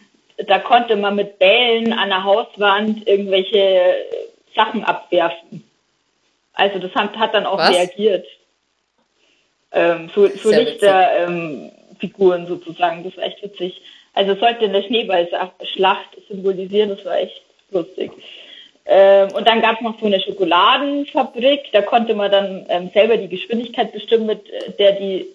da 0.46 0.58
konnte 0.58 0.96
man 0.96 1.16
mit 1.16 1.38
Bällen 1.38 1.92
an 1.92 2.08
der 2.08 2.24
Hauswand 2.24 3.06
irgendwelche 3.06 3.94
Sachen 4.54 4.84
abwerfen. 4.84 5.64
Also 6.52 6.78
das 6.78 6.94
hat, 6.94 7.16
hat 7.16 7.34
dann 7.34 7.46
auch 7.46 7.58
Was? 7.58 7.70
reagiert. 7.70 8.26
Ähm, 9.72 10.10
so 10.14 10.26
so 10.28 10.50
Lichterfiguren 10.50 12.42
ähm, 12.42 12.46
sozusagen, 12.46 13.04
das 13.04 13.16
war 13.16 13.24
echt 13.24 13.42
witzig. 13.42 13.80
Also 14.14 14.32
es 14.32 14.40
sollte 14.40 14.64
eine 14.64 14.82
Schneeballschlacht 14.82 16.16
symbolisieren, 16.28 16.90
das 16.90 17.04
war 17.04 17.18
echt 17.18 17.42
lustig. 17.70 18.12
Ähm, 18.86 19.28
und 19.32 19.46
dann 19.46 19.60
gab 19.60 19.76
es 19.76 19.82
noch 19.82 19.98
so 19.98 20.06
eine 20.06 20.20
Schokoladenfabrik, 20.20 21.72
da 21.72 21.82
konnte 21.82 22.14
man 22.14 22.30
dann 22.30 22.66
ähm, 22.68 22.90
selber 22.94 23.16
die 23.16 23.28
Geschwindigkeit 23.28 23.92
bestimmen, 23.92 24.26
mit 24.26 24.46
der 24.78 24.92
die 24.92 25.26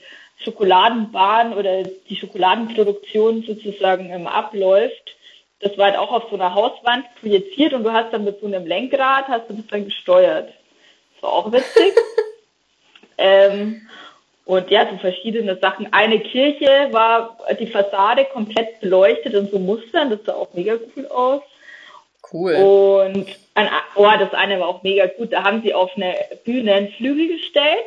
Schokoladenbahn 0.44 1.54
oder 1.54 1.84
die 1.84 2.16
Schokoladenproduktion 2.16 3.44
sozusagen 3.44 4.10
ähm, 4.10 4.28
abläuft. 4.28 5.16
Das 5.60 5.78
war 5.78 5.86
halt 5.86 5.98
auch 5.98 6.12
auf 6.12 6.24
so 6.30 6.36
einer 6.36 6.56
Hauswand 6.56 7.06
projiziert 7.20 7.74
und 7.74 7.84
du 7.84 7.94
hast 7.94 8.12
dann 8.12 8.24
mit 8.24 8.40
so 8.40 8.48
einem 8.48 8.66
Lenkrad, 8.66 9.28
hast 9.28 9.50
du 9.50 9.54
das 9.54 9.68
dann 9.68 9.86
gesteuert. 9.86 10.50
Das 11.14 11.24
war 11.24 11.34
auch 11.34 11.52
witzig. 11.52 11.94
ähm, 13.18 13.88
und 14.46 14.72
ja, 14.72 14.88
so 14.90 14.98
verschiedene 14.98 15.58
Sachen. 15.58 15.94
Eine 15.94 16.20
Kirche 16.20 16.88
war 16.92 17.38
die 17.60 17.68
Fassade 17.68 18.26
komplett 18.26 18.82
beleuchtet 18.82 19.34
in 19.34 19.50
so 19.50 19.60
Mustern, 19.60 20.10
das 20.10 20.20
sah 20.26 20.34
auch 20.34 20.54
mega 20.54 20.78
cool 20.96 21.08
aus. 21.08 21.42
Cool. 22.34 22.56
Und 22.56 23.28
ein, 23.56 23.70
oh, 23.96 24.08
das 24.18 24.34
eine 24.34 24.60
war 24.60 24.68
auch 24.68 24.84
mega 24.84 25.06
gut. 25.06 25.34
Da 25.34 25.44
haben 25.44 25.62
sie 25.62 25.74
auf 25.74 25.92
eine 25.96 26.16
Bühne 26.44 26.74
einen 26.74 26.92
Flügel 26.94 27.28
gestellt 27.28 27.86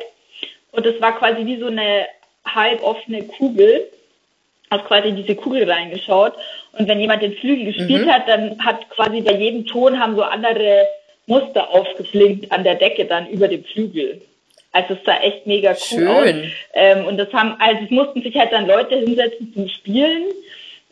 und 0.71 0.85
das 0.85 0.99
war 1.01 1.17
quasi 1.17 1.45
wie 1.45 1.57
so 1.57 1.67
eine 1.67 2.05
halb 2.45 2.83
offene 2.83 3.23
Kugel, 3.23 3.89
hast 4.71 4.85
quasi 4.85 5.09
in 5.09 5.15
diese 5.15 5.35
Kugel 5.35 5.69
reingeschaut. 5.69 6.33
Und 6.73 6.87
wenn 6.87 6.99
jemand 6.99 7.21
den 7.21 7.33
Flügel 7.33 7.65
gespielt 7.65 8.05
mhm. 8.05 8.11
hat, 8.11 8.27
dann 8.27 8.63
hat 8.63 8.89
quasi 8.89 9.21
bei 9.21 9.33
jedem 9.33 9.65
Ton 9.65 9.99
haben 9.99 10.15
so 10.15 10.23
andere 10.23 10.87
Muster 11.27 11.69
aufgeflinkt 11.71 12.51
an 12.51 12.63
der 12.63 12.75
Decke 12.75 13.05
dann 13.05 13.27
über 13.27 13.47
dem 13.47 13.63
Flügel. 13.63 14.21
Also 14.71 14.95
es 14.95 15.03
sah 15.05 15.17
echt 15.21 15.47
mega 15.47 15.71
cool 15.71 15.77
Schön. 15.77 16.07
aus. 16.07 16.33
Ähm, 16.73 17.05
und 17.05 17.17
das 17.17 17.31
haben, 17.31 17.55
also 17.59 17.83
es 17.85 17.91
mussten 17.91 18.21
sich 18.21 18.35
halt 18.35 18.51
dann 18.51 18.67
Leute 18.67 18.95
hinsetzen 18.97 19.53
zum 19.53 19.69
Spielen. 19.69 20.25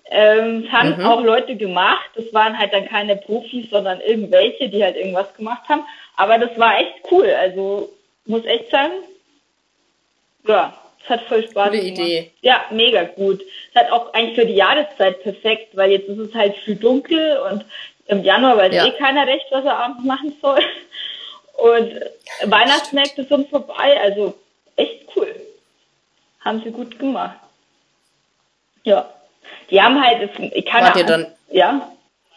Ähm, 0.10 0.64
es 0.66 0.72
haben 0.72 0.98
mhm. 0.98 1.06
auch 1.06 1.22
Leute 1.22 1.56
gemacht. 1.56 2.10
Das 2.16 2.34
waren 2.34 2.58
halt 2.58 2.74
dann 2.74 2.88
keine 2.88 3.18
Profis, 3.18 3.70
sondern 3.70 4.00
irgendwelche, 4.00 4.70
die 4.70 4.84
halt 4.84 4.96
irgendwas 4.96 5.34
gemacht 5.36 5.68
haben. 5.68 5.84
Aber 6.16 6.38
das 6.38 6.58
war 6.58 6.80
echt 6.80 6.94
cool. 7.12 7.30
Also 7.30 7.90
muss 8.26 8.46
echt 8.46 8.72
sagen, 8.72 8.94
ja, 10.48 10.74
es 11.04 11.10
hat 11.10 11.22
voll 11.24 11.44
Spaß 11.44 11.72
Gute 11.72 11.82
gemacht. 11.82 12.00
Idee. 12.00 12.32
Ja, 12.42 12.66
mega 12.72 13.04
gut. 13.04 13.42
Es 13.74 13.82
hat 13.82 13.92
auch 13.92 14.14
eigentlich 14.14 14.36
für 14.36 14.46
die 14.46 14.56
Jahreszeit 14.56 15.22
perfekt, 15.24 15.76
weil 15.76 15.92
jetzt 15.92 16.08
ist 16.08 16.18
es 16.18 16.34
halt 16.34 16.56
viel 16.58 16.76
dunkel 16.76 17.38
und 17.52 17.66
im 18.08 18.24
Januar 18.24 18.58
weiß 18.58 18.74
ja. 18.74 18.86
eh 18.86 18.92
keiner 18.92 19.28
recht, 19.28 19.46
was 19.52 19.66
er 19.66 19.78
abends 19.78 20.04
machen 20.04 20.36
soll. 20.42 20.60
Und 21.54 22.00
Weihnachtsmärkte 22.46 23.26
sind 23.26 23.50
vorbei, 23.50 24.00
also 24.02 24.34
echt 24.76 25.06
cool. 25.16 25.34
Haben 26.42 26.62
sie 26.64 26.72
gut 26.72 26.98
gemacht. 27.00 27.38
Ja. 28.84 29.10
Die 29.70 29.82
haben 29.82 30.04
halt, 30.04 30.30
ich 30.54 30.66
kann 30.66 30.84
Wart 30.84 30.98
ihr 30.98 31.06
dann, 31.06 31.28
ja? 31.52 31.90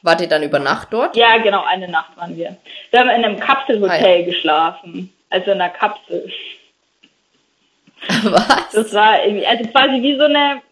Wart 0.03 0.21
ihr 0.21 0.29
dann 0.29 0.43
über 0.43 0.59
Nacht 0.59 0.89
dort? 0.93 1.17
Ja, 1.17 1.39
genau, 1.39 1.65
eine 1.65 1.89
Nacht 1.89 2.17
waren 2.17 2.37
wir. 2.37 2.57
Wir 2.91 3.01
haben 3.01 3.11
in 3.11 3.25
einem 3.25 3.41
Kapselhotel 3.41 4.05
ah, 4.05 4.19
ja. 4.19 4.25
geschlafen. 4.25 5.13
Also 5.31 5.51
in 5.51 5.61
einer 5.61 5.73
Kapsel. 5.73 6.31
Was? 8.23 8.71
Das 8.73 8.95
war 8.95 9.25
irgendwie, 9.25 9.47
also 9.47 9.65
quasi 9.71 10.03
wie 10.03 10.17
so 10.17 10.25
eine, 10.25 10.63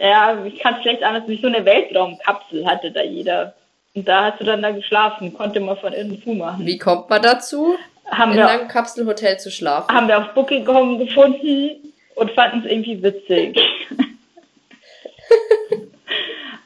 ja, 0.00 0.44
ich 0.44 0.58
kann 0.58 0.74
es 0.76 0.82
schlecht 0.82 1.02
anders, 1.02 1.24
wie 1.26 1.40
so 1.40 1.46
eine 1.46 1.64
Weltraumkapsel 1.64 2.66
hatte 2.66 2.90
da 2.90 3.02
jeder. 3.02 3.54
Und 3.94 4.08
da 4.08 4.24
hast 4.24 4.40
du 4.40 4.44
dann 4.44 4.62
da 4.62 4.72
geschlafen, 4.72 5.34
konnte 5.34 5.60
man 5.60 5.76
von 5.76 5.92
innen 5.92 6.20
zumachen. 6.22 6.66
Wie 6.66 6.78
kommt 6.78 7.08
man 7.08 7.22
dazu, 7.22 7.76
haben 8.10 8.32
in 8.32 8.38
wir, 8.38 8.48
einem 8.48 8.68
Kapselhotel 8.68 9.38
zu 9.38 9.50
schlafen? 9.50 9.94
Haben 9.94 10.08
wir 10.08 10.18
auf 10.18 10.34
Booking 10.34 10.64
gefunden 10.98 11.92
und 12.16 12.30
fanden 12.32 12.60
es 12.64 12.70
irgendwie 12.70 13.02
witzig. 13.02 13.60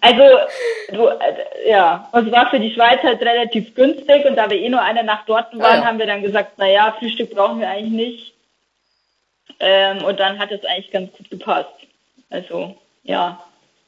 also, 0.01 0.23
du, 0.91 1.07
äh, 1.07 1.71
ja, 1.71 2.09
und 2.13 2.29
es 2.29 2.33
war 2.33 2.49
für 2.49 2.61
die 2.61 2.73
Schweiz 2.73 3.03
halt 3.03 3.21
relativ 3.21 3.75
günstig 3.75 4.25
und 4.25 4.37
da 4.37 4.49
wir 4.49 4.59
eh 4.59 4.71
nur 4.71 4.81
eine 4.81 5.05
Nacht 5.05 5.25
dort 5.27 5.53
waren, 5.53 5.65
ah, 5.65 5.77
ja. 5.77 5.85
haben 5.85 5.99
wir 5.99 6.07
dann 6.07 6.23
gesagt, 6.23 6.53
na 6.57 6.67
ja, 6.67 6.97
Frühstück 6.99 7.35
brauchen 7.35 7.61
wir 7.61 7.69
eigentlich 7.69 7.93
nicht. 7.93 8.38
Ähm, 9.61 10.05
und 10.05 10.21
dann 10.21 10.39
hat 10.39 10.53
es 10.53 10.65
eigentlich 10.65 10.91
ganz 10.91 11.13
gut 11.17 11.31
gepasst. 11.31 11.71
Also, 12.31 12.77
ja. 13.05 13.43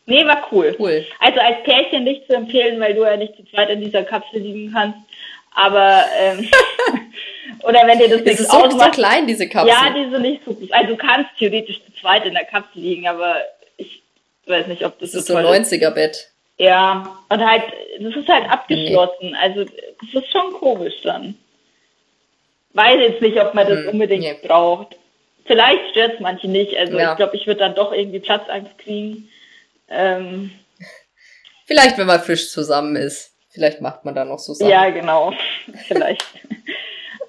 Nee, 0.06 0.26
war 0.26 0.48
cool. 0.50 0.74
Cool. 0.78 1.06
Also 1.20 1.40
als 1.40 1.62
Pärchen 1.62 2.04
nicht 2.04 2.26
zu 2.26 2.34
empfehlen, 2.34 2.80
weil 2.80 2.94
du 2.94 3.04
ja 3.04 3.16
nicht 3.16 3.36
zu 3.36 3.44
zweit 3.44 3.70
in 3.70 3.80
dieser 3.80 4.02
Kapsel 4.02 4.40
liegen 4.40 4.72
kannst. 4.72 4.98
Aber 5.54 6.04
ähm, 6.18 6.48
oder 7.62 7.86
wenn 7.86 7.98
dir 7.98 8.08
das 8.08 8.22
nichts 8.22 8.48
so 8.48 8.58
ausmacht. 8.58 8.94
so 8.94 9.00
klein, 9.00 9.26
diese 9.26 9.48
Kapsel. 9.48 9.68
Ja, 9.68 9.92
die 9.92 10.10
sind 10.10 10.22
nicht 10.22 10.42
so 10.44 10.54
gut. 10.54 10.72
Also 10.72 10.88
du 10.90 10.96
kannst 10.96 11.30
theoretisch 11.38 11.80
zu 11.84 11.92
zweit 12.00 12.24
in 12.24 12.34
der 12.34 12.44
Kapsel 12.44 12.82
liegen, 12.82 13.06
aber 13.06 13.36
ich 13.76 14.02
weiß 14.46 14.66
nicht, 14.68 14.84
ob 14.84 14.98
das, 14.98 15.12
das 15.12 15.26
so 15.26 15.36
ist 15.38 15.42
so 15.42 15.48
ein 15.48 15.62
90er-Bett. 15.64 16.30
Ja, 16.58 17.18
und 17.28 17.44
halt, 17.44 17.64
das 17.98 18.14
ist 18.14 18.28
halt 18.28 18.50
abgeschlossen. 18.50 19.30
Nee. 19.30 19.36
Also 19.40 19.64
das 19.64 20.22
ist 20.22 20.32
schon 20.32 20.52
komisch 20.54 20.94
dann. 21.02 21.36
Weiß 22.72 22.96
jetzt 23.00 23.22
nicht, 23.22 23.40
ob 23.40 23.54
man 23.54 23.66
das 23.66 23.78
hm, 23.78 23.88
unbedingt 23.88 24.22
nee. 24.22 24.46
braucht. 24.46 24.96
Vielleicht 25.50 25.90
stört 25.90 26.14
es 26.14 26.20
manche 26.20 26.46
nicht. 26.46 26.76
Also 26.76 26.96
ja. 26.96 27.10
ich 27.10 27.16
glaube, 27.16 27.34
ich 27.34 27.44
würde 27.48 27.58
dann 27.58 27.74
doch 27.74 27.92
irgendwie 27.92 28.20
Platzangst 28.20 28.78
kriegen. 28.78 29.28
Ähm, 29.88 30.52
Vielleicht, 31.66 31.98
wenn 31.98 32.06
man 32.06 32.20
frisch 32.20 32.50
zusammen 32.50 32.94
ist. 32.94 33.34
Vielleicht 33.48 33.80
macht 33.80 34.04
man 34.04 34.14
da 34.14 34.24
noch 34.24 34.38
so 34.38 34.54
Sachen. 34.54 34.70
Ja, 34.70 34.90
genau. 34.90 35.32
Vielleicht. 35.88 36.24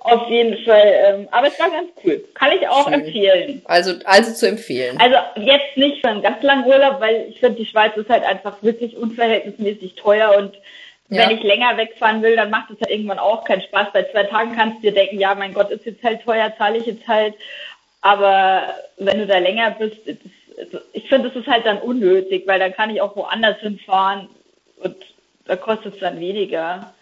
Auf 0.01 0.29
jeden 0.29 0.63
Fall. 0.63 0.93
Ähm, 1.03 1.27
aber 1.31 1.47
es 1.47 1.59
war 1.59 1.71
ganz 1.71 1.89
cool. 2.03 2.23
Kann 2.35 2.51
ich 2.51 2.67
auch 2.67 2.83
Schön. 2.83 2.93
empfehlen. 2.93 3.63
Also, 3.65 3.95
also 4.05 4.31
zu 4.33 4.47
empfehlen. 4.47 4.99
Also 5.01 5.15
jetzt 5.37 5.75
nicht 5.75 6.01
für 6.01 6.09
einen 6.09 6.21
ganz 6.21 6.43
langen 6.43 6.67
Urlaub, 6.67 7.01
weil 7.01 7.25
ich 7.27 7.39
finde, 7.39 7.57
die 7.57 7.65
Schweiz 7.65 7.97
ist 7.97 8.09
halt 8.09 8.23
einfach 8.23 8.61
wirklich 8.61 8.95
unverhältnismäßig 8.97 9.95
teuer 9.95 10.37
und 10.37 10.53
ja. 11.09 11.27
wenn 11.27 11.37
ich 11.37 11.43
länger 11.43 11.75
wegfahren 11.75 12.21
will, 12.21 12.35
dann 12.35 12.51
macht 12.51 12.69
es 12.69 12.79
halt 12.81 12.91
irgendwann 12.91 13.19
auch 13.19 13.43
keinen 13.45 13.63
Spaß. 13.63 13.87
Bei 13.93 14.03
zwei 14.03 14.23
Tagen 14.25 14.55
kannst 14.55 14.77
du 14.77 14.81
dir 14.83 14.93
denken, 14.93 15.19
ja, 15.19 15.33
mein 15.33 15.55
Gott, 15.55 15.71
ist 15.71 15.85
jetzt 15.85 16.03
halt 16.03 16.23
teuer, 16.23 16.53
zahle 16.57 16.77
ich 16.77 16.85
jetzt 16.85 17.07
halt. 17.07 17.33
Aber 18.01 18.75
wenn 18.97 19.19
du 19.19 19.27
da 19.27 19.37
länger 19.37 19.71
bist, 19.71 19.97
ich 20.93 21.07
finde, 21.07 21.29
das 21.29 21.37
ist 21.37 21.47
halt 21.47 21.65
dann 21.65 21.77
unnötig, 21.77 22.47
weil 22.47 22.59
dann 22.59 22.73
kann 22.73 22.89
ich 22.89 23.01
auch 23.01 23.15
woanders 23.15 23.59
hinfahren 23.59 24.27
und 24.77 24.95
da 25.45 25.55
kostet 25.55 25.95
es 25.95 25.99
dann 25.99 26.19
weniger 26.19 26.93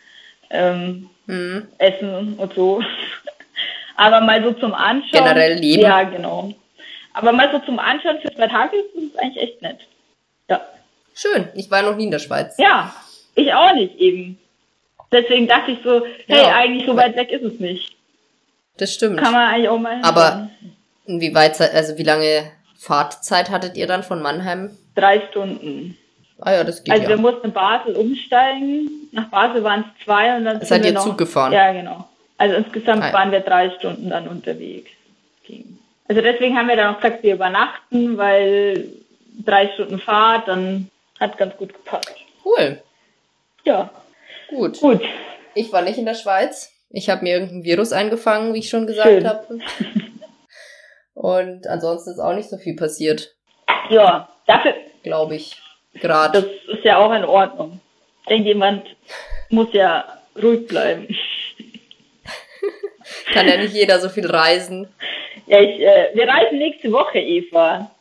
ähm, 0.50 1.10
hm. 1.28 1.68
Essen 1.78 2.36
und 2.38 2.54
so. 2.54 2.82
Aber 3.96 4.22
mal 4.22 4.44
so 4.44 4.54
zum 4.54 4.74
Anschauen. 4.74 5.24
Generell 5.24 5.60
leben. 5.60 5.82
Ja, 5.82 6.04
genau. 6.04 6.54
Aber 7.14 7.34
mal 7.34 7.52
so 7.52 7.60
zum 7.60 7.80
Anschauen 7.80 8.20
für 8.22 8.34
zwei 8.34 8.48
Tage 8.48 8.78
ist 8.78 9.12
es 9.12 9.18
eigentlich 9.18 9.44
echt 9.44 9.62
nett. 9.62 9.80
Ja. 10.50 10.62
Schön. 11.14 11.50
Ich 11.56 11.70
war 11.70 11.82
noch 11.82 11.98
nie 11.98 12.06
in 12.06 12.12
der 12.12 12.20
Schweiz. 12.20 12.56
Ja, 12.58 12.94
ich 13.36 13.54
auch 13.54 13.74
nicht 13.74 13.98
eben. 13.98 14.40
Deswegen 15.12 15.48
dachte 15.48 15.72
ich 15.72 15.80
so, 15.84 16.06
hey, 16.28 16.44
ja. 16.44 16.56
eigentlich 16.56 16.86
so 16.86 16.96
weit 16.96 17.16
weg 17.16 17.32
ist 17.32 17.44
es 17.44 17.60
nicht. 17.60 17.96
Das 18.78 18.94
stimmt. 18.94 19.20
Kann 19.20 19.34
man 19.34 19.50
eigentlich 19.50 19.70
auch 19.70 19.80
mal. 19.80 20.00
Aber 20.04 20.50
wie 21.20 21.34
weit, 21.34 21.60
also 21.60 21.98
wie 21.98 22.04
lange 22.04 22.44
Fahrtzeit 22.78 23.50
hattet 23.50 23.76
ihr 23.78 23.88
dann 23.88 24.04
von 24.04 24.22
Mannheim? 24.22 24.78
Drei 24.96 25.22
Stunden. 25.30 25.98
Ah 26.42 26.54
ja, 26.54 26.64
das 26.64 26.84
geht 26.84 26.92
Also 26.94 27.04
ja. 27.04 27.10
wir 27.10 27.18
mussten 27.18 27.48
in 27.48 27.54
Basel 27.54 27.96
umsteigen. 27.96 29.10
Nach 29.12 29.30
Basel 29.30 29.64
waren 29.64 29.82
es 29.98 30.06
zwei 30.06 30.38
und 30.38 30.46
dann 30.46 30.60
Das 30.60 30.70
sind 30.70 30.78
seid 30.78 30.84
wir 30.84 30.90
ihr 30.92 30.94
noch, 30.96 31.04
Zug 31.06 31.18
gefahren? 31.18 31.52
Ja, 31.52 31.72
genau. 31.74 32.08
Also 32.38 32.56
insgesamt 32.56 33.04
Ah 33.04 33.08
ja. 33.08 33.14
waren 33.14 33.32
wir 33.32 33.42
drei 33.42 33.70
Stunden 33.72 34.10
dann 34.10 34.28
unterwegs. 34.28 34.92
Also 36.08 36.22
deswegen 36.22 36.56
haben 36.58 36.68
wir 36.68 36.76
dann 36.76 36.96
auch 36.96 37.02
gesagt, 37.02 37.24
wir 37.24 37.34
übernachten, 37.34 38.18
weil 38.18 38.86
drei 39.46 39.68
Stunden 39.74 40.00
Fahrt, 40.00 40.48
dann 40.48 40.90
hat 41.20 41.38
ganz 41.38 41.58
gut 41.58 41.74
gepasst. 41.74 42.14
Cool. 42.46 42.82
Ja, 43.66 43.90
Gut. 44.50 44.80
gut. 44.80 45.02
Ich 45.54 45.72
war 45.74 45.82
nicht 45.82 45.98
in 45.98 46.06
der 46.06 46.14
Schweiz. 46.16 46.72
Ich 46.92 47.10
habe 47.10 47.24
mir 47.24 47.34
irgendein 47.34 47.64
Virus 47.64 47.92
eingefangen, 47.92 48.54
wie 48.54 48.60
ich 48.60 48.70
schon 48.70 48.88
gesagt 48.88 49.24
habe. 49.26 49.60
Und 51.20 51.68
ansonsten 51.68 52.12
ist 52.12 52.20
auch 52.20 52.34
nicht 52.34 52.50
so 52.50 52.56
viel 52.56 52.78
passiert, 52.78 53.36
Ja, 53.90 54.30
dafür, 54.48 54.74
glaube 55.04 55.36
ich. 55.36 55.58
das 55.92 56.02
Gerade. 56.02 56.38
ist 56.70 56.86
ja 56.86 56.98
auch 56.98 57.12
in 57.12 57.26
Ordnung. 57.26 57.82
Denke, 58.30 58.48
jemand 58.48 58.86
muss 59.50 59.68
ja 59.74 60.06
ruhig 60.42 60.66
bleiben. 60.66 61.14
Kann 63.34 63.50
ja 63.50 63.58
nicht 63.58 63.74
jeder 63.74 64.00
so 64.00 64.08
viel 64.08 64.26
reisen. 64.32 64.88
Ja, 65.46 65.60
ich, 65.60 65.82
äh, 65.82 66.12
wir 66.14 66.26
reisen 66.26 66.58
nächste 66.58 66.90
Woche, 66.90 67.20
Eva. 67.20 67.92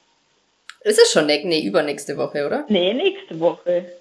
Ist 0.83 1.01
es 1.01 1.11
schon 1.11 1.27
ne 1.27 1.43
nee, 1.45 1.63
übernächste 1.63 2.17
Woche, 2.17 2.47
oder? 2.47 2.67
Nee, 2.69 2.95
nächste 2.95 3.41
Woche. 3.41 3.95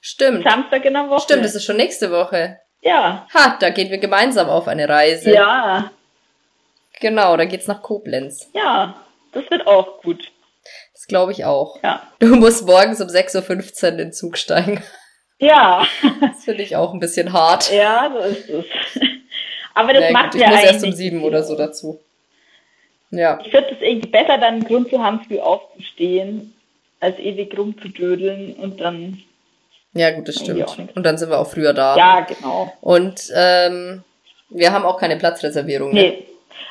Stimmt. 0.00 0.42
Samstag 0.42 0.84
in 0.84 0.94
der 0.94 1.08
Woche. 1.08 1.20
Stimmt, 1.20 1.44
es 1.44 1.54
ist 1.54 1.64
schon 1.64 1.76
nächste 1.76 2.10
Woche. 2.10 2.58
Ja. 2.82 3.24
Ha, 3.32 3.56
da 3.60 3.70
gehen 3.70 3.92
wir 3.92 3.98
gemeinsam 3.98 4.48
auf 4.48 4.66
eine 4.66 4.88
Reise. 4.88 5.30
Ja, 5.30 5.92
Genau, 7.00 7.36
da 7.36 7.44
geht's 7.44 7.66
nach 7.66 7.82
Koblenz. 7.82 8.50
ja. 8.54 8.96
Das 9.32 9.50
wird 9.50 9.66
auch 9.66 10.00
gut. 10.02 10.32
Das 10.94 11.06
glaube 11.06 11.32
ich 11.32 11.44
auch. 11.44 11.82
Ja. 11.82 12.02
Du 12.20 12.36
musst 12.36 12.64
morgens 12.66 13.02
um 13.02 13.08
6.15 13.08 13.82
Uhr 13.84 13.88
in 13.90 13.98
den 13.98 14.12
Zug 14.14 14.38
steigen. 14.38 14.82
Ja. 15.38 15.86
Das 16.22 16.44
finde 16.44 16.62
ich 16.62 16.74
auch 16.76 16.94
ein 16.94 17.00
bisschen 17.00 17.34
hart. 17.34 17.70
ja, 17.70 18.10
so 18.10 18.18
ist 18.20 18.48
es. 18.48 18.64
Aber 19.74 19.92
das 19.92 20.04
Na 20.06 20.12
macht 20.12 20.32
gut, 20.32 20.40
ja 20.40 20.46
ich 20.48 20.54
muss 20.54 20.64
erst 20.64 20.84
um 20.86 20.92
sieben 20.92 21.22
oder 21.22 21.42
so 21.42 21.54
dazu. 21.54 22.00
Ja, 23.10 23.38
Ich 23.44 23.50
finde 23.50 23.68
es 23.72 23.80
irgendwie 23.82 24.08
besser, 24.08 24.38
dann 24.38 24.54
einen 24.54 24.64
Grund 24.64 24.88
zu 24.88 25.02
haben, 25.02 25.20
früh 25.28 25.38
aufzustehen, 25.38 26.54
als 27.00 27.18
ewig 27.18 27.56
rumzudödeln 27.58 28.54
und 28.54 28.80
dann. 28.80 29.22
ja 29.92 30.12
gut, 30.12 30.28
das 30.28 30.36
stimmt. 30.36 30.96
Und 30.96 31.02
dann 31.04 31.18
sind 31.18 31.28
wir 31.28 31.38
auch 31.38 31.50
früher 31.50 31.74
da. 31.74 31.94
Ja, 31.96 32.20
genau. 32.22 32.72
Und 32.80 33.30
ähm, 33.34 34.02
wir 34.48 34.72
haben 34.72 34.86
auch 34.86 34.98
keine 34.98 35.16
Platzreservierung. 35.16 35.92
Ne? 35.92 36.22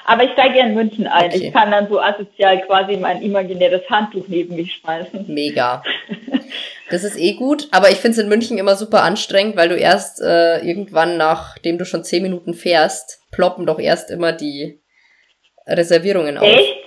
Aber 0.06 0.24
ich 0.24 0.32
steige 0.32 0.60
in 0.60 0.76
München 0.76 1.08
ein. 1.08 1.32
Okay. 1.32 1.48
Ich 1.48 1.54
kann 1.54 1.72
dann 1.72 1.90
so 1.90 2.00
asozial 2.00 2.62
quasi 2.66 2.96
mein 2.98 3.22
imaginäres 3.22 3.82
Handtuch 3.90 4.26
neben 4.28 4.56
mich 4.56 4.76
schmeißen. 4.76 5.26
Mega. 5.28 5.84
Das 6.92 7.04
ist 7.04 7.18
eh 7.18 7.34
gut, 7.34 7.68
aber 7.72 7.90
ich 7.90 7.98
finde 7.98 8.12
es 8.12 8.24
in 8.24 8.30
München 8.30 8.60
immer 8.60 8.76
super 8.76 9.02
anstrengend, 9.02 9.56
weil 9.56 9.70
du 9.70 9.76
erst 9.76 10.22
äh, 10.22 10.60
irgendwann, 10.60 11.18
nachdem 11.18 11.80
du 11.80 11.86
schon 11.86 12.04
zehn 12.04 12.22
Minuten 12.22 12.54
fährst, 12.54 13.22
ploppen 13.32 13.66
doch 13.66 13.80
erst 13.80 14.12
immer 14.12 14.32
die 14.32 14.80
Reservierungen 15.68 16.38
auf. 16.38 16.48
Echt? 16.48 16.78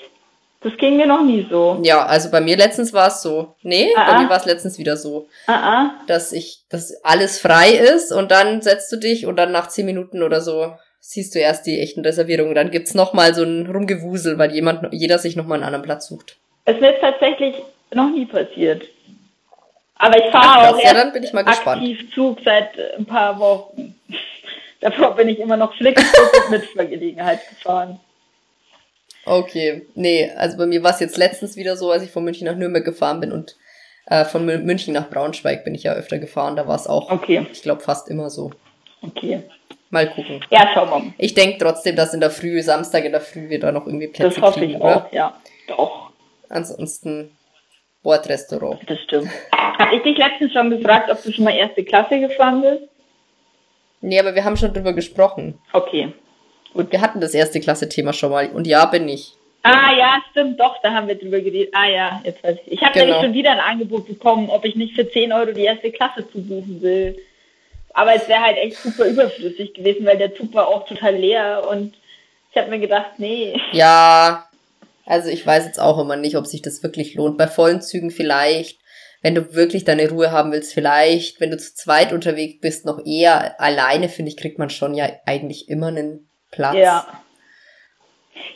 Das 0.61 0.77
ging 0.77 0.97
mir 0.97 1.07
noch 1.07 1.23
nie 1.23 1.47
so. 1.51 1.81
Ja, 1.83 2.07
also 2.07 2.31
bei 2.31 2.41
mir 2.41 2.57
letztens 2.57 2.93
war 2.93 3.09
es 3.09 3.23
so. 3.23 3.57
Nee, 3.63 3.93
Ah, 3.97 4.05
bei 4.07 4.13
ah. 4.13 4.23
mir 4.23 4.29
war 4.29 4.37
es 4.39 4.45
letztens 4.45 4.79
wieder 4.79 4.97
so, 4.97 5.29
Ah, 5.47 5.53
ah. 5.53 5.91
dass 6.07 6.33
ich, 6.33 6.61
dass 6.69 6.95
alles 7.05 7.41
frei 7.41 7.71
ist 7.71 8.13
und 8.13 8.31
dann 8.31 8.63
setzt 8.63 8.93
du 8.93 8.97
dich 8.97 9.27
und 9.27 9.37
dann 9.37 9.51
nach 9.51 9.69
zehn 9.69 9.87
Minuten 9.87 10.23
oder 10.23 10.41
so 10.41 10.73
siehst 11.01 11.35
du 11.35 11.39
erst 11.39 11.67
die 11.67 11.81
echten 11.81 12.01
Reservierungen. 12.01 12.55
Dann 12.55 12.71
gibt's 12.71 12.95
noch 12.95 13.13
mal 13.13 13.35
so 13.35 13.43
ein 13.43 13.67
Rumgewusel, 13.67 14.39
weil 14.39 14.53
jemand, 14.53 14.93
jeder 14.93 15.19
sich 15.19 15.37
noch 15.37 15.47
mal 15.47 15.55
einen 15.57 15.65
anderen 15.65 15.85
Platz 15.85 16.07
sucht. 16.09 16.37
Es 16.65 16.75
ist 16.75 16.81
mir 16.81 16.99
tatsächlich 17.01 17.55
noch 17.95 18.11
nie 18.11 18.27
passiert. 18.27 18.83
Aber 19.97 20.17
ich 20.19 20.31
fahre 20.31 20.69
auch 20.75 20.83
Ja, 20.83 20.95
dann 20.95 21.13
bin 21.13 21.23
ich 21.25 21.33
mal 21.33 21.43
gespannt. 21.45 21.83
aktiv 21.83 22.13
Zug 22.15 22.39
seit 22.45 22.79
ein 22.97 23.07
paar 23.07 23.39
Wochen. 23.41 23.95
Davor 24.81 25.17
bin 25.17 25.29
ich 25.29 25.41
immer 25.41 25.57
noch 25.57 25.75
Flixbus 25.77 26.31
mit 26.51 26.61
Mitfahrgelegenheit 26.63 27.41
gefahren. 27.49 27.99
Okay, 29.25 29.87
nee, 29.95 30.31
also 30.37 30.57
bei 30.57 30.67
mir 30.67 30.83
war 30.83 30.93
es 30.93 31.01
jetzt 31.01 31.17
letztens 31.17 31.57
wieder 31.57 31.77
so, 31.77 31.91
als 31.91 32.03
ich 32.03 32.11
von 32.11 32.25
München 32.25 32.47
nach 32.47 32.55
Nürnberg 32.57 32.85
gefahren 32.85 33.21
bin 33.21 33.33
und 33.33 33.57
äh, 34.07 34.25
von 34.25 34.49
Mü- 34.49 34.59
München 34.63 34.95
nach 34.95 35.11
Braunschweig 35.11 35.65
bin 35.65 35.75
ich 35.75 35.83
ja 35.83 35.93
öfter 35.95 36.19
gefahren. 36.19 36.57
Da 36.57 36.67
war 36.67 36.77
es 36.77 36.87
auch, 36.87 37.11
Okay, 37.11 37.47
ich 37.53 37.63
glaube, 37.63 37.83
fast 37.83 38.09
immer 38.09 38.31
so. 38.31 38.53
okay. 39.03 39.43
Mal 39.91 40.09
gucken. 40.11 40.45
Ja, 40.51 40.69
schauen 40.75 40.91
wir 40.91 40.99
mal. 40.99 41.13
Ich 41.19 41.35
denke 41.35 41.59
trotzdem, 41.59 41.97
dass 41.97 42.13
in 42.15 42.21
der 42.21 42.31
Früh, 42.31 42.61
Samstag 42.63 43.05
in 43.05 43.13
der 43.13 43.21
Früh, 43.23 43.49
wir 43.49 43.59
da 43.59 43.73
noch 43.73 43.87
irgendwie 43.87 44.09
Plätze 44.09 44.35
Das 44.41 44.43
hoffe 44.43 44.61
kriegen, 44.61 44.73
ich 44.75 44.81
oder? 44.81 45.07
auch, 45.07 45.13
ja. 45.13 45.35
Doch, 45.67 46.11
Ansonsten 46.51 47.31
Bordrestaurant. 48.03 48.81
das 48.87 48.99
stimmt. 49.01 49.29
Habe 49.53 49.97
ich 49.97 50.03
dich 50.03 50.17
letztens 50.19 50.53
schon 50.53 50.71
gefragt, 50.71 51.11
ob 51.11 51.23
du 51.23 51.33
schon 51.33 51.45
mal 51.45 51.55
erste 51.55 51.85
Klasse 51.85 52.21
gefahren 52.21 52.63
bist? 52.63 52.83
Nee, 54.01 54.19
aber 54.21 54.35
wir 54.35 54.45
haben 54.45 54.57
schon 54.57 54.73
drüber 54.73 54.93
gesprochen. 54.93 55.59
Okay. 55.73 56.13
Und 56.75 56.93
wir 56.93 57.01
hatten 57.01 57.21
das 57.21 57.35
erste 57.35 57.59
Klasse-Thema 57.61 58.13
schon 58.13 58.31
mal. 58.31 58.49
Und 58.51 58.67
ja, 58.67 58.85
bin 58.87 59.09
ich. 59.09 59.35
Ah 59.63 59.93
ja, 59.99 60.23
stimmt, 60.31 60.61
doch, 60.61 60.81
da 60.83 60.93
haben 60.93 61.09
wir 61.09 61.17
drüber 61.17 61.41
geredet. 61.41 61.71
Ah 61.75 61.89
ja, 61.89 62.21
jetzt 62.25 62.43
weiß 62.45 62.57
ich. 62.67 62.73
Ich 62.73 62.83
habe 62.83 62.93
Genau. 62.93 63.07
nämlich 63.07 63.23
schon 63.25 63.35
wieder 63.35 63.51
ein 63.53 63.61
Angebot 63.61 64.07
bekommen, 64.07 64.49
ob 64.51 64.65
ich 64.65 64.77
nicht 64.77 64.95
für 64.95 65.11
10 65.11 65.33
Euro 65.33 65.51
die 65.53 65.65
erste 65.65 65.91
Klasse 65.91 66.31
zubuchen 66.31 66.81
will. 66.81 67.19
Aber 67.95 68.15
es 68.15 68.29
wäre 68.29 68.41
halt 68.41 68.59
echt 68.59 68.77
super 68.77 69.07
überflüssig 69.07 69.75
gewesen, 69.75 70.07
weil 70.07 70.19
der 70.19 70.35
Zug 70.35 70.55
war 70.55 70.69
auch 70.69 70.87
total 70.87 71.17
leer 71.17 71.67
und 71.69 71.95
ich 72.51 72.57
habe 72.57 72.71
mir 72.71 72.79
gedacht, 72.79 73.19
nee. 73.19 73.59
Ja, 73.73 74.49
also 75.05 75.31
ich 75.31 75.47
weiß 75.47 75.65
jetzt 75.65 75.81
auch 75.81 75.99
immer 75.99 76.17
nicht, 76.17 76.37
ob 76.37 76.47
sich 76.47 76.63
das 76.63 76.83
wirklich 76.83 77.15
lohnt. 77.15 77.39
Bei 77.39 77.47
vollen 77.47 77.81
Zügen 77.81 78.11
vielleicht. 78.11 78.79
Wenn 79.21 79.35
du 79.35 79.55
wirklich 79.55 79.85
deine 79.85 80.09
Ruhe 80.09 80.31
haben 80.31 80.53
willst, 80.53 80.75
vielleicht. 80.75 81.41
Wenn 81.41 81.51
du 81.51 81.59
zu 81.59 81.75
zweit 81.75 82.13
unterwegs 82.13 82.61
bist, 82.61 82.85
noch 82.85 83.05
eher 83.05 83.61
alleine, 83.61 84.09
finde 84.09 84.31
ich, 84.31 84.37
kriegt 84.37 84.59
man 84.59 84.71
schon 84.71 84.95
ja 84.95 85.09
eigentlich 85.27 85.69
immer 85.69 85.89
einen 85.89 86.29
Platz. 86.51 86.77
Ja. 86.77 87.07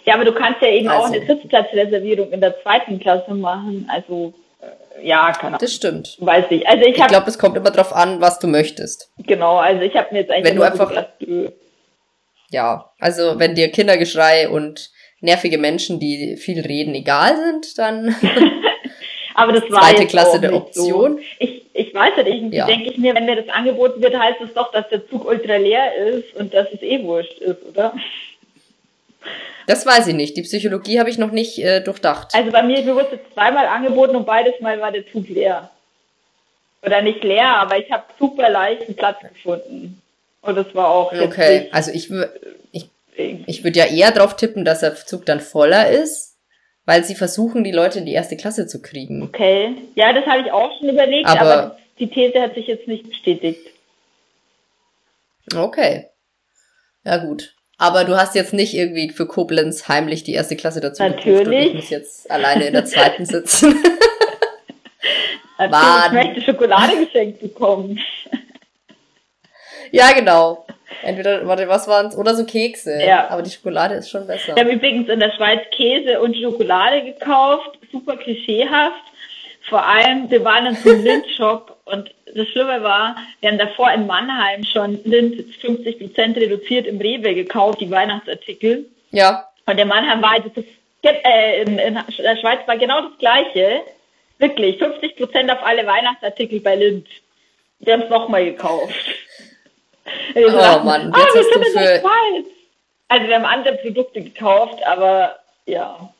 Ja, 0.05 0.15
aber 0.15 0.25
du 0.25 0.33
kannst 0.33 0.63
ja 0.63 0.69
eben 0.69 0.89
auch 0.89 1.05
Also. 1.07 1.15
eine 1.15 1.27
Sitzplatzreservierung 1.27 2.31
in 2.33 2.41
der 2.41 2.61
zweiten 2.63 3.01
Klasse 3.01 3.35
machen. 3.35 3.89
Also, 3.91 4.35
ja, 5.03 5.31
keine 5.33 5.49
Ahnung. 5.49 5.59
Das 5.61 5.73
stimmt. 5.75 6.17
Weiß 6.21 6.47
ich. 6.51 6.67
Also 6.69 6.85
ich 6.85 6.95
Ich 6.97 7.01
habe, 7.01 7.11
glaube, 7.11 7.29
es 7.29 7.39
kommt 7.39 7.57
immer 7.57 7.71
drauf 7.71 7.93
an, 7.95 8.21
was 8.21 8.39
du 8.39 8.47
möchtest. 8.49 9.11
genau, 9.19 9.57
also 9.59 9.83
ich 9.83 9.95
habe 9.97 10.09
mir 10.13 10.21
jetzt 10.21 10.31
eigentlich 10.31 10.45
Wenn 10.51 10.57
du 10.57 10.63
einfach- 10.63 10.89
gedacht, 10.89 11.09
äh, 11.23 11.51
Ja, 12.51 12.91
also 12.99 13.39
wenn 13.39 13.55
dir 13.55 13.71
Kindergeschrei 13.71 14.49
und 14.49 14.91
nervige 15.21 15.57
Menschen, 15.59 15.99
die 16.01 16.37
viel 16.37 16.61
reden, 16.61 16.95
egal 16.95 17.37
sind, 17.37 17.79
dann 17.79 18.15
Aber 19.35 19.53
das 19.53 19.63
war 19.71 19.81
Zweite 19.81 20.07
Klasse 20.07 20.39
der 20.41 20.51
nicht 20.51 20.61
Option. 20.61 21.13
So. 21.15 21.21
Ich, 21.39 21.63
ich 21.73 21.95
weiß 21.95 22.17
nicht, 22.19 22.27
irgendwie 22.29 22.57
Ja. 22.59 22.67
denke 22.67 22.91
ich 22.91 22.99
mir, 22.99 23.15
wenn 23.15 23.25
mir 23.25 23.37
das 23.37 23.49
angeboten 23.49 24.03
wird, 24.03 24.15
heißt 24.19 24.43
es 24.43 24.53
doch, 24.53 24.71
dass 24.73 24.87
der 24.91 25.09
Zug 25.09 25.25
ultra 25.25 25.57
leer 25.57 25.95
ist 25.97 26.35
und 26.37 26.53
dass 26.53 26.67
es 26.71 26.83
eh 26.83 27.03
wurscht 27.03 27.39
ist, 27.39 27.63
oder? 27.71 27.95
Das 29.67 29.87
weiß 29.87 30.09
ich 30.09 30.15
nicht. 30.15 30.37
Die 30.37 30.43
Psychologie 30.43 30.99
habe 30.99 31.11
ich 31.11 31.19
noch 31.19 31.31
nicht 31.31 31.59
äh, 31.59 31.81
durchdacht. 31.81 32.35
Also 32.35 32.51
bei 32.51 32.63
mir, 32.63 32.83
mir 32.83 32.95
wurde 32.95 33.17
es 33.23 33.35
zweimal 33.35 33.67
angeboten 33.67 34.17
und 34.17 34.27
beides 34.27 34.61
Mal 34.61 34.81
war 34.81 34.93
der 34.93 35.07
Zug 35.11 35.29
leer. 35.29 35.71
Oder 36.85 37.01
nicht 37.03 37.23
leer, 37.23 37.47
aber 37.59 37.79
ich 37.79 37.91
habe 37.93 38.05
super 38.19 38.49
leicht 38.51 38.83
einen 38.83 38.97
Platz 38.97 39.19
gefunden. 39.21 40.03
Und 40.41 40.57
das 40.57 40.75
war 40.75 40.89
auch 40.89 41.13
Okay, 41.13 41.69
also 41.71 41.93
ich, 41.93 42.11
ich 42.73 42.89
Ich 43.47 43.63
würde 43.63 43.79
ja 43.79 43.87
eher 43.87 44.11
drauf 44.11 44.35
tippen, 44.37 44.65
dass 44.65 44.81
der 44.81 44.97
Zug 44.97 45.25
dann 45.27 45.41
voller 45.41 45.89
ist, 45.91 46.37
weil 46.85 47.05
sie 47.05 47.15
versuchen, 47.15 47.63
die 47.63 47.71
Leute 47.71 48.01
in 48.01 48.07
die 48.07 48.13
erste 48.13 48.37
Klasse 48.37 48.67
zu 48.67 48.83
kriegen. 48.83 49.23
Okay. 49.23 49.77
Ja, 49.95 50.13
das 50.13 50.27
habe 50.27 50.41
ich 50.43 50.51
auch 50.51 50.77
schon 50.79 50.89
überlegt, 50.89 51.29
Aber- 51.29 51.41
aber, 51.41 51.79
die 52.01 52.09
These 52.09 52.41
hat 52.41 52.55
sich 52.55 52.67
jetzt 52.67 52.89
nicht 52.89 53.09
bestätigt. 53.09 53.61
Okay. 55.55 56.07
Ja, 57.05 57.19
gut. 57.19 57.55
Aber 57.83 58.05
du 58.05 58.17
hast 58.17 58.37
jetzt 58.37 58.53
nicht 58.53 58.75
irgendwie 58.75 59.11
für 59.11 59.27
Koblenz 59.27 59.89
heimlich 59.89 60.23
die 60.23 60.35
erste 60.35 60.55
Klasse 60.55 60.81
dazu 60.81 61.03
und 61.03 61.17
Natürlich. 61.17 61.67
ich 61.67 61.75
muss 61.75 61.91
jetzt 61.91 62.31
alleine 62.31 62.67
in 62.67 62.75
der 62.75 62.85
zweiten 62.85 63.27
sitzen. 63.27 63.77
Natürlich, 65.59 66.07
ich 66.07 66.13
möchte 66.13 66.43
Schokolade 66.43 67.05
geschenkt 67.05 67.41
bekommen. 67.41 67.99
ja, 69.91 70.13
genau. 70.13 70.65
Entweder, 71.03 71.45
warte, 71.49 71.67
was 71.67 71.89
waren's? 71.89 72.17
Oder 72.17 72.37
so 72.37 72.45
Kekse. 72.45 73.03
Ja. 73.03 73.29
Aber 73.29 73.43
die 73.43 73.51
Schokolade 73.51 73.97
ist 73.97 74.11
schon 74.11 74.29
besser. 74.29 74.55
Wir 74.55 74.63
haben 74.63 74.71
übrigens 74.71 75.09
in 75.09 75.19
der 75.19 75.33
Schweiz 75.33 75.63
Käse 75.75 76.21
und 76.21 76.37
Schokolade 76.37 77.03
gekauft, 77.03 77.81
super 77.91 78.17
klischeehaft. 78.17 79.03
Vor 79.69 79.85
allem, 79.85 80.31
wir 80.31 80.45
waren 80.45 80.67
in 80.67 80.77
so 80.77 80.89
einem 80.89 81.03
Lind-Shop 81.05 81.72
und 81.85 82.15
das 82.35 82.49
Schlimme 82.49 82.83
war, 82.83 83.17
wir 83.41 83.51
haben 83.51 83.59
davor 83.59 83.93
in 83.93 84.07
Mannheim 84.07 84.65
schon 84.65 85.03
Lind 85.05 85.45
50% 85.63 86.37
reduziert 86.37 86.87
im 86.87 86.99
Rewe 86.99 87.35
gekauft, 87.35 87.81
die 87.81 87.91
Weihnachtsartikel. 87.91 88.87
Ja. 89.11 89.49
Und 89.67 89.79
in 89.79 89.89
Mannheim 89.89 90.23
war 90.23 90.39
das, 90.41 90.53
das 90.55 90.65
äh, 91.25 91.63
in, 91.63 91.79
in 91.79 91.95
der 91.95 92.37
Schweiz 92.37 92.67
war 92.67 92.77
genau 92.77 93.01
das 93.03 93.19
Gleiche. 93.19 93.83
Wirklich, 94.39 94.81
50% 94.81 95.53
auf 95.53 95.65
alle 95.65 95.87
Weihnachtsartikel 95.87 96.61
bei 96.61 96.77
Lind. 96.77 97.07
Wir 97.81 97.95
haben 97.95 98.03
es 98.03 98.11
nochmal 98.11 98.45
gekauft. 98.45 98.95
Wir 100.35 100.47
Oh 100.49 100.51
dachten, 100.51 100.87
Mann, 100.87 101.13
ah, 101.13 101.19
jetzt 101.19 101.35
wir 101.35 101.41
hast 101.41 101.55
du 101.55 101.63
für-. 101.63 102.03
Also 103.09 103.29
wir 103.29 103.35
haben 103.35 103.45
andere 103.45 103.75
Produkte 103.77 104.23
gekauft, 104.23 104.83
aber 104.87 105.37
ja, 105.67 106.13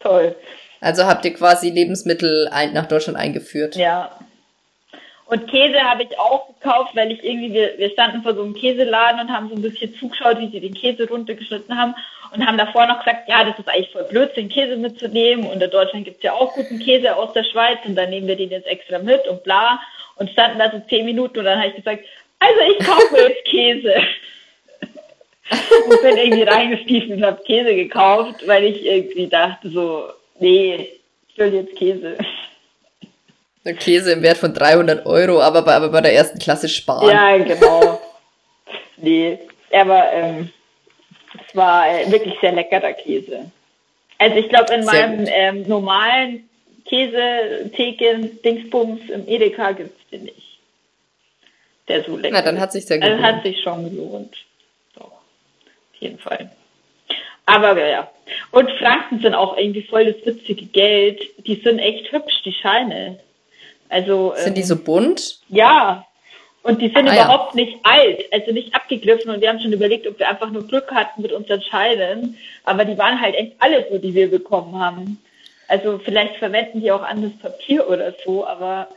toll. 0.00 0.34
Also 0.80 1.04
habt 1.04 1.24
ihr 1.24 1.34
quasi 1.34 1.70
Lebensmittel 1.70 2.48
nach 2.72 2.86
Deutschland 2.86 3.18
eingeführt? 3.18 3.76
Ja. 3.76 4.10
Und 5.26 5.48
Käse 5.48 5.80
habe 5.80 6.02
ich 6.02 6.18
auch 6.18 6.48
gekauft, 6.48 6.94
weil 6.94 7.10
ich 7.10 7.24
irgendwie, 7.24 7.52
wir, 7.52 7.78
wir 7.78 7.90
standen 7.90 8.22
vor 8.22 8.34
so 8.34 8.42
einem 8.42 8.54
Käseladen 8.54 9.20
und 9.20 9.30
haben 9.30 9.48
so 9.48 9.54
ein 9.54 9.62
bisschen 9.62 9.94
zugeschaut, 9.94 10.38
wie 10.38 10.50
sie 10.50 10.60
den 10.60 10.74
Käse 10.74 11.08
runtergeschnitten 11.08 11.76
haben 11.78 11.94
und 12.32 12.46
haben 12.46 12.58
davor 12.58 12.86
noch 12.86 12.98
gesagt, 12.98 13.28
ja, 13.28 13.44
das 13.44 13.58
ist 13.58 13.68
eigentlich 13.68 13.90
voll 13.90 14.04
Blödsinn, 14.04 14.48
Käse 14.48 14.76
mitzunehmen 14.76 15.46
und 15.46 15.62
in 15.62 15.70
Deutschland 15.70 16.04
gibt's 16.04 16.22
ja 16.22 16.34
auch 16.34 16.52
guten 16.54 16.78
Käse 16.78 17.16
aus 17.16 17.32
der 17.32 17.44
Schweiz 17.44 17.78
und 17.84 17.94
dann 17.94 18.10
nehmen 18.10 18.26
wir 18.26 18.36
den 18.36 18.50
jetzt 18.50 18.66
extra 18.66 18.98
mit 18.98 19.26
und 19.26 19.42
bla 19.44 19.80
und 20.16 20.30
standen 20.30 20.58
da 20.58 20.70
so 20.70 20.80
zehn 20.90 21.06
Minuten 21.06 21.38
und 21.38 21.44
dann 21.46 21.58
habe 21.58 21.68
ich 21.68 21.76
gesagt, 21.76 22.04
also 22.38 22.60
ich 22.72 22.86
kaufe 22.86 23.16
jetzt 23.16 23.44
Käse. 23.46 23.94
und 25.88 26.02
bin 26.02 26.16
irgendwie 26.16 26.42
reingestiefelt 26.42 27.18
und 27.18 27.24
habe 27.24 27.42
Käse 27.44 27.74
gekauft, 27.74 28.46
weil 28.46 28.64
ich 28.64 28.84
irgendwie 28.84 29.26
dachte 29.26 29.68
so, 29.68 30.08
nee, 30.38 30.88
ich 31.28 31.38
will 31.38 31.54
jetzt 31.54 31.76
Käse. 31.76 32.16
Der 33.64 33.74
Käse 33.74 34.12
im 34.12 34.22
Wert 34.22 34.36
von 34.36 34.52
300 34.52 35.06
Euro, 35.06 35.40
aber 35.40 35.62
bei, 35.62 35.74
aber 35.74 35.88
bei 35.88 36.02
der 36.02 36.14
ersten 36.14 36.38
Klasse 36.38 36.68
sparen. 36.68 37.08
Ja, 37.08 37.36
genau. 37.38 38.00
nee, 38.98 39.38
aber 39.72 40.12
ähm, 40.12 40.50
es 41.34 41.56
war 41.56 41.88
äh, 41.88 42.10
wirklich 42.10 42.34
sehr 42.40 42.52
leckerer 42.52 42.92
Käse. 42.92 43.50
Also 44.18 44.36
ich 44.36 44.48
glaube, 44.48 44.72
in 44.74 44.82
sehr 44.82 45.08
meinem 45.08 45.26
ähm, 45.28 45.68
normalen 45.68 46.48
Käse, 46.84 47.70
Theken, 47.74 48.42
Dingsbums 48.42 49.08
im 49.08 49.26
Edeka 49.26 49.72
gibt 49.72 49.98
es 49.98 50.10
den 50.10 50.24
nicht. 50.24 50.58
Der 51.88 52.04
so 52.04 52.16
lecker 52.16 52.34
Na, 52.34 52.42
dann 52.42 52.60
hat 52.60 52.72
sich 52.72 52.86
sehr 52.86 52.98
gelohnt. 52.98 53.22
Also 53.22 53.36
hat 53.36 53.42
sich 53.42 53.62
schon 53.62 53.90
gelohnt. 53.90 54.36
Doch, 54.94 55.04
auf 55.04 56.00
jeden 56.00 56.18
Fall. 56.18 56.50
Aber 57.46 57.78
ja. 57.86 58.10
Und 58.50 58.70
Franken 58.72 59.20
sind 59.20 59.34
auch 59.34 59.56
irgendwie 59.56 59.82
voll 59.82 60.12
das 60.12 60.24
witzige 60.24 60.66
Geld. 60.66 61.20
Die 61.46 61.56
sind 61.56 61.78
echt 61.78 62.10
hübsch, 62.12 62.42
die 62.44 62.54
Scheine. 62.54 63.18
Also. 63.88 64.34
Sind 64.36 64.48
ähm, 64.48 64.54
die 64.54 64.62
so 64.62 64.76
bunt? 64.76 65.40
Ja. 65.48 66.06
Und 66.62 66.80
die 66.80 66.88
sind 66.88 67.08
ah, 67.08 67.12
überhaupt 67.12 67.54
ja. 67.54 67.62
nicht 67.62 67.78
alt, 67.82 68.24
also 68.32 68.52
nicht 68.52 68.74
abgegriffen. 68.74 69.30
Und 69.30 69.42
wir 69.42 69.50
haben 69.50 69.60
schon 69.60 69.72
überlegt, 69.72 70.06
ob 70.06 70.18
wir 70.18 70.28
einfach 70.28 70.50
nur 70.50 70.66
Glück 70.66 70.90
hatten 70.92 71.20
mit 71.20 71.30
unseren 71.30 71.60
Scheinen. 71.60 72.38
Aber 72.64 72.86
die 72.86 72.96
waren 72.96 73.20
halt 73.20 73.34
echt 73.34 73.52
alle 73.58 73.86
so, 73.90 73.98
die 73.98 74.14
wir 74.14 74.30
bekommen 74.30 74.78
haben. 74.80 75.22
Also 75.68 75.98
vielleicht 76.02 76.36
verwenden 76.36 76.80
die 76.80 76.90
auch 76.90 77.02
anderes 77.02 77.38
Papier 77.38 77.88
oder 77.88 78.14
so, 78.24 78.46
aber. 78.46 78.88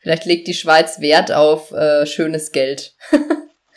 Vielleicht 0.00 0.26
legt 0.26 0.46
die 0.46 0.54
Schweiz 0.54 1.00
Wert 1.00 1.32
auf 1.32 1.72
äh, 1.72 2.04
schönes 2.06 2.52
Geld. 2.52 2.94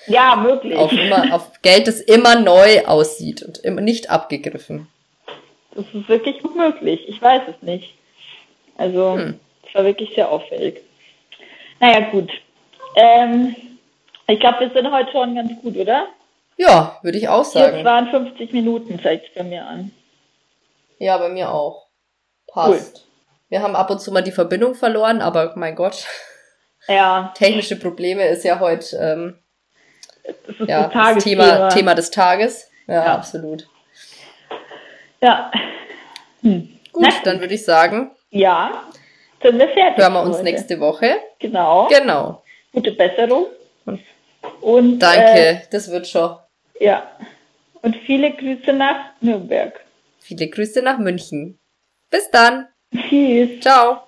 Ja, 0.07 0.35
möglich. 0.35 0.75
Auf, 0.75 0.91
immer, 0.91 1.33
auf 1.33 1.61
Geld, 1.61 1.87
das 1.87 1.99
immer 1.99 2.39
neu 2.39 2.85
aussieht 2.85 3.41
und 3.43 3.57
immer 3.59 3.81
nicht 3.81 4.09
abgegriffen. 4.09 4.87
Das 5.73 5.85
ist 5.93 6.07
wirklich 6.07 6.43
möglich. 6.55 7.01
Ich 7.07 7.21
weiß 7.21 7.41
es 7.47 7.61
nicht. 7.65 7.95
Also, 8.77 9.15
hm. 9.15 9.39
Es 9.75 9.79
war 9.79 9.85
wirklich 9.85 10.15
sehr 10.15 10.31
auffällig. 10.31 10.81
Naja, 11.81 12.09
gut. 12.09 12.31
Ähm, 12.95 13.55
ich 14.27 14.39
glaube, 14.39 14.61
wir 14.61 14.71
sind 14.71 14.89
heute 14.89 15.11
schon 15.11 15.35
ganz 15.35 15.51
gut, 15.61 15.75
oder? 15.75 16.07
Ja, 16.55 16.97
würde 17.01 17.17
ich 17.17 17.27
auch 17.27 17.43
sagen. 17.43 17.75
Jetzt 17.75 17.85
waren 17.85 18.07
50 18.07 18.53
Minuten, 18.53 19.01
zeigt 19.03 19.27
es 19.27 19.33
bei 19.33 19.43
mir 19.43 19.65
an. 19.65 19.91
Ja, 20.97 21.17
bei 21.17 21.27
mir 21.27 21.51
auch. 21.51 21.87
Passt. 22.47 22.95
Cool. 22.95 23.01
Wir 23.49 23.61
haben 23.61 23.75
ab 23.75 23.89
und 23.89 23.99
zu 23.99 24.13
mal 24.13 24.21
die 24.21 24.31
Verbindung 24.31 24.75
verloren, 24.75 25.21
aber 25.21 25.51
mein 25.57 25.75
Gott. 25.75 26.05
Ja. 26.87 27.33
Technische 27.35 27.75
Probleme 27.75 28.25
ist 28.27 28.45
ja 28.45 28.59
heute 28.59 28.95
ähm, 28.95 29.39
das 30.47 30.55
ist 30.57 30.69
ja, 30.69 30.87
das 30.87 31.23
Thema, 31.23 31.67
Thema 31.67 31.95
des 31.95 32.11
Tages. 32.11 32.71
Ja, 32.87 32.93
ja. 32.93 33.13
absolut. 33.15 33.67
Ja. 35.21 35.51
Hm. 36.41 36.79
Gut, 36.93 37.03
Na, 37.03 37.09
dann 37.25 37.41
würde 37.41 37.55
ich 37.55 37.65
sagen. 37.65 38.11
Ja, 38.29 38.85
sind 39.41 39.59
wir 39.59 39.67
fertig. 39.69 39.97
Hören 39.97 40.13
wir 40.13 40.21
uns 40.21 40.35
heute. 40.37 40.43
nächste 40.43 40.79
Woche. 40.79 41.15
Genau. 41.39 41.87
Genau. 41.87 42.43
Gute 42.71 42.91
Besserung. 42.91 43.47
Und, 44.61 44.99
Danke, 44.99 45.39
äh, 45.39 45.57
das 45.71 45.89
wird 45.91 46.07
schon. 46.07 46.35
Ja. 46.79 47.03
Und 47.81 47.95
viele 47.97 48.31
Grüße 48.31 48.73
nach 48.73 49.11
Nürnberg. 49.21 49.79
Viele 50.19 50.49
Grüße 50.49 50.81
nach 50.81 50.97
München. 50.97 51.59
Bis 52.09 52.29
dann. 52.31 52.67
Tschüss. 52.91 53.59
Ciao. 53.61 54.04